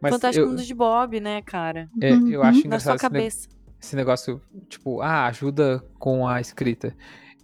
Mas 0.00 0.12
Fantástico 0.12 0.44
eu, 0.44 0.50
Mundo 0.50 0.62
de 0.62 0.74
Bob, 0.74 1.18
né, 1.18 1.40
cara? 1.40 1.88
é, 2.00 2.10
eu 2.12 2.42
acho 2.42 2.62
Uhum. 2.62 2.68
Na 2.68 2.78
sua 2.78 2.92
engraçado 2.94 2.98
cabeça. 2.98 3.48
Esse 3.84 3.96
negócio, 3.96 4.40
tipo, 4.68 5.00
ah, 5.00 5.26
ajuda 5.26 5.84
com 5.98 6.26
a 6.26 6.40
escrita. 6.40 6.96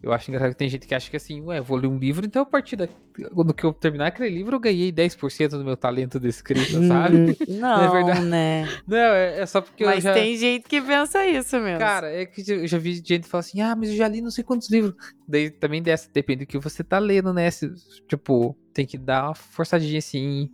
Eu 0.02 0.14
acho 0.14 0.30
engraçado 0.30 0.52
que 0.52 0.56
tem 0.56 0.68
gente 0.68 0.86
que 0.86 0.94
acha 0.94 1.10
que 1.10 1.16
assim, 1.18 1.42
ué, 1.42 1.60
vou 1.60 1.76
ler 1.76 1.86
um 1.86 1.98
livro, 1.98 2.24
então 2.24 2.40
a 2.40 2.46
partir 2.46 2.74
da, 2.74 2.88
quando 3.34 3.52
que 3.52 3.64
eu 3.64 3.72
terminar 3.72 4.06
aquele 4.06 4.30
livro, 4.30 4.56
eu 4.56 4.60
ganhei 4.60 4.90
10% 4.90 5.50
do 5.50 5.64
meu 5.64 5.76
talento 5.76 6.18
de 6.18 6.26
escrita, 6.26 6.82
sabe? 6.88 7.36
Não, 7.46 7.92
verdade. 7.92 8.20
né? 8.22 8.66
Não, 8.88 8.96
é, 8.96 9.40
é 9.40 9.46
só 9.46 9.60
porque 9.60 9.84
eu 9.84 9.88
Mas 9.88 10.02
já... 10.02 10.14
tem 10.14 10.34
gente 10.38 10.66
que 10.66 10.80
pensa 10.80 11.26
isso 11.26 11.60
mesmo. 11.60 11.78
Cara, 11.80 12.10
é 12.10 12.24
que 12.24 12.42
eu 12.50 12.66
já 12.66 12.78
vi 12.78 12.94
gente 12.94 13.28
falar 13.28 13.40
assim, 13.40 13.60
ah, 13.60 13.76
mas 13.76 13.90
eu 13.90 13.96
já 13.96 14.08
li 14.08 14.22
não 14.22 14.30
sei 14.30 14.42
quantos 14.42 14.70
livros. 14.70 14.94
Daí 15.28 15.50
também 15.50 15.82
dessa, 15.82 16.08
depende 16.10 16.46
do 16.46 16.48
que 16.48 16.58
você 16.58 16.82
tá 16.82 16.98
lendo, 16.98 17.34
né? 17.34 17.50
Se- 17.50 17.70
tipo, 18.08 18.56
tem 18.72 18.86
que 18.86 18.96
dar 18.96 19.24
uma 19.26 19.34
forçadinha 19.34 19.98
assim. 19.98 20.48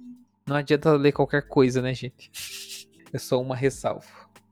Não 0.45 0.57
adianta 0.57 0.93
ler 0.95 1.13
qualquer 1.13 1.47
coisa, 1.47 1.81
né, 1.81 1.95
gente? 1.95 2.33
É 3.13 3.19
só 3.19 3.41
uma 3.41 3.55
ressalva. 3.55 4.07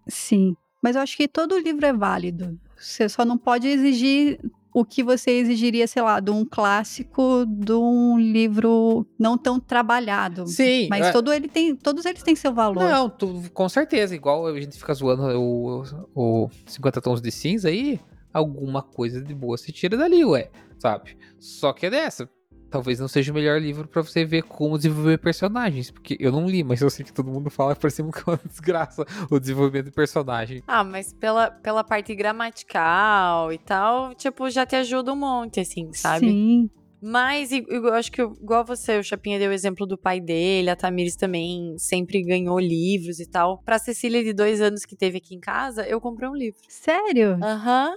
Sim. 0.07 0.57
Mas 0.85 0.97
eu 0.97 1.01
acho 1.03 1.17
que 1.17 1.27
todo 1.27 1.57
livro 1.59 1.87
é 1.87 1.95
válido. 1.95 2.61
Você 2.79 3.09
só 3.09 3.25
não 3.25 3.39
pode 3.39 3.67
exigir 3.67 4.39
o 4.71 4.85
que 4.85 5.03
você 5.03 5.31
exigiria, 5.31 5.87
sei 5.87 6.03
lá, 6.03 6.21
de 6.21 6.31
um 6.31 6.45
clássico, 6.45 7.47
de 7.49 7.73
um 7.73 8.19
livro 8.19 9.07
não 9.19 9.39
tão 9.39 9.59
trabalhado. 9.59 10.47
Sim, 10.47 10.89
Mas 10.91 11.07
é- 11.07 11.13
todo 11.13 11.33
ele 11.33 11.49
tem, 11.49 11.75
todos 11.75 12.05
eles 12.05 12.23
têm 12.23 12.37
seu 12.37 12.53
valor. 12.53 12.83
Não, 12.85 13.09
tu- 13.09 13.45
com 13.55 13.67
certeza. 13.67 14.15
Igual 14.15 14.47
a 14.47 14.61
gente 14.61 14.77
fica 14.77 14.93
zoando 14.93 15.23
o, 15.41 15.85
o 16.15 16.51
50 16.67 17.01
Tons 17.01 17.23
de 17.23 17.31
Cinza 17.31 17.69
aí, 17.71 17.99
alguma 18.31 18.83
coisa 18.83 19.23
de 19.23 19.35
boa 19.35 19.57
se 19.57 19.73
tira 19.73 19.97
dali, 19.97 20.23
ué, 20.23 20.51
sabe? 20.79 21.17
Só 21.39 21.73
que 21.73 21.87
é 21.87 21.91
dessa. 21.91 22.29
Talvez 22.75 22.99
não 22.99 23.07
seja 23.07 23.31
o 23.31 23.35
melhor 23.37 23.63
livro 23.63 23.87
pra 23.87 24.03
você 24.03 24.25
ver 24.25 24.43
como 24.43 24.77
desenvolver 24.77 25.17
personagens. 25.19 25.93
Porque 25.93 26.17
eu 26.19 26.33
não 26.33 26.45
li, 26.49 26.65
mas 26.65 26.81
eu 26.81 26.91
sei 26.91 27.05
que 27.05 27.13
todo 27.13 27.31
mundo 27.31 27.49
fala 27.49 27.73
por 27.79 27.89
cima 27.89 28.11
que 28.11 28.19
é 28.19 28.33
uma 28.33 28.41
desgraça 28.45 29.07
o 29.31 29.39
desenvolvimento 29.39 29.85
de 29.85 29.93
personagem. 29.93 30.61
Ah, 30.67 30.83
mas 30.83 31.13
pela, 31.13 31.53
pela 31.53 31.85
parte 31.85 32.13
gramatical 32.17 33.53
e 33.53 33.59
tal, 33.59 34.13
tipo, 34.17 34.51
já 34.51 34.67
te 34.67 34.75
ajuda 34.75 35.13
um 35.13 35.17
monte, 35.17 35.61
assim, 35.61 35.93
sabe? 35.93 36.27
Sim. 36.27 36.69
Mas 37.07 37.51
eu 37.53 37.93
acho 37.93 38.11
que, 38.11 38.23
igual 38.23 38.65
você, 38.65 38.99
o 38.99 39.03
Chapinha 39.05 39.39
deu 39.39 39.51
o 39.51 39.53
exemplo 39.53 39.87
do 39.87 39.99
pai 39.99 40.21
dele, 40.23 40.71
a 40.71 40.77
Tamires 40.77 41.17
também 41.17 41.77
sempre 41.77 42.23
ganhou 42.23 42.59
livros 42.59 43.21
e 43.21 43.29
tal. 43.29 43.59
Pra 43.63 43.79
Cecília, 43.79 44.25
de 44.25 44.33
dois 44.33 44.59
anos 44.63 44.87
que 44.87 44.97
teve 44.97 45.19
aqui 45.19 45.35
em 45.35 45.39
casa, 45.41 45.87
eu 45.87 46.01
comprei 46.01 46.27
um 46.31 46.35
livro. 46.35 46.59
Sério? 46.67 47.39
Aham. 47.43 47.95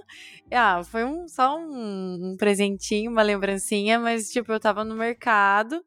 Ah, 0.52 0.82
foi 0.84 1.04
um, 1.06 1.26
só 1.26 1.56
um, 1.58 2.32
um 2.32 2.36
presentinho, 2.36 3.10
uma 3.10 3.22
lembrancinha, 3.22 3.98
mas, 3.98 4.28
tipo, 4.28 4.52
eu 4.52 4.60
tava 4.60 4.84
no 4.84 4.94
mercado 4.94 5.82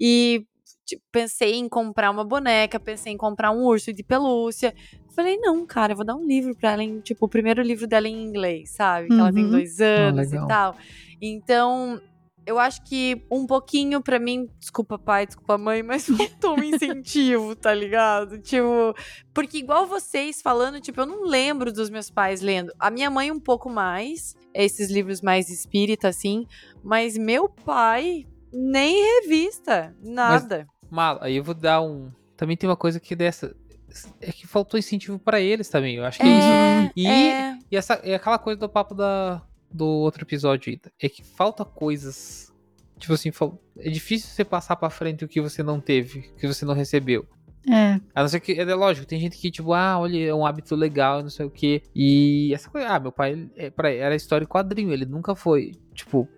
e 0.00 0.44
tipo, 0.84 1.02
pensei 1.12 1.54
em 1.54 1.68
comprar 1.68 2.10
uma 2.10 2.24
boneca, 2.24 2.80
pensei 2.80 3.12
em 3.12 3.16
comprar 3.16 3.52
um 3.52 3.62
urso 3.64 3.92
de 3.92 4.02
pelúcia. 4.02 4.74
Falei, 5.14 5.36
não, 5.38 5.64
cara, 5.64 5.92
eu 5.92 5.96
vou 5.96 6.04
dar 6.04 6.16
um 6.16 6.26
livro 6.26 6.56
pra 6.56 6.72
ela, 6.72 6.82
em, 6.82 7.00
tipo, 7.00 7.26
o 7.26 7.28
primeiro 7.28 7.62
livro 7.62 7.86
dela 7.86 8.08
em 8.08 8.20
inglês, 8.24 8.70
sabe? 8.74 9.06
Que 9.08 9.20
ela 9.20 9.32
tem 9.32 9.44
Uhum. 9.44 9.50
dois 9.50 9.80
anos 9.80 10.26
e 10.26 10.30
legal. 10.32 10.48
tal. 10.48 10.74
Então, 11.22 12.00
eu 12.46 12.58
acho 12.58 12.82
que 12.84 13.24
um 13.30 13.46
pouquinho 13.46 14.02
pra 14.02 14.18
mim, 14.18 14.48
desculpa 14.58 14.98
pai, 14.98 15.26
desculpa 15.26 15.56
mãe, 15.58 15.82
mas 15.82 16.06
faltou 16.08 16.58
um 16.58 16.62
incentivo, 16.62 17.54
tá 17.56 17.72
ligado? 17.74 18.38
Tipo, 18.38 18.94
porque 19.32 19.58
igual 19.58 19.86
vocês 19.86 20.40
falando, 20.42 20.80
tipo, 20.80 21.00
eu 21.00 21.06
não 21.06 21.24
lembro 21.24 21.72
dos 21.72 21.90
meus 21.90 22.10
pais 22.10 22.40
lendo. 22.40 22.72
A 22.78 22.90
minha 22.90 23.10
mãe 23.10 23.30
um 23.30 23.40
pouco 23.40 23.68
mais, 23.70 24.36
esses 24.52 24.90
livros 24.90 25.20
mais 25.20 25.48
espírita 25.50 26.08
assim, 26.08 26.46
mas 26.82 27.16
meu 27.16 27.48
pai 27.48 28.26
nem 28.52 29.20
revista, 29.22 29.94
nada. 30.02 30.66
Mal, 30.90 31.18
aí 31.20 31.36
eu 31.36 31.42
vou 31.44 31.54
dar 31.54 31.80
um. 31.82 32.10
Também 32.36 32.56
tem 32.56 32.68
uma 32.68 32.76
coisa 32.76 33.00
que 33.00 33.16
dessa. 33.16 33.54
É 34.20 34.32
que 34.32 34.46
faltou 34.46 34.78
incentivo 34.78 35.18
pra 35.18 35.40
eles 35.40 35.68
também. 35.68 35.96
Eu 35.96 36.04
acho 36.04 36.18
que 36.18 36.26
é 36.26 36.28
isso. 36.28 36.48
é, 36.48 36.92
E- 36.96 37.06
é, 37.30 37.58
E 37.70 37.76
essa 37.76 37.94
é 38.02 38.14
aquela 38.16 38.38
coisa 38.38 38.58
do 38.60 38.68
papo 38.68 38.92
da, 38.94 39.40
do 39.74 39.86
outro 39.86 40.24
episódio 40.24 40.70
ainda. 40.70 40.92
É 41.02 41.08
que 41.08 41.24
falta 41.24 41.64
coisas. 41.64 42.54
Tipo 42.96 43.14
assim, 43.14 43.30
é 43.78 43.90
difícil 43.90 44.30
você 44.30 44.44
passar 44.44 44.76
pra 44.76 44.88
frente 44.88 45.24
o 45.24 45.28
que 45.28 45.40
você 45.40 45.62
não 45.62 45.80
teve, 45.80 46.20
o 46.20 46.36
que 46.36 46.46
você 46.46 46.64
não 46.64 46.74
recebeu. 46.74 47.26
É. 47.68 47.98
A 48.14 48.22
não 48.22 48.28
ser 48.28 48.40
que, 48.40 48.52
é 48.52 48.74
lógico, 48.74 49.06
tem 49.06 49.18
gente 49.18 49.36
que, 49.36 49.50
tipo, 49.50 49.72
ah, 49.72 49.98
olha, 49.98 50.26
é 50.28 50.34
um 50.34 50.46
hábito 50.46 50.76
legal, 50.76 51.22
não 51.22 51.30
sei 51.30 51.44
o 51.46 51.50
quê. 51.50 51.82
E 51.94 52.52
essa 52.54 52.70
coisa, 52.70 52.88
ah, 52.88 53.00
meu 53.00 53.10
pai 53.10 53.50
é, 53.56 53.70
pra, 53.70 53.90
era 53.90 54.14
história 54.14 54.44
em 54.44 54.48
quadrinho, 54.48 54.92
ele 54.92 55.06
nunca 55.06 55.34
foi. 55.34 55.72
Tipo, 55.92 56.28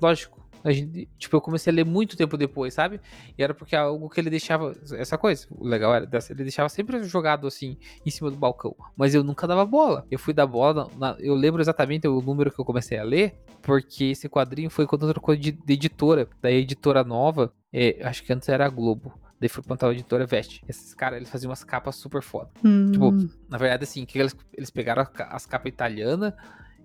lógico. 0.00 0.41
A 0.64 0.70
gente, 0.72 1.08
tipo, 1.18 1.36
eu 1.36 1.40
comecei 1.40 1.72
a 1.72 1.74
ler 1.76 1.84
muito 1.84 2.16
tempo 2.16 2.36
depois, 2.36 2.72
sabe? 2.74 3.00
E 3.36 3.42
era 3.42 3.52
porque 3.54 3.74
algo 3.74 4.08
que 4.08 4.20
ele 4.20 4.30
deixava. 4.30 4.74
Essa 4.92 5.18
coisa, 5.18 5.46
o 5.50 5.66
legal 5.66 5.94
era 5.94 6.06
dessa, 6.06 6.32
ele 6.32 6.42
deixava 6.44 6.68
sempre 6.68 7.02
jogado 7.04 7.46
assim 7.46 7.76
em 8.06 8.10
cima 8.10 8.30
do 8.30 8.36
balcão. 8.36 8.74
Mas 8.96 9.14
eu 9.14 9.24
nunca 9.24 9.46
dava 9.46 9.64
bola. 9.64 10.06
Eu 10.10 10.18
fui 10.18 10.32
dar 10.32 10.46
bola. 10.46 10.88
na- 10.98 11.16
eu 11.18 11.34
lembro 11.34 11.60
exatamente 11.60 12.06
o 12.06 12.20
número 12.20 12.50
que 12.52 12.58
eu 12.60 12.64
comecei 12.64 12.98
a 12.98 13.02
ler, 13.04 13.34
porque 13.60 14.04
esse 14.04 14.28
quadrinho 14.28 14.70
foi 14.70 14.86
quando 14.86 15.10
trocou 15.10 15.34
de, 15.36 15.52
de 15.52 15.72
editora. 15.72 16.28
Daí 16.40 16.56
a 16.56 16.60
editora 16.60 17.02
nova, 17.04 17.52
é, 17.72 17.98
acho 18.02 18.22
que 18.24 18.32
antes 18.32 18.48
era 18.48 18.64
a 18.66 18.68
Globo. 18.68 19.12
Daí 19.40 19.48
foi 19.48 19.62
plantar 19.64 19.88
a 19.88 19.92
editora 19.92 20.24
Veste. 20.24 20.62
Esses 20.68 20.94
caras, 20.94 21.16
eles 21.16 21.28
faziam 21.28 21.50
umas 21.50 21.64
capas 21.64 21.96
super 21.96 22.22
foda. 22.22 22.48
Hum. 22.64 22.92
Tipo, 22.92 23.10
na 23.48 23.58
verdade, 23.58 23.82
assim, 23.82 24.04
que 24.06 24.16
eles, 24.16 24.36
eles 24.56 24.70
pegaram 24.70 25.04
as 25.30 25.46
capas 25.46 25.72
italianas 25.72 26.32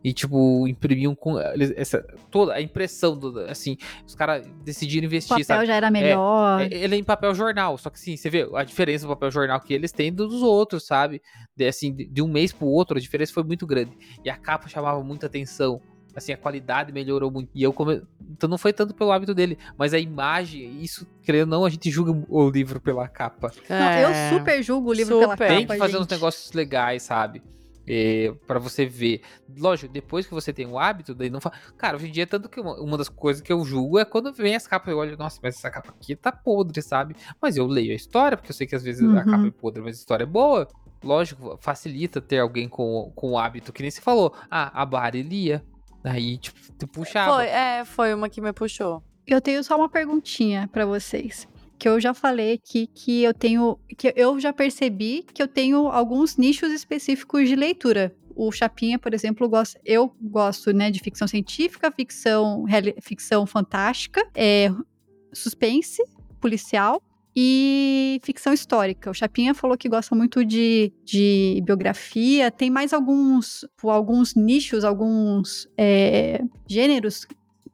e, 0.03 0.13
tipo, 0.13 0.67
imprimiam 0.67 1.15
com. 1.15 1.39
Essa, 1.75 2.01
toda 2.29 2.53
a 2.53 2.61
impressão, 2.61 3.17
do, 3.17 3.39
assim, 3.41 3.77
os 4.05 4.15
caras 4.15 4.47
decidiram 4.63 5.03
o 5.03 5.07
investir, 5.07 5.29
papel 5.29 5.45
sabe? 5.45 5.65
já 5.65 5.75
era 5.75 5.91
melhor. 5.91 6.61
É, 6.61 6.65
Ele 6.71 6.95
é 6.95 6.97
em 6.97 7.03
papel 7.03 7.33
jornal, 7.33 7.77
só 7.77 7.89
que 7.89 7.97
assim, 7.97 8.15
você 8.15 8.29
vê 8.29 8.47
a 8.53 8.63
diferença 8.63 9.05
do 9.05 9.09
papel 9.09 9.31
jornal 9.31 9.59
que 9.59 9.73
eles 9.73 9.91
têm 9.91 10.13
dos 10.13 10.41
outros, 10.41 10.85
sabe? 10.85 11.21
De, 11.55 11.65
assim, 11.65 11.93
de, 11.93 12.05
de 12.05 12.21
um 12.21 12.27
mês 12.27 12.53
pro 12.53 12.67
outro, 12.67 12.97
a 12.97 13.01
diferença 13.01 13.33
foi 13.33 13.43
muito 13.43 13.65
grande. 13.65 13.91
E 14.23 14.29
a 14.29 14.37
capa 14.37 14.67
chamava 14.67 15.03
muita 15.03 15.25
atenção. 15.25 15.81
Assim, 16.15 16.33
a 16.33 16.37
qualidade 16.37 16.91
melhorou 16.91 17.29
muito. 17.29 17.51
E 17.53 17.61
eu 17.61 17.71
come... 17.71 18.01
Então 18.31 18.49
não 18.49 18.57
foi 18.57 18.73
tanto 18.73 18.91
pelo 18.95 19.11
hábito 19.11 19.35
dele, 19.35 19.55
mas 19.77 19.93
a 19.93 19.99
imagem, 19.99 20.81
isso, 20.81 21.05
querendo 21.21 21.53
ou 21.53 21.59
não, 21.59 21.65
a 21.65 21.69
gente 21.69 21.91
julga 21.91 22.25
o 22.27 22.49
livro 22.49 22.81
pela 22.81 23.07
capa. 23.07 23.51
Não, 23.69 23.91
eu 23.99 24.09
é. 24.09 24.29
super 24.31 24.63
julgo 24.63 24.89
o 24.89 24.93
livro 24.93 25.19
pela 25.19 25.33
Super. 25.33 25.47
capa, 25.47 25.57
Tem 25.57 25.67
que 25.67 25.77
fazer 25.77 25.97
uns 25.97 26.01
gente. 26.01 26.11
negócios 26.11 26.51
legais, 26.53 27.03
sabe? 27.03 27.43
É, 27.87 28.33
para 28.45 28.59
você 28.59 28.85
ver. 28.85 29.21
Lógico, 29.57 29.91
depois 29.93 30.25
que 30.27 30.33
você 30.33 30.51
tem 30.51 30.67
o 30.67 30.77
hábito, 30.77 31.15
daí 31.15 31.29
não 31.29 31.39
fa... 31.39 31.51
Cara, 31.77 31.95
hoje 31.95 32.07
em 32.07 32.11
dia, 32.11 32.27
tanto 32.27 32.49
que 32.49 32.59
uma, 32.59 32.75
uma 32.81 32.97
das 32.97 33.07
coisas 33.07 33.41
que 33.41 33.51
eu 33.53 33.63
julgo 33.63 33.97
é 33.97 34.03
quando 34.03 34.33
vem 34.33 34.55
as 34.55 34.67
capas, 34.67 34.91
eu 34.91 34.97
olho, 34.97 35.17
nossa, 35.17 35.39
mas 35.41 35.55
essa 35.55 35.69
capa 35.71 35.89
aqui 35.91 36.15
tá 36.15 36.31
podre, 36.31 36.81
sabe? 36.81 37.15
Mas 37.41 37.55
eu 37.55 37.65
leio 37.65 37.91
a 37.91 37.95
história, 37.95 38.35
porque 38.35 38.51
eu 38.51 38.55
sei 38.55 38.67
que 38.67 38.75
às 38.75 38.83
vezes 38.83 39.01
a 39.01 39.05
Uhum. 39.05 39.15
capa 39.31 39.47
é 39.47 39.51
podre, 39.51 39.81
mas 39.81 39.95
a 39.95 39.99
história 39.99 40.23
é 40.23 40.27
boa. 40.27 40.67
Lógico, 41.03 41.57
facilita 41.61 42.19
ter 42.19 42.39
alguém 42.39 42.67
com, 42.67 43.11
com 43.15 43.31
o 43.31 43.37
hábito, 43.37 43.71
que 43.71 43.81
nem 43.81 43.91
se 43.91 44.01
falou. 44.01 44.33
Ah, 44.51 44.81
a 44.81 44.85
Bari 44.85 45.21
lia. 45.23 45.63
Aí, 46.03 46.37
tipo, 46.37 46.59
tu 46.77 46.87
puxava. 46.87 47.35
Foi, 47.35 47.45
é, 47.47 47.85
foi 47.85 48.13
uma 48.13 48.27
que 48.29 48.41
me 48.41 48.51
puxou. 48.51 49.03
Eu 49.25 49.39
tenho 49.41 49.63
só 49.63 49.75
uma 49.77 49.89
perguntinha 49.89 50.67
pra 50.71 50.85
vocês. 50.85 51.47
Que 51.77 51.87
eu 51.87 51.99
já 51.99 52.13
falei 52.13 52.53
aqui 52.53 52.87
que 52.87 53.23
eu 53.23 53.33
tenho. 53.33 53.79
Que 53.97 54.13
eu 54.15 54.39
já 54.39 54.51
percebi 54.51 55.23
que 55.33 55.41
eu 55.41 55.47
tenho 55.47 55.87
alguns 55.87 56.37
nichos 56.37 56.71
específicos 56.71 57.47
de 57.47 57.55
leitura. 57.55 58.15
O 58.35 58.51
Chapinha, 58.51 58.99
por 58.99 59.13
exemplo, 59.13 59.49
gosta, 59.49 59.79
eu 59.83 60.15
gosto 60.21 60.71
né, 60.71 60.91
de 60.91 60.99
ficção 60.99 61.27
científica, 61.27 61.91
ficção, 61.91 62.65
ficção 63.01 63.47
fantástica, 63.47 64.23
é, 64.35 64.71
suspense, 65.33 66.03
policial 66.39 67.01
e 67.39 68.19
ficção 68.23 68.51
histórica. 68.51 69.11
O 69.11 69.13
Chapinha 69.13 69.53
falou 69.53 69.77
que 69.77 69.87
gosta 69.87 70.15
muito 70.15 70.43
de, 70.43 70.91
de 71.05 71.61
biografia. 71.63 72.49
Tem 72.49 72.67
mais 72.71 72.93
alguns, 72.93 73.63
alguns 73.83 74.33
nichos, 74.33 74.83
alguns 74.83 75.67
é, 75.77 76.41
gêneros 76.67 77.27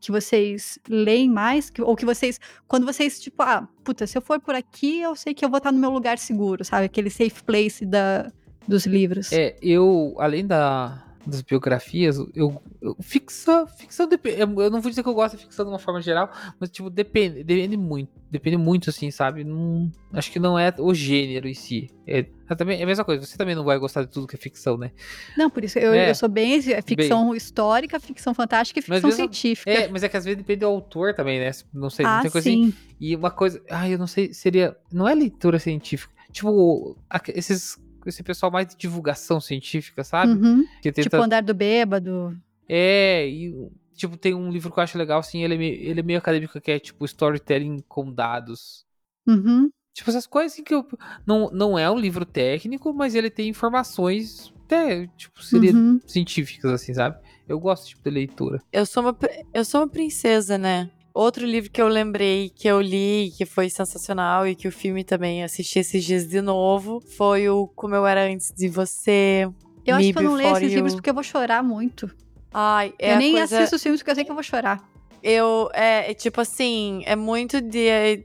que 0.03 0.11
vocês 0.11 0.77
leem 0.89 1.29
mais, 1.29 1.69
que- 1.69 1.81
ou 1.81 1.95
que 1.95 2.05
vocês, 2.05 2.39
quando 2.67 2.85
vocês, 2.85 3.19
tipo, 3.19 3.41
ah, 3.41 3.67
puta, 3.83 4.05
se 4.05 4.17
eu 4.17 4.21
for 4.21 4.39
por 4.39 4.53
aqui, 4.53 4.99
eu 5.01 5.15
sei 5.15 5.33
que 5.33 5.45
eu 5.45 5.49
vou 5.49 5.57
estar 5.59 5.71
no 5.71 5.79
meu 5.79 5.89
lugar 5.91 6.17
seguro, 6.17 6.65
sabe? 6.65 6.85
Aquele 6.85 7.09
safe 7.09 7.41
place 7.43 7.85
da, 7.85 8.29
dos 8.67 8.85
livros. 8.85 9.31
É, 9.31 9.55
eu, 9.61 10.13
além 10.19 10.45
da, 10.45 11.01
das 11.25 11.41
biografias, 11.41 12.17
eu, 12.35 12.61
eu 12.81 12.95
ficção, 13.01 13.65
ficção 13.67 14.07
depende, 14.07 14.39
eu 14.41 14.47
não 14.47 14.81
vou 14.81 14.89
dizer 14.89 15.03
que 15.03 15.09
eu 15.09 15.13
gosto 15.13 15.37
de 15.37 15.43
ficção 15.43 15.65
de 15.65 15.71
uma 15.71 15.79
forma 15.79 16.01
geral, 16.01 16.29
mas 16.59 16.69
tipo, 16.69 16.89
depende, 16.89 17.43
depende 17.43 17.77
muito, 17.77 18.11
depende 18.29 18.57
muito 18.57 18.89
assim, 18.89 19.09
sabe? 19.09 19.43
Não, 19.43 19.91
acho 20.11 20.31
que 20.31 20.39
não 20.39 20.57
é 20.57 20.73
o 20.77 20.93
gênero 20.93 21.47
em 21.47 21.53
si. 21.53 21.89
É, 22.05 22.25
é, 22.49 22.55
também, 22.55 22.79
é 22.79 22.83
a 22.83 22.85
mesma 22.85 23.05
coisa, 23.05 23.25
você 23.25 23.37
também 23.37 23.55
não 23.55 23.63
vai 23.63 23.77
gostar 23.77 24.03
de 24.03 24.09
tudo 24.09 24.27
que 24.27 24.35
é 24.35 24.39
ficção, 24.39 24.77
né? 24.77 24.91
Não, 25.37 25.49
por 25.49 25.63
isso 25.63 25.79
eu, 25.79 25.93
é, 25.93 26.09
eu 26.09 26.15
sou 26.15 26.29
bem 26.29 26.55
é 26.55 26.81
ficção 26.81 27.29
bem, 27.29 27.37
histórica, 27.37 27.99
ficção 27.99 28.33
fantástica 28.33 28.79
e 28.79 28.83
ficção 28.83 29.11
científica. 29.11 29.71
É, 29.71 29.87
mas 29.87 30.03
é 30.03 30.09
que 30.09 30.17
às 30.17 30.25
vezes 30.25 30.37
depende 30.37 30.61
do 30.61 30.67
autor 30.67 31.13
também, 31.13 31.39
né? 31.39 31.51
Não 31.73 31.89
sei, 31.89 32.05
ah, 32.05 32.15
não 32.15 32.21
tem 32.23 32.31
coisa 32.31 32.49
sim. 32.49 32.63
assim. 32.63 32.73
E 32.99 33.15
uma 33.15 33.31
coisa, 33.31 33.61
ai, 33.69 33.93
eu 33.93 33.97
não 33.97 34.07
sei, 34.07 34.33
seria, 34.33 34.75
não 34.91 35.07
é 35.07 35.15
leitura 35.15 35.59
científica. 35.59 36.13
Tipo, 36.31 36.97
esses 37.27 37.77
esse 38.09 38.23
pessoal 38.23 38.51
mais 38.51 38.67
de 38.67 38.75
divulgação 38.75 39.39
científica, 39.39 40.03
sabe? 40.03 40.33
Uhum. 40.33 40.65
Que 40.81 40.91
tenta... 40.91 41.09
Tipo 41.09 41.23
Andar 41.23 41.41
do 41.41 41.53
Bêbado. 41.53 42.37
É, 42.67 43.27
e 43.27 43.53
tipo, 43.95 44.17
tem 44.17 44.33
um 44.33 44.51
livro 44.51 44.71
que 44.71 44.79
eu 44.79 44.83
acho 44.83 44.97
legal, 44.97 45.19
assim, 45.19 45.43
ele 45.43 45.53
é 45.53 45.57
meio, 45.57 45.75
ele 45.75 45.99
é 45.99 46.03
meio 46.03 46.19
acadêmico, 46.19 46.59
que 46.59 46.71
é 46.71 46.79
tipo 46.79 47.05
Storytelling 47.05 47.83
com 47.87 48.11
dados. 48.11 48.85
Uhum. 49.27 49.69
Tipo, 49.93 50.09
essas 50.09 50.25
coisas 50.25 50.53
assim 50.53 50.63
que 50.63 50.73
eu. 50.73 50.85
Não, 51.25 51.51
não 51.51 51.77
é 51.77 51.89
um 51.89 51.97
livro 51.97 52.25
técnico, 52.25 52.93
mas 52.93 53.13
ele 53.13 53.29
tem 53.29 53.49
informações 53.49 54.51
até, 54.65 55.07
tipo, 55.15 55.43
seria 55.43 55.71
uhum. 55.71 55.99
científicas, 56.07 56.71
assim, 56.71 56.93
sabe? 56.93 57.17
Eu 57.47 57.59
gosto 57.59 57.87
tipo, 57.87 58.03
de 58.03 58.09
leitura. 58.09 58.61
Eu 58.71 58.85
sou 58.85 59.03
uma, 59.03 59.17
eu 59.53 59.63
sou 59.63 59.81
uma 59.81 59.87
princesa, 59.87 60.57
né? 60.57 60.89
Outro 61.13 61.45
livro 61.45 61.69
que 61.69 61.79
eu 61.79 61.87
lembrei 61.87 62.49
que 62.49 62.67
eu 62.67 62.81
li, 62.81 63.31
que 63.37 63.45
foi 63.45 63.69
sensacional 63.69 64.47
e 64.47 64.55
que 64.55 64.67
o 64.67 64.71
filme 64.71 65.03
também 65.03 65.43
assisti 65.43 65.77
esses 65.77 66.03
dias 66.03 66.27
de 66.27 66.41
novo, 66.41 66.99
foi 67.15 67.47
o 67.47 67.67
Como 67.67 67.93
Eu 67.93 68.05
Era 68.07 68.25
Antes 68.25 68.51
de 68.51 68.67
Você. 68.67 69.47
Eu 69.85 69.95
acho 69.95 70.11
que 70.11 70.17
eu 70.17 70.23
não 70.23 70.33
leio 70.33 70.57
esses 70.57 70.71
you. 70.71 70.75
livros 70.75 70.95
porque 70.95 71.11
eu 71.11 71.13
vou 71.13 71.21
chorar 71.21 71.61
muito. 71.61 72.09
Ai, 72.51 72.95
é 72.97 73.13
eu 73.13 73.17
nem 73.17 73.33
coisa... 73.33 73.57
assisto 73.57 73.75
os 73.75 73.83
filmes 73.83 74.01
porque 74.01 74.09
eu 74.09 74.15
sei 74.15 74.23
que 74.23 74.31
eu 74.31 74.35
vou 74.35 74.43
chorar. 74.43 74.83
Eu, 75.21 75.69
é, 75.73 76.09
é 76.09 76.13
tipo 76.15 76.41
assim, 76.41 77.03
é 77.05 77.15
muito 77.15 77.61
de. 77.61 77.87
É, 77.87 78.23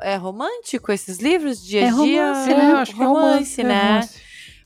é 0.00 0.16
romântico 0.16 0.90
esses 0.92 1.18
livros? 1.18 1.62
Dia 1.62 1.84
a 1.84 1.88
é 1.88 1.90
dia? 1.90 2.26
Romance, 2.32 2.48
né? 2.48 2.72
Eu 2.72 2.76
acho 2.78 2.94
que 2.94 3.02
é 3.02 3.04
romance, 3.04 3.60
é 3.60 3.64
né? 3.64 3.88
Romance. 3.88 4.23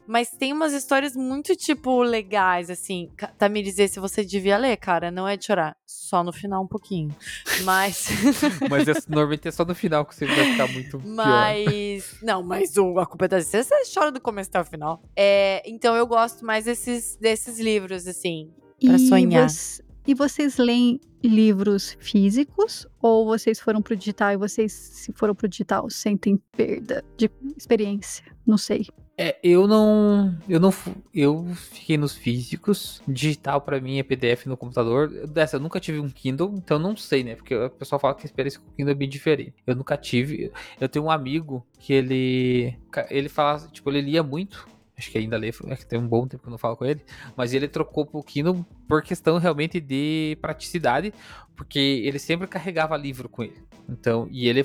Mas 0.08 0.30
tem 0.30 0.54
umas 0.54 0.72
histórias 0.72 1.14
muito, 1.14 1.54
tipo, 1.54 2.00
legais, 2.02 2.70
assim. 2.70 3.10
Tá 3.36 3.46
me 3.46 3.62
dizer 3.62 3.88
se 3.88 4.00
você 4.00 4.24
devia 4.24 4.56
ler, 4.56 4.74
cara. 4.78 5.10
Não 5.10 5.28
é 5.28 5.36
de 5.36 5.44
chorar. 5.44 5.76
Só 5.86 6.24
no 6.24 6.32
final 6.32 6.64
um 6.64 6.66
pouquinho. 6.66 7.14
Mas. 7.62 8.08
mas 8.70 8.88
é, 8.88 8.94
normalmente 9.06 9.48
é 9.48 9.50
só 9.50 9.66
no 9.66 9.74
final 9.74 10.06
que 10.06 10.14
você 10.14 10.24
vai 10.24 10.52
ficar 10.52 10.68
muito. 10.68 10.98
Mas. 11.04 12.04
Pior. 12.04 12.18
Não, 12.22 12.42
mas 12.42 12.76
o, 12.76 12.98
a 12.98 13.06
culpa 13.06 13.26
é 13.26 13.28
da 13.28 13.40
você, 13.40 13.62
chora 13.92 14.10
do 14.10 14.20
começo 14.20 14.48
até 14.48 14.60
o 14.60 14.64
final. 14.64 15.02
É, 15.14 15.62
então 15.68 15.94
eu 15.94 16.06
gosto 16.06 16.44
mais 16.44 16.64
desses, 16.64 17.16
desses 17.16 17.58
livros, 17.58 18.06
assim. 18.06 18.50
Pra 18.82 18.94
e 18.94 19.08
sonhar. 19.08 19.50
Você, 19.50 19.82
e 20.06 20.14
vocês 20.14 20.56
leem 20.56 21.00
livros 21.22 21.96
físicos 22.00 22.86
ou 23.02 23.26
vocês 23.26 23.60
foram 23.60 23.82
pro 23.82 23.96
digital 23.96 24.32
e 24.32 24.36
vocês, 24.36 24.72
se 24.72 25.12
foram 25.12 25.34
pro 25.34 25.48
digital, 25.48 25.90
sentem 25.90 26.38
perda 26.56 27.04
de 27.16 27.30
experiência? 27.58 28.24
Não 28.46 28.56
sei. 28.56 28.86
É, 29.20 29.36
eu 29.42 29.66
não, 29.66 30.38
eu 30.48 30.60
não, 30.60 30.72
eu 31.12 31.44
fiquei 31.56 31.98
nos 31.98 32.14
físicos. 32.14 33.02
Digital 33.08 33.60
para 33.60 33.80
mim 33.80 33.98
é 33.98 34.04
PDF 34.04 34.46
no 34.46 34.56
computador. 34.56 35.08
Dessa, 35.26 35.56
eu 35.56 35.60
nunca 35.60 35.80
tive 35.80 35.98
um 35.98 36.08
Kindle, 36.08 36.54
então 36.56 36.78
não 36.78 36.96
sei, 36.96 37.24
né? 37.24 37.34
Porque 37.34 37.52
o 37.52 37.68
pessoal 37.68 37.98
fala 37.98 38.14
que 38.14 38.22
a 38.22 38.26
experiência 38.26 38.60
com 38.60 38.68
o 38.68 38.72
Kindle 38.74 38.92
é 38.92 38.94
bem 38.94 39.08
diferente. 39.08 39.54
Eu 39.66 39.74
nunca 39.74 39.96
tive. 39.96 40.52
Eu 40.80 40.88
tenho 40.88 41.06
um 41.06 41.10
amigo 41.10 41.66
que 41.80 41.92
ele, 41.92 42.78
ele 43.10 43.28
fala, 43.28 43.58
tipo, 43.72 43.90
ele 43.90 44.02
lia 44.02 44.22
muito. 44.22 44.68
Acho 44.96 45.10
que 45.10 45.18
ainda 45.18 45.36
lê, 45.36 45.48
é 45.48 45.76
que 45.76 45.86
tem 45.86 45.98
um 45.98 46.08
bom 46.08 46.26
tempo 46.26 46.42
que 46.42 46.48
eu 46.48 46.52
não 46.52 46.58
falo 46.58 46.76
com 46.76 46.84
ele. 46.84 47.04
Mas 47.36 47.52
ele 47.52 47.66
trocou 47.66 48.06
pro 48.06 48.22
Kindle 48.22 48.64
por 48.86 49.02
questão 49.02 49.38
realmente 49.38 49.80
de 49.80 50.38
praticidade, 50.40 51.12
porque 51.56 52.02
ele 52.04 52.20
sempre 52.20 52.46
carregava 52.46 52.96
livro 52.96 53.28
com 53.28 53.42
ele. 53.42 53.62
Então, 53.88 54.28
e 54.30 54.48
ele 54.48 54.62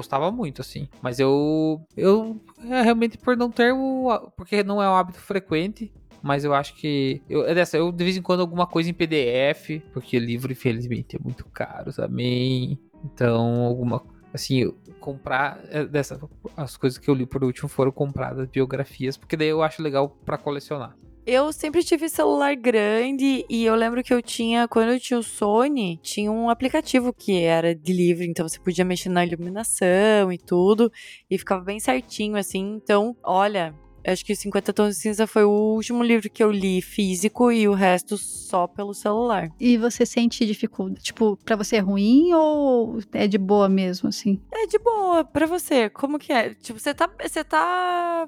gostava 0.00 0.30
muito, 0.32 0.60
assim. 0.60 0.88
Mas 1.02 1.20
eu. 1.20 1.80
Eu. 1.96 2.40
É 2.64 2.82
realmente 2.82 3.18
por 3.18 3.36
não 3.36 3.50
ter 3.50 3.72
o. 3.72 4.30
Porque 4.36 4.64
não 4.64 4.82
é 4.82 4.88
um 4.88 4.94
hábito 4.94 5.20
frequente. 5.20 5.92
Mas 6.22 6.44
eu 6.44 6.54
acho 6.54 6.74
que. 6.74 7.22
Eu, 7.28 7.46
é 7.46 7.54
dessa, 7.54 7.76
eu 7.76 7.92
de 7.92 8.04
vez 8.04 8.16
em 8.16 8.22
quando 8.22 8.40
alguma 8.40 8.66
coisa 8.66 8.90
em 8.90 8.94
PDF. 8.94 9.82
Porque 9.92 10.18
livro, 10.18 10.50
infelizmente, 10.52 11.16
é 11.16 11.18
muito 11.22 11.44
caro 11.46 11.92
também. 11.92 12.78
Então, 13.04 13.64
alguma. 13.64 14.02
Assim, 14.32 14.72
comprar. 14.98 15.60
É 15.68 15.84
dessa, 15.84 16.20
as 16.56 16.76
coisas 16.76 16.98
que 16.98 17.08
eu 17.08 17.14
li 17.14 17.26
por 17.26 17.44
último 17.44 17.68
foram 17.68 17.92
compradas 17.92 18.48
biografias. 18.48 19.16
Porque 19.16 19.36
daí 19.36 19.48
eu 19.48 19.62
acho 19.62 19.82
legal 19.82 20.08
para 20.08 20.38
colecionar. 20.38 20.96
Eu 21.32 21.52
sempre 21.52 21.84
tive 21.84 22.08
celular 22.08 22.56
grande 22.56 23.46
e 23.48 23.64
eu 23.64 23.76
lembro 23.76 24.02
que 24.02 24.12
eu 24.12 24.20
tinha, 24.20 24.66
quando 24.66 24.90
eu 24.90 24.98
tinha 24.98 25.16
o 25.16 25.22
Sony, 25.22 25.96
tinha 26.02 26.28
um 26.28 26.50
aplicativo 26.50 27.12
que 27.12 27.40
era 27.40 27.72
de 27.72 27.92
livro, 27.92 28.24
então 28.24 28.48
você 28.48 28.58
podia 28.58 28.84
mexer 28.84 29.10
na 29.10 29.24
iluminação 29.24 30.32
e 30.32 30.36
tudo, 30.36 30.90
e 31.30 31.38
ficava 31.38 31.62
bem 31.62 31.78
certinho 31.78 32.36
assim. 32.36 32.80
Então, 32.82 33.16
olha, 33.22 33.72
acho 34.04 34.24
que 34.24 34.34
50 34.34 34.72
Tons 34.72 34.96
de 34.96 35.02
Cinza 35.02 35.24
foi 35.24 35.44
o 35.44 35.50
último 35.50 36.02
livro 36.02 36.28
que 36.28 36.42
eu 36.42 36.50
li 36.50 36.82
físico 36.82 37.52
e 37.52 37.68
o 37.68 37.74
resto 37.74 38.18
só 38.18 38.66
pelo 38.66 38.92
celular. 38.92 39.50
E 39.60 39.76
você 39.76 40.04
sente 40.04 40.44
dificuldade? 40.44 41.00
Tipo, 41.00 41.36
pra 41.44 41.54
você 41.54 41.76
é 41.76 41.78
ruim 41.78 42.34
ou 42.34 42.98
é 43.12 43.28
de 43.28 43.38
boa 43.38 43.68
mesmo, 43.68 44.08
assim? 44.08 44.42
É 44.52 44.66
de 44.66 44.80
boa, 44.80 45.24
pra 45.24 45.46
você. 45.46 45.88
Como 45.90 46.18
que 46.18 46.32
é? 46.32 46.54
Tipo, 46.54 46.80
você 46.80 46.92
tá, 46.92 47.08
você 47.22 47.44
tá 47.44 48.26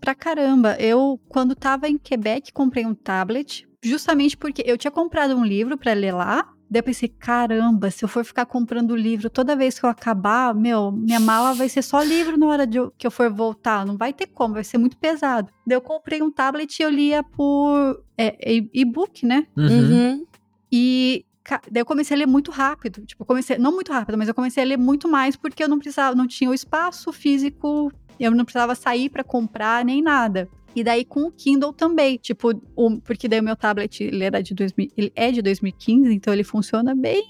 pra 0.00 0.14
caramba. 0.14 0.76
Eu, 0.78 1.20
quando 1.28 1.54
tava 1.54 1.88
em 1.88 1.98
Quebec, 1.98 2.52
comprei 2.52 2.84
um 2.84 2.94
tablet, 2.94 3.66
justamente 3.82 4.36
porque 4.36 4.62
eu 4.66 4.76
tinha 4.76 4.90
comprado 4.90 5.36
um 5.36 5.44
livro 5.44 5.76
para 5.76 5.92
ler 5.92 6.12
lá. 6.12 6.52
Daí 6.68 6.80
eu 6.80 6.84
pensei, 6.84 7.08
caramba, 7.08 7.92
se 7.92 8.04
eu 8.04 8.08
for 8.08 8.24
ficar 8.24 8.44
comprando 8.44 8.96
livro 8.96 9.30
toda 9.30 9.54
vez 9.54 9.78
que 9.78 9.86
eu 9.86 9.90
acabar, 9.90 10.52
meu, 10.52 10.90
minha 10.90 11.20
mala 11.20 11.54
vai 11.54 11.68
ser 11.68 11.82
só 11.82 12.02
livro 12.02 12.36
na 12.36 12.46
hora 12.46 12.66
de 12.66 12.78
eu, 12.78 12.92
que 12.98 13.06
eu 13.06 13.10
for 13.10 13.30
voltar. 13.30 13.86
Não 13.86 13.96
vai 13.96 14.12
ter 14.12 14.26
como, 14.26 14.54
vai 14.54 14.64
ser 14.64 14.76
muito 14.78 14.96
pesado. 14.96 15.48
Daí 15.64 15.76
eu 15.76 15.80
comprei 15.80 16.20
um 16.22 16.30
tablet 16.30 16.80
e 16.80 16.82
eu 16.82 16.90
lia 16.90 17.22
por 17.22 18.02
é, 18.18 18.36
e-book, 18.74 19.24
né? 19.24 19.46
Uhum. 19.56 20.26
E 20.72 21.24
daí 21.70 21.82
eu 21.82 21.86
comecei 21.86 22.16
a 22.16 22.18
ler 22.18 22.26
muito 22.26 22.50
rápido. 22.50 23.06
Tipo, 23.06 23.24
comecei, 23.24 23.56
não 23.58 23.72
muito 23.72 23.92
rápido, 23.92 24.18
mas 24.18 24.26
eu 24.26 24.34
comecei 24.34 24.64
a 24.64 24.66
ler 24.66 24.76
muito 24.76 25.08
mais 25.08 25.36
porque 25.36 25.62
eu 25.62 25.68
não 25.68 25.78
precisava, 25.78 26.16
não 26.16 26.26
tinha 26.26 26.50
o 26.50 26.54
espaço 26.54 27.12
físico 27.12 27.92
eu 28.24 28.30
não 28.30 28.44
precisava 28.44 28.74
sair 28.74 29.08
para 29.08 29.24
comprar 29.24 29.84
nem 29.84 30.02
nada. 30.02 30.48
E 30.74 30.84
daí 30.84 31.06
com 31.06 31.22
o 31.22 31.32
Kindle 31.32 31.72
também, 31.72 32.18
tipo, 32.18 32.52
um, 32.76 33.00
porque 33.00 33.26
daí 33.26 33.40
o 33.40 33.42
meu 33.42 33.56
tablet 33.56 34.04
ele 34.04 34.22
era 34.22 34.42
de 34.42 34.54
2000, 34.54 34.90
ele 34.94 35.12
é 35.16 35.32
de 35.32 35.40
2015, 35.40 36.12
então 36.12 36.34
ele 36.34 36.44
funciona 36.44 36.94
bem 36.94 37.24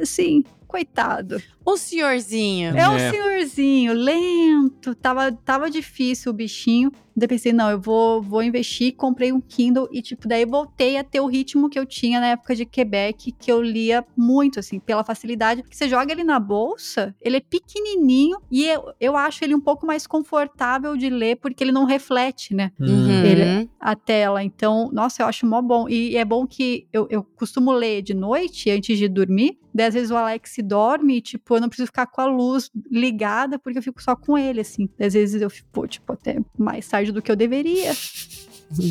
assim, 0.00 0.44
coitado. 0.66 1.40
O 1.64 1.76
senhorzinho. 1.76 2.76
É 2.76 2.88
um 2.88 2.96
é. 2.96 3.10
senhorzinho, 3.10 3.92
lento, 3.92 4.94
tava, 4.94 5.32
tava 5.32 5.68
difícil 5.68 6.30
o 6.30 6.34
bichinho. 6.34 6.92
Daí 7.16 7.26
pensei, 7.26 7.50
não, 7.50 7.70
eu 7.70 7.80
vou, 7.80 8.20
vou 8.20 8.42
investir, 8.42 8.94
comprei 8.94 9.32
um 9.32 9.40
Kindle 9.40 9.88
e, 9.90 10.02
tipo, 10.02 10.28
daí 10.28 10.44
voltei 10.44 10.98
a 10.98 11.02
ter 11.02 11.18
o 11.18 11.26
ritmo 11.26 11.70
que 11.70 11.78
eu 11.78 11.86
tinha 11.86 12.20
na 12.20 12.26
época 12.28 12.54
de 12.54 12.66
Quebec, 12.66 13.32
que 13.32 13.50
eu 13.50 13.62
lia 13.62 14.04
muito, 14.14 14.60
assim, 14.60 14.78
pela 14.78 15.02
facilidade. 15.02 15.62
Porque 15.62 15.74
você 15.74 15.88
joga 15.88 16.12
ele 16.12 16.22
na 16.22 16.38
bolsa, 16.38 17.14
ele 17.22 17.38
é 17.38 17.40
pequenininho 17.40 18.38
e 18.50 18.66
eu, 18.66 18.92
eu 19.00 19.16
acho 19.16 19.42
ele 19.42 19.54
um 19.54 19.60
pouco 19.60 19.86
mais 19.86 20.06
confortável 20.06 20.94
de 20.94 21.08
ler, 21.08 21.36
porque 21.36 21.64
ele 21.64 21.72
não 21.72 21.84
reflete, 21.84 22.54
né? 22.54 22.70
Uhum. 22.78 23.24
Ele, 23.24 23.70
a 23.80 23.96
tela. 23.96 24.44
Então, 24.44 24.90
nossa, 24.92 25.22
eu 25.22 25.26
acho 25.26 25.46
mó 25.46 25.62
bom. 25.62 25.88
E 25.88 26.18
é 26.18 26.24
bom 26.24 26.46
que 26.46 26.86
eu, 26.92 27.06
eu 27.08 27.24
costumo 27.24 27.72
ler 27.72 28.02
de 28.02 28.12
noite, 28.12 28.70
antes 28.70 28.98
de 28.98 29.08
dormir. 29.08 29.58
Daí, 29.76 29.86
às 29.86 29.94
vezes, 29.94 30.10
o 30.10 30.16
Alex 30.16 30.55
dorme 30.62 31.16
e, 31.16 31.20
tipo, 31.20 31.54
eu 31.54 31.60
não 31.60 31.68
preciso 31.68 31.86
ficar 31.86 32.06
com 32.06 32.20
a 32.20 32.26
luz 32.26 32.70
ligada, 32.90 33.58
porque 33.58 33.78
eu 33.78 33.82
fico 33.82 34.02
só 34.02 34.14
com 34.16 34.36
ele, 34.36 34.60
assim. 34.60 34.88
Às 34.98 35.14
vezes 35.14 35.40
eu 35.40 35.50
fico, 35.50 35.86
tipo, 35.86 36.12
até 36.12 36.38
mais 36.58 36.88
tarde 36.88 37.12
do 37.12 37.22
que 37.22 37.30
eu 37.30 37.36
deveria. 37.36 37.92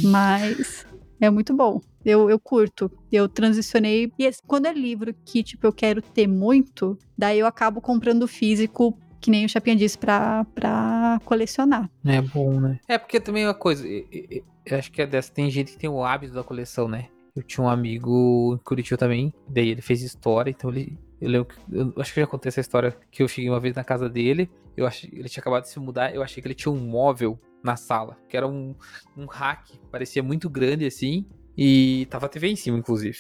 Mas 0.03 0.85
é 1.19 1.29
muito 1.29 1.53
bom. 1.53 1.81
Eu, 2.03 2.29
eu 2.29 2.39
curto. 2.39 2.91
Eu 3.11 3.27
transicionei. 3.27 4.11
E 4.17 4.31
quando 4.45 4.67
é 4.67 4.73
livro 4.73 5.13
que, 5.25 5.43
tipo, 5.43 5.65
eu 5.65 5.73
quero 5.73 6.01
ter 6.01 6.27
muito, 6.27 6.97
daí 7.17 7.39
eu 7.39 7.47
acabo 7.47 7.81
comprando 7.81 8.27
físico 8.27 8.97
que 9.25 9.31
nem 9.31 9.43
o 9.43 9.49
Chapinha 9.49 9.75
disse, 9.75 9.97
pra, 9.97 10.45
pra 10.53 11.19
colecionar. 11.25 11.89
É 12.05 12.21
bom, 12.21 12.59
né? 12.59 12.79
É 12.87 12.95
porque 12.95 13.19
também 13.19 13.41
é 13.41 13.47
uma 13.47 13.55
coisa, 13.55 13.87
eu, 13.87 14.05
eu, 14.11 14.43
eu, 14.63 14.77
acho 14.77 14.91
que 14.91 15.01
é 15.01 15.07
dessa, 15.07 15.33
tem 15.33 15.49
gente 15.49 15.71
que 15.71 15.79
tem 15.79 15.89
o 15.89 16.03
hábito 16.03 16.35
da 16.35 16.43
coleção, 16.43 16.87
né? 16.87 17.07
Eu 17.35 17.41
tinha 17.41 17.65
um 17.65 17.67
amigo 17.67 18.53
em 18.53 18.63
Curitiba 18.63 18.97
também, 18.97 19.33
daí 19.49 19.69
ele 19.69 19.81
fez 19.81 20.03
história, 20.03 20.51
então 20.51 20.69
ele 20.69 20.95
eu 21.25 21.31
lembro 21.31 21.47
que, 21.47 21.59
eu 21.71 21.93
acho 21.97 22.13
que 22.13 22.21
já 22.21 22.27
contei 22.27 22.49
essa 22.49 22.61
história 22.61 22.95
que 23.09 23.23
eu 23.23 23.27
cheguei 23.27 23.49
uma 23.49 23.59
vez 23.59 23.75
na 23.75 23.83
casa 23.83 24.07
dele. 24.07 24.49
Eu 24.77 24.85
achei, 24.85 25.09
ele 25.11 25.27
tinha 25.27 25.41
acabado 25.41 25.63
de 25.63 25.69
se 25.69 25.79
mudar. 25.79 26.13
Eu 26.13 26.21
achei 26.21 26.41
que 26.41 26.47
ele 26.47 26.53
tinha 26.55 26.71
um 26.71 26.77
móvel 26.77 27.39
na 27.63 27.75
sala, 27.75 28.15
que 28.29 28.37
era 28.37 28.47
um, 28.47 28.75
um 29.17 29.25
rack, 29.25 29.79
parecia 29.91 30.21
muito 30.21 30.47
grande 30.47 30.85
assim, 30.85 31.25
e 31.57 32.05
tava 32.11 32.27
a 32.27 32.29
TV 32.29 32.49
em 32.49 32.55
cima, 32.55 32.77
inclusive. 32.77 33.17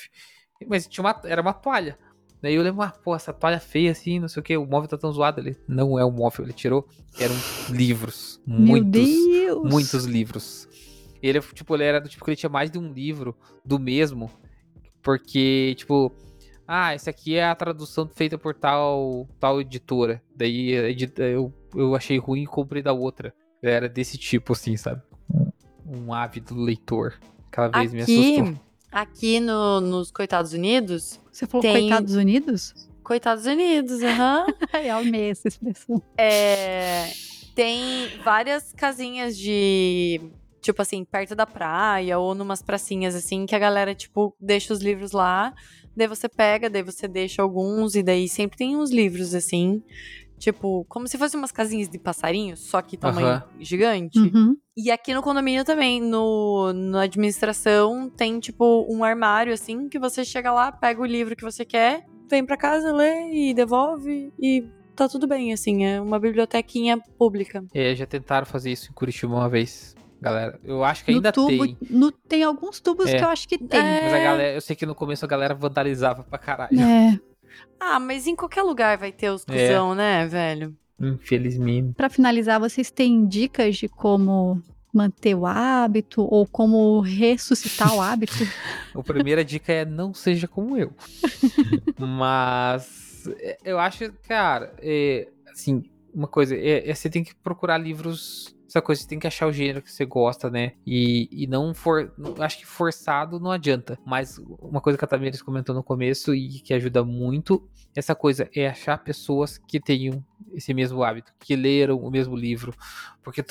Mas 0.67 0.87
tinha 0.87 1.03
uma, 1.03 1.19
era 1.25 1.41
uma 1.41 1.53
toalha. 1.53 1.97
Daí 2.41 2.53
eu 2.53 2.61
lembro, 2.61 2.83
ah, 2.83 2.91
pô, 2.91 3.15
essa 3.15 3.33
toalha 3.33 3.59
feia 3.59 3.91
assim, 3.91 4.19
não 4.19 4.27
sei 4.27 4.39
o 4.39 4.43
que, 4.43 4.55
o 4.55 4.67
móvel 4.67 4.87
tá 4.87 4.97
tão 4.97 5.11
zoado. 5.11 5.41
Ele 5.41 5.57
não 5.67 5.97
é 5.97 6.05
um 6.05 6.11
móvel, 6.11 6.45
ele 6.45 6.53
tirou, 6.53 6.87
eram 7.19 7.35
livros. 7.71 8.39
Meu 8.45 8.59
muitos, 8.59 8.91
Deus. 8.91 9.71
muitos 9.71 10.05
livros. 10.05 10.69
Ele, 11.23 11.41
tipo, 11.41 11.75
ele 11.75 11.83
era 11.85 11.99
do 11.99 12.07
tipo 12.07 12.23
que 12.23 12.29
ele 12.29 12.37
tinha 12.37 12.49
mais 12.49 12.69
de 12.69 12.77
um 12.77 12.93
livro 12.93 13.35
do 13.65 13.79
mesmo. 13.79 14.29
Porque, 15.01 15.73
tipo, 15.75 16.11
ah, 16.67 16.95
esse 16.95 17.09
aqui 17.09 17.35
é 17.35 17.45
a 17.45 17.55
tradução 17.55 18.07
feita 18.07 18.37
por 18.37 18.53
tal, 18.55 19.27
tal 19.39 19.61
editora. 19.61 20.21
Daí 20.35 20.71
eu, 21.17 21.53
eu 21.75 21.95
achei 21.95 22.17
ruim 22.17 22.43
e 22.43 22.47
comprei 22.47 22.81
da 22.81 22.93
outra. 22.93 23.33
Era 23.61 23.87
desse 23.89 24.17
tipo, 24.17 24.53
assim, 24.53 24.75
sabe? 24.77 25.01
Um 25.85 26.13
ávido 26.13 26.55
leitor. 26.55 27.13
Cada 27.51 27.79
vez 27.79 27.93
aqui, 27.93 27.95
me 27.95 28.41
assustou. 28.43 28.63
Aqui 28.91 29.39
no, 29.39 29.81
nos 29.81 30.11
Coitados 30.11 30.53
Unidos. 30.53 31.19
Você 31.31 31.45
falou 31.45 31.61
Tem- 31.61 31.89
Coitados 31.89 32.15
Unidos? 32.15 32.73
Coitados 33.03 33.45
Unidos, 33.45 34.01
aham. 34.01 34.45
Ai, 34.73 34.89
eu 34.89 34.97
amei 34.97 35.29
essa 35.29 35.47
expressão. 35.47 36.01
É, 36.17 37.11
tem 37.53 38.09
várias 38.23 38.73
casinhas 38.73 39.37
de. 39.37 40.19
Tipo 40.59 40.81
assim, 40.81 41.05
perto 41.05 41.35
da 41.35 41.45
praia 41.45 42.17
ou 42.17 42.33
numas 42.33 42.63
pracinhas 42.63 43.13
assim, 43.13 43.45
que 43.45 43.55
a 43.55 43.59
galera, 43.59 43.93
tipo, 43.93 44.35
deixa 44.39 44.73
os 44.73 44.81
livros 44.81 45.11
lá. 45.11 45.53
Daí 45.95 46.07
você 46.07 46.27
pega, 46.27 46.69
daí 46.69 46.83
você 46.83 47.07
deixa 47.07 47.41
alguns, 47.41 47.95
e 47.95 48.03
daí 48.03 48.27
sempre 48.27 48.57
tem 48.57 48.75
uns 48.75 48.91
livros 48.91 49.33
assim. 49.33 49.81
Tipo, 50.37 50.85
como 50.89 51.07
se 51.07 51.17
fossem 51.17 51.39
umas 51.39 51.51
casinhas 51.51 51.87
de 51.87 51.97
passarinho, 51.97 52.57
só 52.57 52.81
que 52.81 52.97
tamanho 52.97 53.27
Aham. 53.27 53.43
gigante. 53.59 54.19
Uhum. 54.19 54.57
E 54.75 54.91
aqui 54.91 55.13
no 55.13 55.21
condomínio 55.21 55.63
também, 55.63 56.01
no, 56.01 56.73
na 56.73 57.03
administração, 57.03 58.09
tem 58.09 58.39
tipo 58.39 58.85
um 58.89 59.03
armário 59.03 59.53
assim, 59.53 59.87
que 59.87 59.97
você 59.97 60.25
chega 60.25 60.51
lá, 60.51 60.71
pega 60.71 61.01
o 61.01 61.05
livro 61.05 61.35
que 61.35 61.43
você 61.43 61.63
quer, 61.63 62.05
vem 62.29 62.45
pra 62.45 62.57
casa, 62.57 62.93
lê 62.93 63.31
e 63.31 63.53
devolve 63.53 64.33
e 64.37 64.67
tá 64.95 65.07
tudo 65.07 65.27
bem, 65.27 65.53
assim, 65.53 65.85
é 65.85 66.01
uma 66.01 66.19
bibliotequinha 66.19 66.97
pública. 67.17 67.63
É, 67.73 67.95
já 67.95 68.05
tentaram 68.05 68.45
fazer 68.45 68.71
isso 68.71 68.91
em 68.91 68.93
Curitiba 68.93 69.33
uma 69.33 69.49
vez. 69.49 69.95
Galera, 70.25 70.59
eu 70.63 70.83
acho 70.83 71.05
que 71.05 71.11
No 71.11 71.17
ainda 71.17 71.31
tubo, 71.31 71.65
tem. 71.65 71.77
no- 71.89 72.11
tem 72.11 72.43
alguns 72.43 72.79
tubos 72.79 73.07
É. 73.07 73.17
que 73.17 73.23
eu 73.23 73.29
acho 73.29 73.47
que 73.47 73.57
tem. 73.57 73.79
É. 73.79 74.01
Mas 74.03 74.13
a 74.13 74.19
galera, 74.19 74.53
eu 74.55 74.61
sei 74.61 74.75
que 74.75 74.85
no 74.85 74.95
começo 74.95 75.23
a 75.23 75.27
galera 75.27 75.53
vandalizava 75.53 76.23
pra 76.23 76.37
caralho. 76.39 76.79
É. 76.79 77.19
Ah, 77.79 77.99
mas 77.99 78.25
em 78.27 78.35
qualquer 78.35 78.63
lugar 78.63 78.97
vai 78.97 79.11
ter 79.11 79.29
os 79.29 79.45
É. 79.47 79.67
cuzão, 79.67 79.93
né, 79.95 80.25
velho? 80.27 80.75
Infelizmente. 80.99 81.93
Pra 81.93 82.09
finalizar, 82.09 82.59
vocês 82.59 82.89
têm 82.89 83.25
dicas 83.27 83.77
de 83.77 83.87
como 83.87 84.61
manter 84.93 85.35
o 85.35 85.45
hábito 85.45 86.21
ou 86.23 86.47
como 86.47 87.01
ressuscitar 87.01 87.93
o 87.93 88.01
hábito? 88.01 88.33
A 88.95 89.03
primeira 89.03 89.43
dica 89.43 89.71
é 89.73 89.85
não 89.85 90.13
seja 90.13 90.47
como 90.47 90.77
eu. 90.77 90.91
Mas 91.99 93.27
é, 93.39 93.57
eu 93.63 93.77
acho, 93.79 94.11
cara, 94.27 94.73
é, 94.79 95.27
assim, 95.51 95.83
uma 96.13 96.27
coisa, 96.27 96.55
é, 96.55 96.89
é 96.89 96.93
você 96.95 97.09
tem 97.09 97.23
que 97.23 97.35
procurar 97.35 97.77
livros. 97.77 98.54
Essa 98.67 98.81
coisa, 98.81 99.01
você 99.01 99.07
tem 99.07 99.19
que 99.19 99.27
achar 99.27 99.47
o 99.47 99.51
gênero 99.51 99.81
que 99.81 99.91
você 99.91 100.05
gosta, 100.05 100.49
né? 100.49 100.73
E, 100.85 101.29
e 101.31 101.47
não 101.47 101.73
for. 101.73 102.13
Acho 102.39 102.57
que 102.57 102.65
forçado 102.65 103.39
não 103.39 103.51
adianta. 103.51 103.97
Mas 104.05 104.39
uma 104.59 104.81
coisa 104.81 104.97
que 104.97 105.05
a 105.05 105.07
Tamires 105.07 105.41
comentou 105.41 105.75
no 105.75 105.83
começo 105.83 106.33
e 106.33 106.59
que 106.61 106.73
ajuda 106.73 107.03
muito, 107.03 107.67
essa 107.95 108.15
coisa 108.15 108.49
é 108.55 108.67
achar 108.67 108.97
pessoas 108.97 109.57
que 109.57 109.79
tenham 109.79 110.23
esse 110.53 110.73
mesmo 110.73 111.03
hábito, 111.03 111.33
que 111.39 111.55
leram 111.55 111.97
o 111.99 112.09
mesmo 112.09 112.35
livro. 112.35 112.73
Porque 113.23 113.43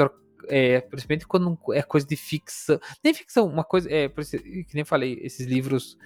é, 0.48 0.80
principalmente 0.80 1.26
quando 1.26 1.58
é 1.72 1.82
coisa 1.82 2.06
de 2.06 2.16
ficção. 2.16 2.78
Nem 3.02 3.14
ficção, 3.14 3.46
uma 3.46 3.64
coisa. 3.64 3.88
É, 3.90 4.08
que 4.08 4.74
nem 4.74 4.84
falei, 4.84 5.18
esses 5.22 5.46
livros, 5.46 5.96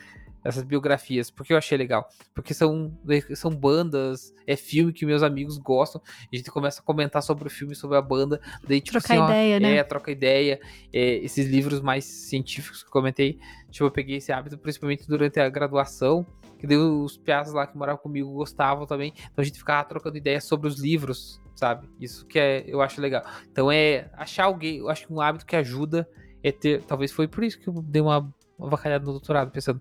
essas 0.49 0.65
biografias, 0.65 1.31
porque 1.31 1.53
eu 1.53 1.59
achei 1.59 1.77
legal. 1.77 2.09
Porque 2.35 2.55
são, 2.55 2.97
são 3.35 3.51
bandas, 3.51 4.35
é 4.47 4.57
filme 4.57 4.93
que 4.93 5.05
meus 5.05 5.23
amigos 5.23 5.59
gostam. 5.59 6.01
A 6.33 6.37
gente 6.37 6.51
começa 6.51 6.81
a 6.81 6.85
comentar 6.85 7.23
sobre 7.23 7.47
o 7.47 7.51
filme, 7.51 7.75
sobre 7.75 7.99
a 7.99 8.03
banda. 8.03 8.41
Daí, 8.67 8.81
tipo 8.81 8.99
Trocar 8.99 9.15
assim, 9.15 9.23
ó, 9.23 9.27
ideia, 9.27 9.61
né? 9.61 9.77
É, 9.77 9.85
troca 9.85 10.11
ideia. 10.11 10.59
É, 10.93 11.17
esses 11.17 11.47
livros 11.47 11.81
mais 11.81 12.05
científicos 12.05 12.83
que 12.83 12.89
eu 12.89 12.93
comentei. 12.93 13.39
Tipo, 13.71 13.85
eu 13.85 13.91
peguei 13.91 14.17
esse 14.17 14.33
hábito 14.33 14.57
principalmente 14.57 15.07
durante 15.07 15.39
a 15.39 15.49
graduação. 15.51 16.27
Que 16.59 16.67
daí 16.67 16.79
os 16.79 17.17
piadas 17.17 17.53
lá 17.53 17.67
que 17.67 17.77
moravam 17.77 18.03
comigo 18.03 18.33
gostavam 18.33 18.87
também. 18.87 19.13
Então 19.17 19.43
a 19.43 19.45
gente 19.45 19.59
ficava 19.59 19.87
trocando 19.87 20.17
ideias 20.17 20.45
sobre 20.45 20.67
os 20.67 20.81
livros, 20.81 21.41
sabe? 21.55 21.89
Isso 22.01 22.27
que 22.27 22.39
é, 22.39 22.65
eu 22.67 22.81
acho 22.81 23.01
legal. 23.01 23.23
Então 23.53 23.71
é 23.71 24.11
achar 24.15 24.45
alguém, 24.45 24.79
eu 24.79 24.89
acho 24.89 25.07
que 25.07 25.13
um 25.13 25.21
hábito 25.21 25.47
que 25.47 25.55
ajuda 25.55 26.09
é 26.43 26.51
ter. 26.51 26.83
Talvez 26.83 27.13
foi 27.13 27.29
por 27.29 27.45
isso 27.45 27.61
que 27.61 27.69
eu 27.69 27.75
dei 27.83 28.03
uma, 28.03 28.29
uma 28.59 28.71
vacalhada 28.71 29.05
no 29.05 29.13
doutorado, 29.13 29.53
pensando 29.53 29.81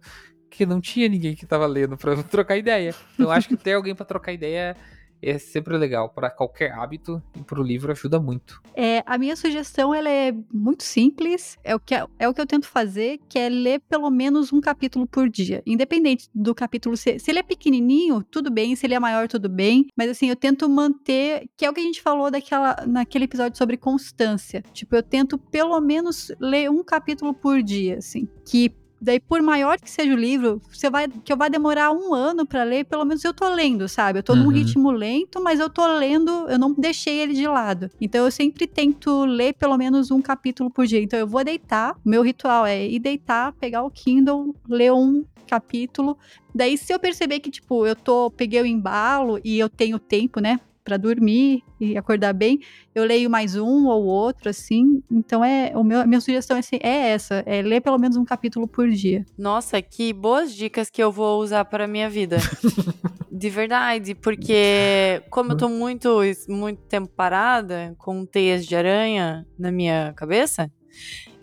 que 0.49 0.65
não 0.65 0.81
tinha 0.81 1.07
ninguém 1.07 1.35
que 1.35 1.45
tava 1.45 1.65
lendo 1.65 1.97
pra 1.97 2.15
trocar 2.23 2.57
ideia. 2.57 2.93
Então 3.13 3.31
acho 3.31 3.47
que 3.47 3.57
ter 3.57 3.73
alguém 3.73 3.95
pra 3.95 4.05
trocar 4.05 4.33
ideia 4.33 4.75
é 5.21 5.37
sempre 5.37 5.77
legal. 5.77 6.09
Pra 6.09 6.29
qualquer 6.29 6.71
hábito 6.71 7.21
e 7.35 7.43
pro 7.43 7.63
livro 7.63 7.91
ajuda 7.91 8.19
muito. 8.19 8.61
É, 8.75 9.03
a 9.05 9.17
minha 9.17 9.35
sugestão 9.35 9.93
ela 9.93 10.09
é 10.09 10.33
muito 10.53 10.83
simples, 10.83 11.57
é 11.63 11.75
o, 11.75 11.79
que, 11.79 11.95
é 11.95 12.27
o 12.27 12.33
que 12.33 12.41
eu 12.41 12.45
tento 12.45 12.67
fazer, 12.67 13.19
que 13.27 13.39
é 13.39 13.49
ler 13.49 13.81
pelo 13.89 14.09
menos 14.09 14.53
um 14.53 14.61
capítulo 14.61 15.07
por 15.07 15.29
dia. 15.29 15.61
Independente 15.65 16.29
do 16.33 16.53
capítulo 16.53 16.95
ser. 16.95 17.19
Se 17.19 17.31
ele 17.31 17.39
é 17.39 17.43
pequenininho, 17.43 18.23
tudo 18.23 18.51
bem, 18.51 18.75
se 18.75 18.85
ele 18.85 18.93
é 18.93 18.99
maior, 18.99 19.27
tudo 19.27 19.49
bem. 19.49 19.87
Mas 19.95 20.09
assim, 20.11 20.29
eu 20.29 20.35
tento 20.35 20.69
manter, 20.69 21.47
que 21.57 21.65
é 21.65 21.69
o 21.69 21.73
que 21.73 21.81
a 21.81 21.83
gente 21.83 22.01
falou 22.01 22.29
daquela, 22.29 22.75
naquele 22.87 23.25
episódio 23.25 23.57
sobre 23.57 23.77
constância. 23.77 24.63
Tipo, 24.73 24.95
eu 24.95 25.03
tento 25.03 25.37
pelo 25.37 25.79
menos 25.81 26.31
ler 26.39 26.69
um 26.69 26.83
capítulo 26.83 27.33
por 27.33 27.61
dia, 27.61 27.97
assim. 27.97 28.27
Que 28.47 28.71
Daí, 28.99 29.19
por 29.19 29.41
maior 29.41 29.79
que 29.79 29.89
seja 29.89 30.11
o 30.11 30.17
livro, 30.17 30.59
você 30.71 30.89
vai, 30.89 31.07
que 31.07 31.31
eu 31.31 31.37
vai 31.37 31.49
demorar 31.49 31.91
um 31.91 32.13
ano 32.13 32.45
pra 32.45 32.63
ler, 32.63 32.85
pelo 32.85 33.05
menos 33.05 33.23
eu 33.23 33.33
tô 33.33 33.47
lendo, 33.49 33.87
sabe? 33.87 34.19
Eu 34.19 34.23
tô 34.23 34.35
num 34.35 34.45
Uhum. 34.45 34.51
ritmo 34.51 34.91
lento, 34.91 35.41
mas 35.41 35.59
eu 35.59 35.69
tô 35.69 35.85
lendo, 35.97 36.31
eu 36.49 36.57
não 36.57 36.73
deixei 36.73 37.19
ele 37.19 37.33
de 37.33 37.47
lado. 37.47 37.89
Então, 38.01 38.25
eu 38.25 38.31
sempre 38.31 38.65
tento 38.65 39.23
ler 39.25 39.53
pelo 39.53 39.77
menos 39.77 40.09
um 40.09 40.21
capítulo 40.21 40.71
por 40.71 40.85
dia. 40.87 41.01
Então, 41.01 41.19
eu 41.19 41.27
vou 41.27 41.43
deitar, 41.43 41.95
meu 42.03 42.23
ritual 42.23 42.65
é 42.65 42.87
ir 42.87 42.99
deitar, 42.99 43.53
pegar 43.59 43.83
o 43.83 43.91
Kindle, 43.91 44.55
ler 44.67 44.91
um 44.91 45.23
capítulo. 45.47 46.17
Daí, 46.53 46.77
se 46.77 46.91
eu 46.93 46.99
perceber 46.99 47.39
que, 47.39 47.49
tipo, 47.51 47.85
eu 47.85 47.95
tô, 47.95 48.31
peguei 48.31 48.61
o 48.61 48.65
embalo 48.65 49.39
e 49.43 49.57
eu 49.59 49.69
tenho 49.69 49.99
tempo, 49.99 50.39
né? 50.39 50.59
Pra 50.87 50.95
dormir 50.95 51.63
e 51.81 51.97
acordar 51.97 52.31
bem, 52.31 52.61
eu 52.95 53.03
leio 53.03 53.29
mais 53.29 53.57
um 53.57 53.87
ou 53.87 54.05
outro, 54.05 54.49
assim. 54.49 55.03
Então, 55.11 55.43
é 55.43 55.73
o 55.75 55.83
meu, 55.83 55.99
a 55.99 56.07
minha 56.07 56.21
sugestão 56.21 56.55
é, 56.55 56.61
assim, 56.61 56.77
é 56.81 57.09
essa: 57.09 57.43
é 57.45 57.61
ler 57.61 57.81
pelo 57.81 57.97
menos 57.97 58.15
um 58.15 58.23
capítulo 58.23 58.65
por 58.69 58.87
dia. 58.89 59.25
Nossa, 59.37 59.81
que 59.81 60.13
boas 60.13 60.55
dicas 60.55 60.89
que 60.89 61.03
eu 61.03 61.11
vou 61.11 61.41
usar 61.41 61.65
para 61.65 61.87
minha 61.87 62.09
vida. 62.09 62.37
De 63.29 63.49
verdade, 63.49 64.15
porque 64.15 65.21
como 65.29 65.51
eu 65.51 65.57
tô 65.57 65.67
muito, 65.67 66.21
muito 66.47 66.81
tempo 66.83 67.09
parada, 67.09 67.93
com 67.97 68.25
teias 68.25 68.65
de 68.65 68.73
aranha 68.73 69.45
na 69.59 69.73
minha 69.73 70.13
cabeça 70.15 70.71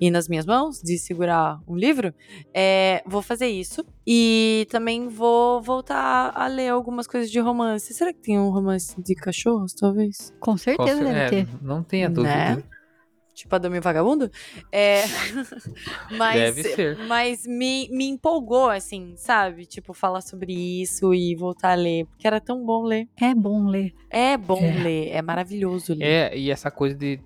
e 0.07 0.11
nas 0.11 0.29
minhas 0.29 0.45
mãos, 0.45 0.83
de 0.83 0.99
segurar 0.99 1.59
um 1.67 1.75
livro, 1.75 2.13
é, 2.53 3.03
vou 3.07 3.23
fazer 3.23 3.47
isso. 3.47 3.83
E 4.07 4.67
também 4.71 5.09
vou 5.09 5.63
voltar 5.63 6.31
a 6.35 6.47
ler 6.47 6.69
algumas 6.69 7.07
coisas 7.07 7.31
de 7.31 7.41
romance. 7.41 7.95
Será 7.95 8.13
que 8.13 8.21
tem 8.21 8.39
um 8.39 8.51
romance 8.51 8.95
de 9.01 9.15
cachorros, 9.15 9.73
talvez? 9.73 10.31
Com 10.39 10.59
certeza 10.59 11.03
deve 11.03 11.19
é, 11.19 11.29
ter. 11.31 11.49
Não 11.63 11.83
tenha 11.83 12.11
dúvida. 12.11 12.57
Né? 12.57 12.63
Tipo 13.33 13.55
Adame 13.57 13.81
Vagabundo? 13.81 14.31
É. 14.71 15.05
mas 16.19 16.35
Deve 16.35 16.63
ser. 16.65 16.99
mas 17.09 17.47
me, 17.47 17.89
me 17.91 18.07
empolgou, 18.07 18.69
assim, 18.69 19.15
sabe? 19.17 19.65
Tipo, 19.65 19.95
falar 19.95 20.21
sobre 20.21 20.53
isso 20.53 21.15
e 21.15 21.35
voltar 21.35 21.73
a 21.73 21.75
ler. 21.75 22.05
Porque 22.07 22.27
era 22.27 22.41
tão 22.43 22.63
bom 22.63 22.83
ler. 22.85 23.09
É 23.19 23.35
bom 23.35 23.67
ler. 23.67 23.95
É 24.11 24.37
bom 24.37 24.61
É. 24.61 24.83
ler, 24.83 25.09
é 25.09 25.23
maravilhoso 25.23 25.95
ler. 25.95 26.05
É, 26.05 26.39
e 26.39 26.51
essa 26.51 26.71
coisa 26.71 26.95
de, 26.95 27.19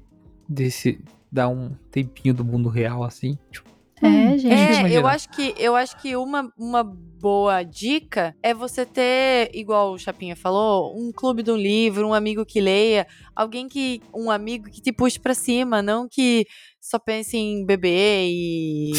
de 0.48 0.70
se 0.70 0.98
dar 1.30 1.48
um 1.48 1.70
tempinho 1.90 2.34
do 2.34 2.44
mundo 2.44 2.68
real, 2.68 3.02
assim. 3.04 3.36
Tipo, 3.50 3.68
É, 4.02 4.38
gente. 4.38 4.52
É, 4.52 4.92
eu 4.96 5.06
acho 5.06 5.28
que 5.30 5.54
eu 5.58 5.74
acho 5.74 5.96
que 6.00 6.14
uma, 6.16 6.52
uma 6.56 6.84
boa 6.84 7.62
dica 7.64 8.34
é 8.42 8.54
você 8.54 8.86
ter, 8.86 9.50
igual 9.52 9.92
o 9.92 9.98
Chapinha 9.98 10.36
falou, 10.36 10.96
um 10.96 11.10
clube 11.12 11.42
do 11.42 11.56
livro, 11.56 12.06
um 12.06 12.14
amigo 12.14 12.46
que 12.46 12.60
leia, 12.60 13.06
alguém 13.34 13.68
que 13.68 14.00
um 14.14 14.30
amigo 14.30 14.70
que 14.70 14.80
te 14.80 14.92
puxe 14.92 15.18
pra 15.18 15.34
cima, 15.34 15.82
não 15.82 16.08
que 16.08 16.46
só 16.80 16.96
pense 16.98 17.36
em 17.36 17.66
beber 17.66 18.28
e, 18.30 18.92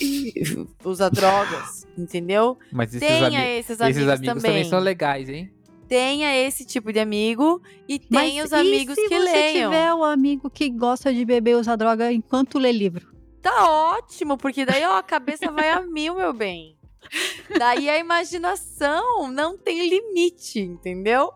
e 0.00 0.32
usar 0.84 1.08
drogas, 1.08 1.84
entendeu? 1.98 2.56
mas 2.72 2.94
esses, 2.94 3.06
Tenha 3.06 3.26
ami- 3.26 3.58
esses 3.58 3.80
amigos, 3.80 3.96
esses 4.00 4.08
amigos 4.12 4.34
também. 4.42 4.50
também. 4.52 4.64
são 4.64 4.78
legais, 4.78 5.28
hein? 5.28 5.50
Tenha 5.90 6.32
esse 6.36 6.64
tipo 6.64 6.92
de 6.92 7.00
amigo 7.00 7.60
e 7.88 8.00
Mas 8.08 8.22
tenha 8.30 8.44
os 8.44 8.52
e 8.52 8.54
amigos 8.54 8.94
se 8.94 9.08
que 9.08 9.18
você 9.18 9.18
leiam. 9.24 9.72
tiver 9.72 9.92
um 9.92 10.04
amigo 10.04 10.48
que 10.48 10.70
gosta 10.70 11.12
de 11.12 11.24
beber 11.24 11.50
e 11.50 11.54
usar 11.56 11.74
droga 11.74 12.12
enquanto 12.12 12.60
lê 12.60 12.70
livro? 12.70 13.12
Tá 13.42 13.68
ótimo, 13.96 14.38
porque 14.38 14.64
daí, 14.64 14.84
ó, 14.84 14.98
a 14.98 15.02
cabeça 15.02 15.50
vai 15.50 15.68
a 15.68 15.80
mil, 15.80 16.14
meu 16.14 16.32
bem. 16.32 16.76
Daí 17.58 17.88
a 17.90 17.98
imaginação 17.98 19.32
não 19.32 19.58
tem 19.58 19.88
limite, 19.88 20.60
entendeu? 20.60 21.32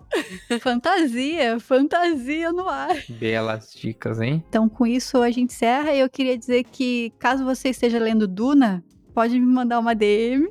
fantasia, 0.60 1.58
fantasia 1.58 2.52
no 2.52 2.68
ar. 2.68 2.94
Belas 3.08 3.72
dicas, 3.74 4.20
hein? 4.20 4.44
Então, 4.48 4.68
com 4.68 4.86
isso, 4.86 5.16
a 5.20 5.32
gente 5.32 5.52
encerra. 5.52 5.92
E 5.92 5.98
eu 5.98 6.08
queria 6.08 6.38
dizer 6.38 6.62
que, 6.62 7.12
caso 7.18 7.44
você 7.44 7.70
esteja 7.70 7.98
lendo 7.98 8.28
Duna, 8.28 8.84
pode 9.12 9.36
me 9.36 9.46
mandar 9.52 9.80
uma 9.80 9.96
DM 9.96 10.48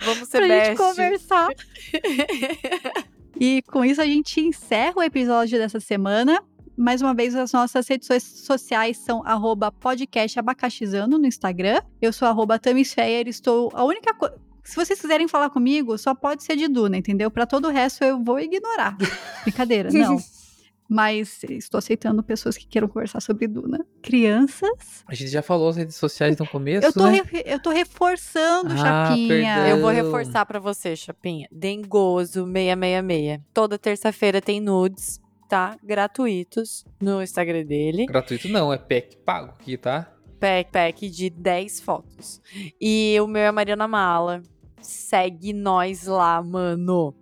Vamos 0.00 0.28
ser 0.28 0.38
pra 0.38 0.48
gente 0.48 0.64
best. 0.70 0.76
conversar. 0.78 1.48
e 3.38 3.62
com 3.62 3.84
isso, 3.84 4.00
a 4.00 4.06
gente 4.06 4.40
encerra 4.40 4.94
o 4.96 5.02
episódio 5.02 5.58
dessa 5.58 5.80
semana. 5.80 6.42
Mais 6.76 7.00
uma 7.00 7.14
vez, 7.14 7.34
as 7.34 7.52
nossas 7.52 7.88
redes 7.88 8.08
sociais 8.22 8.98
são 8.98 9.22
arroba 9.26 9.72
podcastabacaxizando 9.72 11.18
no 11.18 11.26
Instagram. 11.26 11.80
Eu 12.00 12.12
sou 12.12 12.28
arroba 12.28 12.58
Tamisfeyer, 12.58 13.26
estou... 13.28 13.70
A 13.74 13.84
única 13.84 14.12
coisa... 14.12 14.36
Se 14.62 14.74
vocês 14.74 15.00
quiserem 15.00 15.28
falar 15.28 15.48
comigo, 15.48 15.96
só 15.96 16.14
pode 16.14 16.42
ser 16.42 16.56
de 16.56 16.66
Duna, 16.66 16.96
entendeu? 16.96 17.30
Para 17.30 17.46
todo 17.46 17.68
o 17.68 17.70
resto 17.70 18.02
eu 18.02 18.22
vou 18.22 18.40
ignorar. 18.40 18.96
Brincadeira, 19.44 19.90
não. 19.92 20.18
Mas 20.88 21.42
estou 21.50 21.78
aceitando 21.78 22.22
pessoas 22.22 22.56
que 22.56 22.66
queiram 22.66 22.86
conversar 22.88 23.20
sobre 23.20 23.48
Duna. 23.48 23.84
Crianças. 24.02 25.04
A 25.06 25.14
gente 25.14 25.30
já 25.30 25.42
falou 25.42 25.68
as 25.68 25.76
redes 25.76 25.96
sociais 25.96 26.36
no 26.36 26.46
começo, 26.46 26.86
eu 26.86 26.92
tô 26.92 27.06
né? 27.10 27.22
Re, 27.24 27.42
eu 27.44 27.60
tô 27.60 27.70
reforçando, 27.70 28.72
Ah, 28.72 28.76
Chapinha. 28.76 29.28
perdão. 29.28 29.66
Eu 29.66 29.80
vou 29.80 29.90
reforçar 29.90 30.46
pra 30.46 30.58
você, 30.58 30.94
Chapinha. 30.94 31.48
Dengoso 31.50 32.44
666. 32.46 33.40
Toda 33.52 33.78
terça-feira 33.78 34.40
tem 34.40 34.60
nudes, 34.60 35.20
tá? 35.48 35.76
Gratuitos 35.82 36.84
no 37.00 37.22
Instagram 37.22 37.64
dele. 37.64 38.06
Gratuito 38.06 38.48
não, 38.48 38.72
é 38.72 38.78
pack 38.78 39.16
pago 39.24 39.54
aqui, 39.58 39.76
tá? 39.76 40.12
Pack, 40.38 40.70
pack 40.70 41.08
de 41.10 41.30
10 41.30 41.80
fotos. 41.80 42.40
E 42.80 43.16
o 43.20 43.26
meu 43.26 43.42
é 43.42 43.50
Mariana 43.50 43.88
Mala. 43.88 44.42
Segue 44.80 45.52
nós 45.52 46.06
lá, 46.06 46.40
mano. 46.42 47.14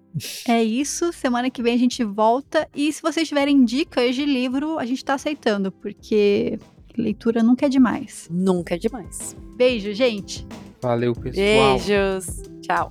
É 0.46 0.62
isso. 0.62 1.12
Semana 1.12 1.50
que 1.50 1.62
vem 1.62 1.74
a 1.74 1.78
gente 1.78 2.04
volta. 2.04 2.68
E 2.74 2.92
se 2.92 3.02
vocês 3.02 3.28
tiverem 3.28 3.64
dicas 3.64 4.14
de 4.14 4.24
livro, 4.24 4.78
a 4.78 4.84
gente 4.84 5.04
tá 5.04 5.14
aceitando, 5.14 5.72
porque 5.72 6.58
leitura 6.96 7.42
nunca 7.42 7.66
é 7.66 7.68
demais. 7.68 8.28
Nunca 8.30 8.74
é 8.74 8.78
demais. 8.78 9.36
Beijo, 9.56 9.92
gente. 9.92 10.46
Valeu, 10.80 11.12
pessoal. 11.14 11.78
Beijos. 11.78 12.42
Tchau. 12.62 12.90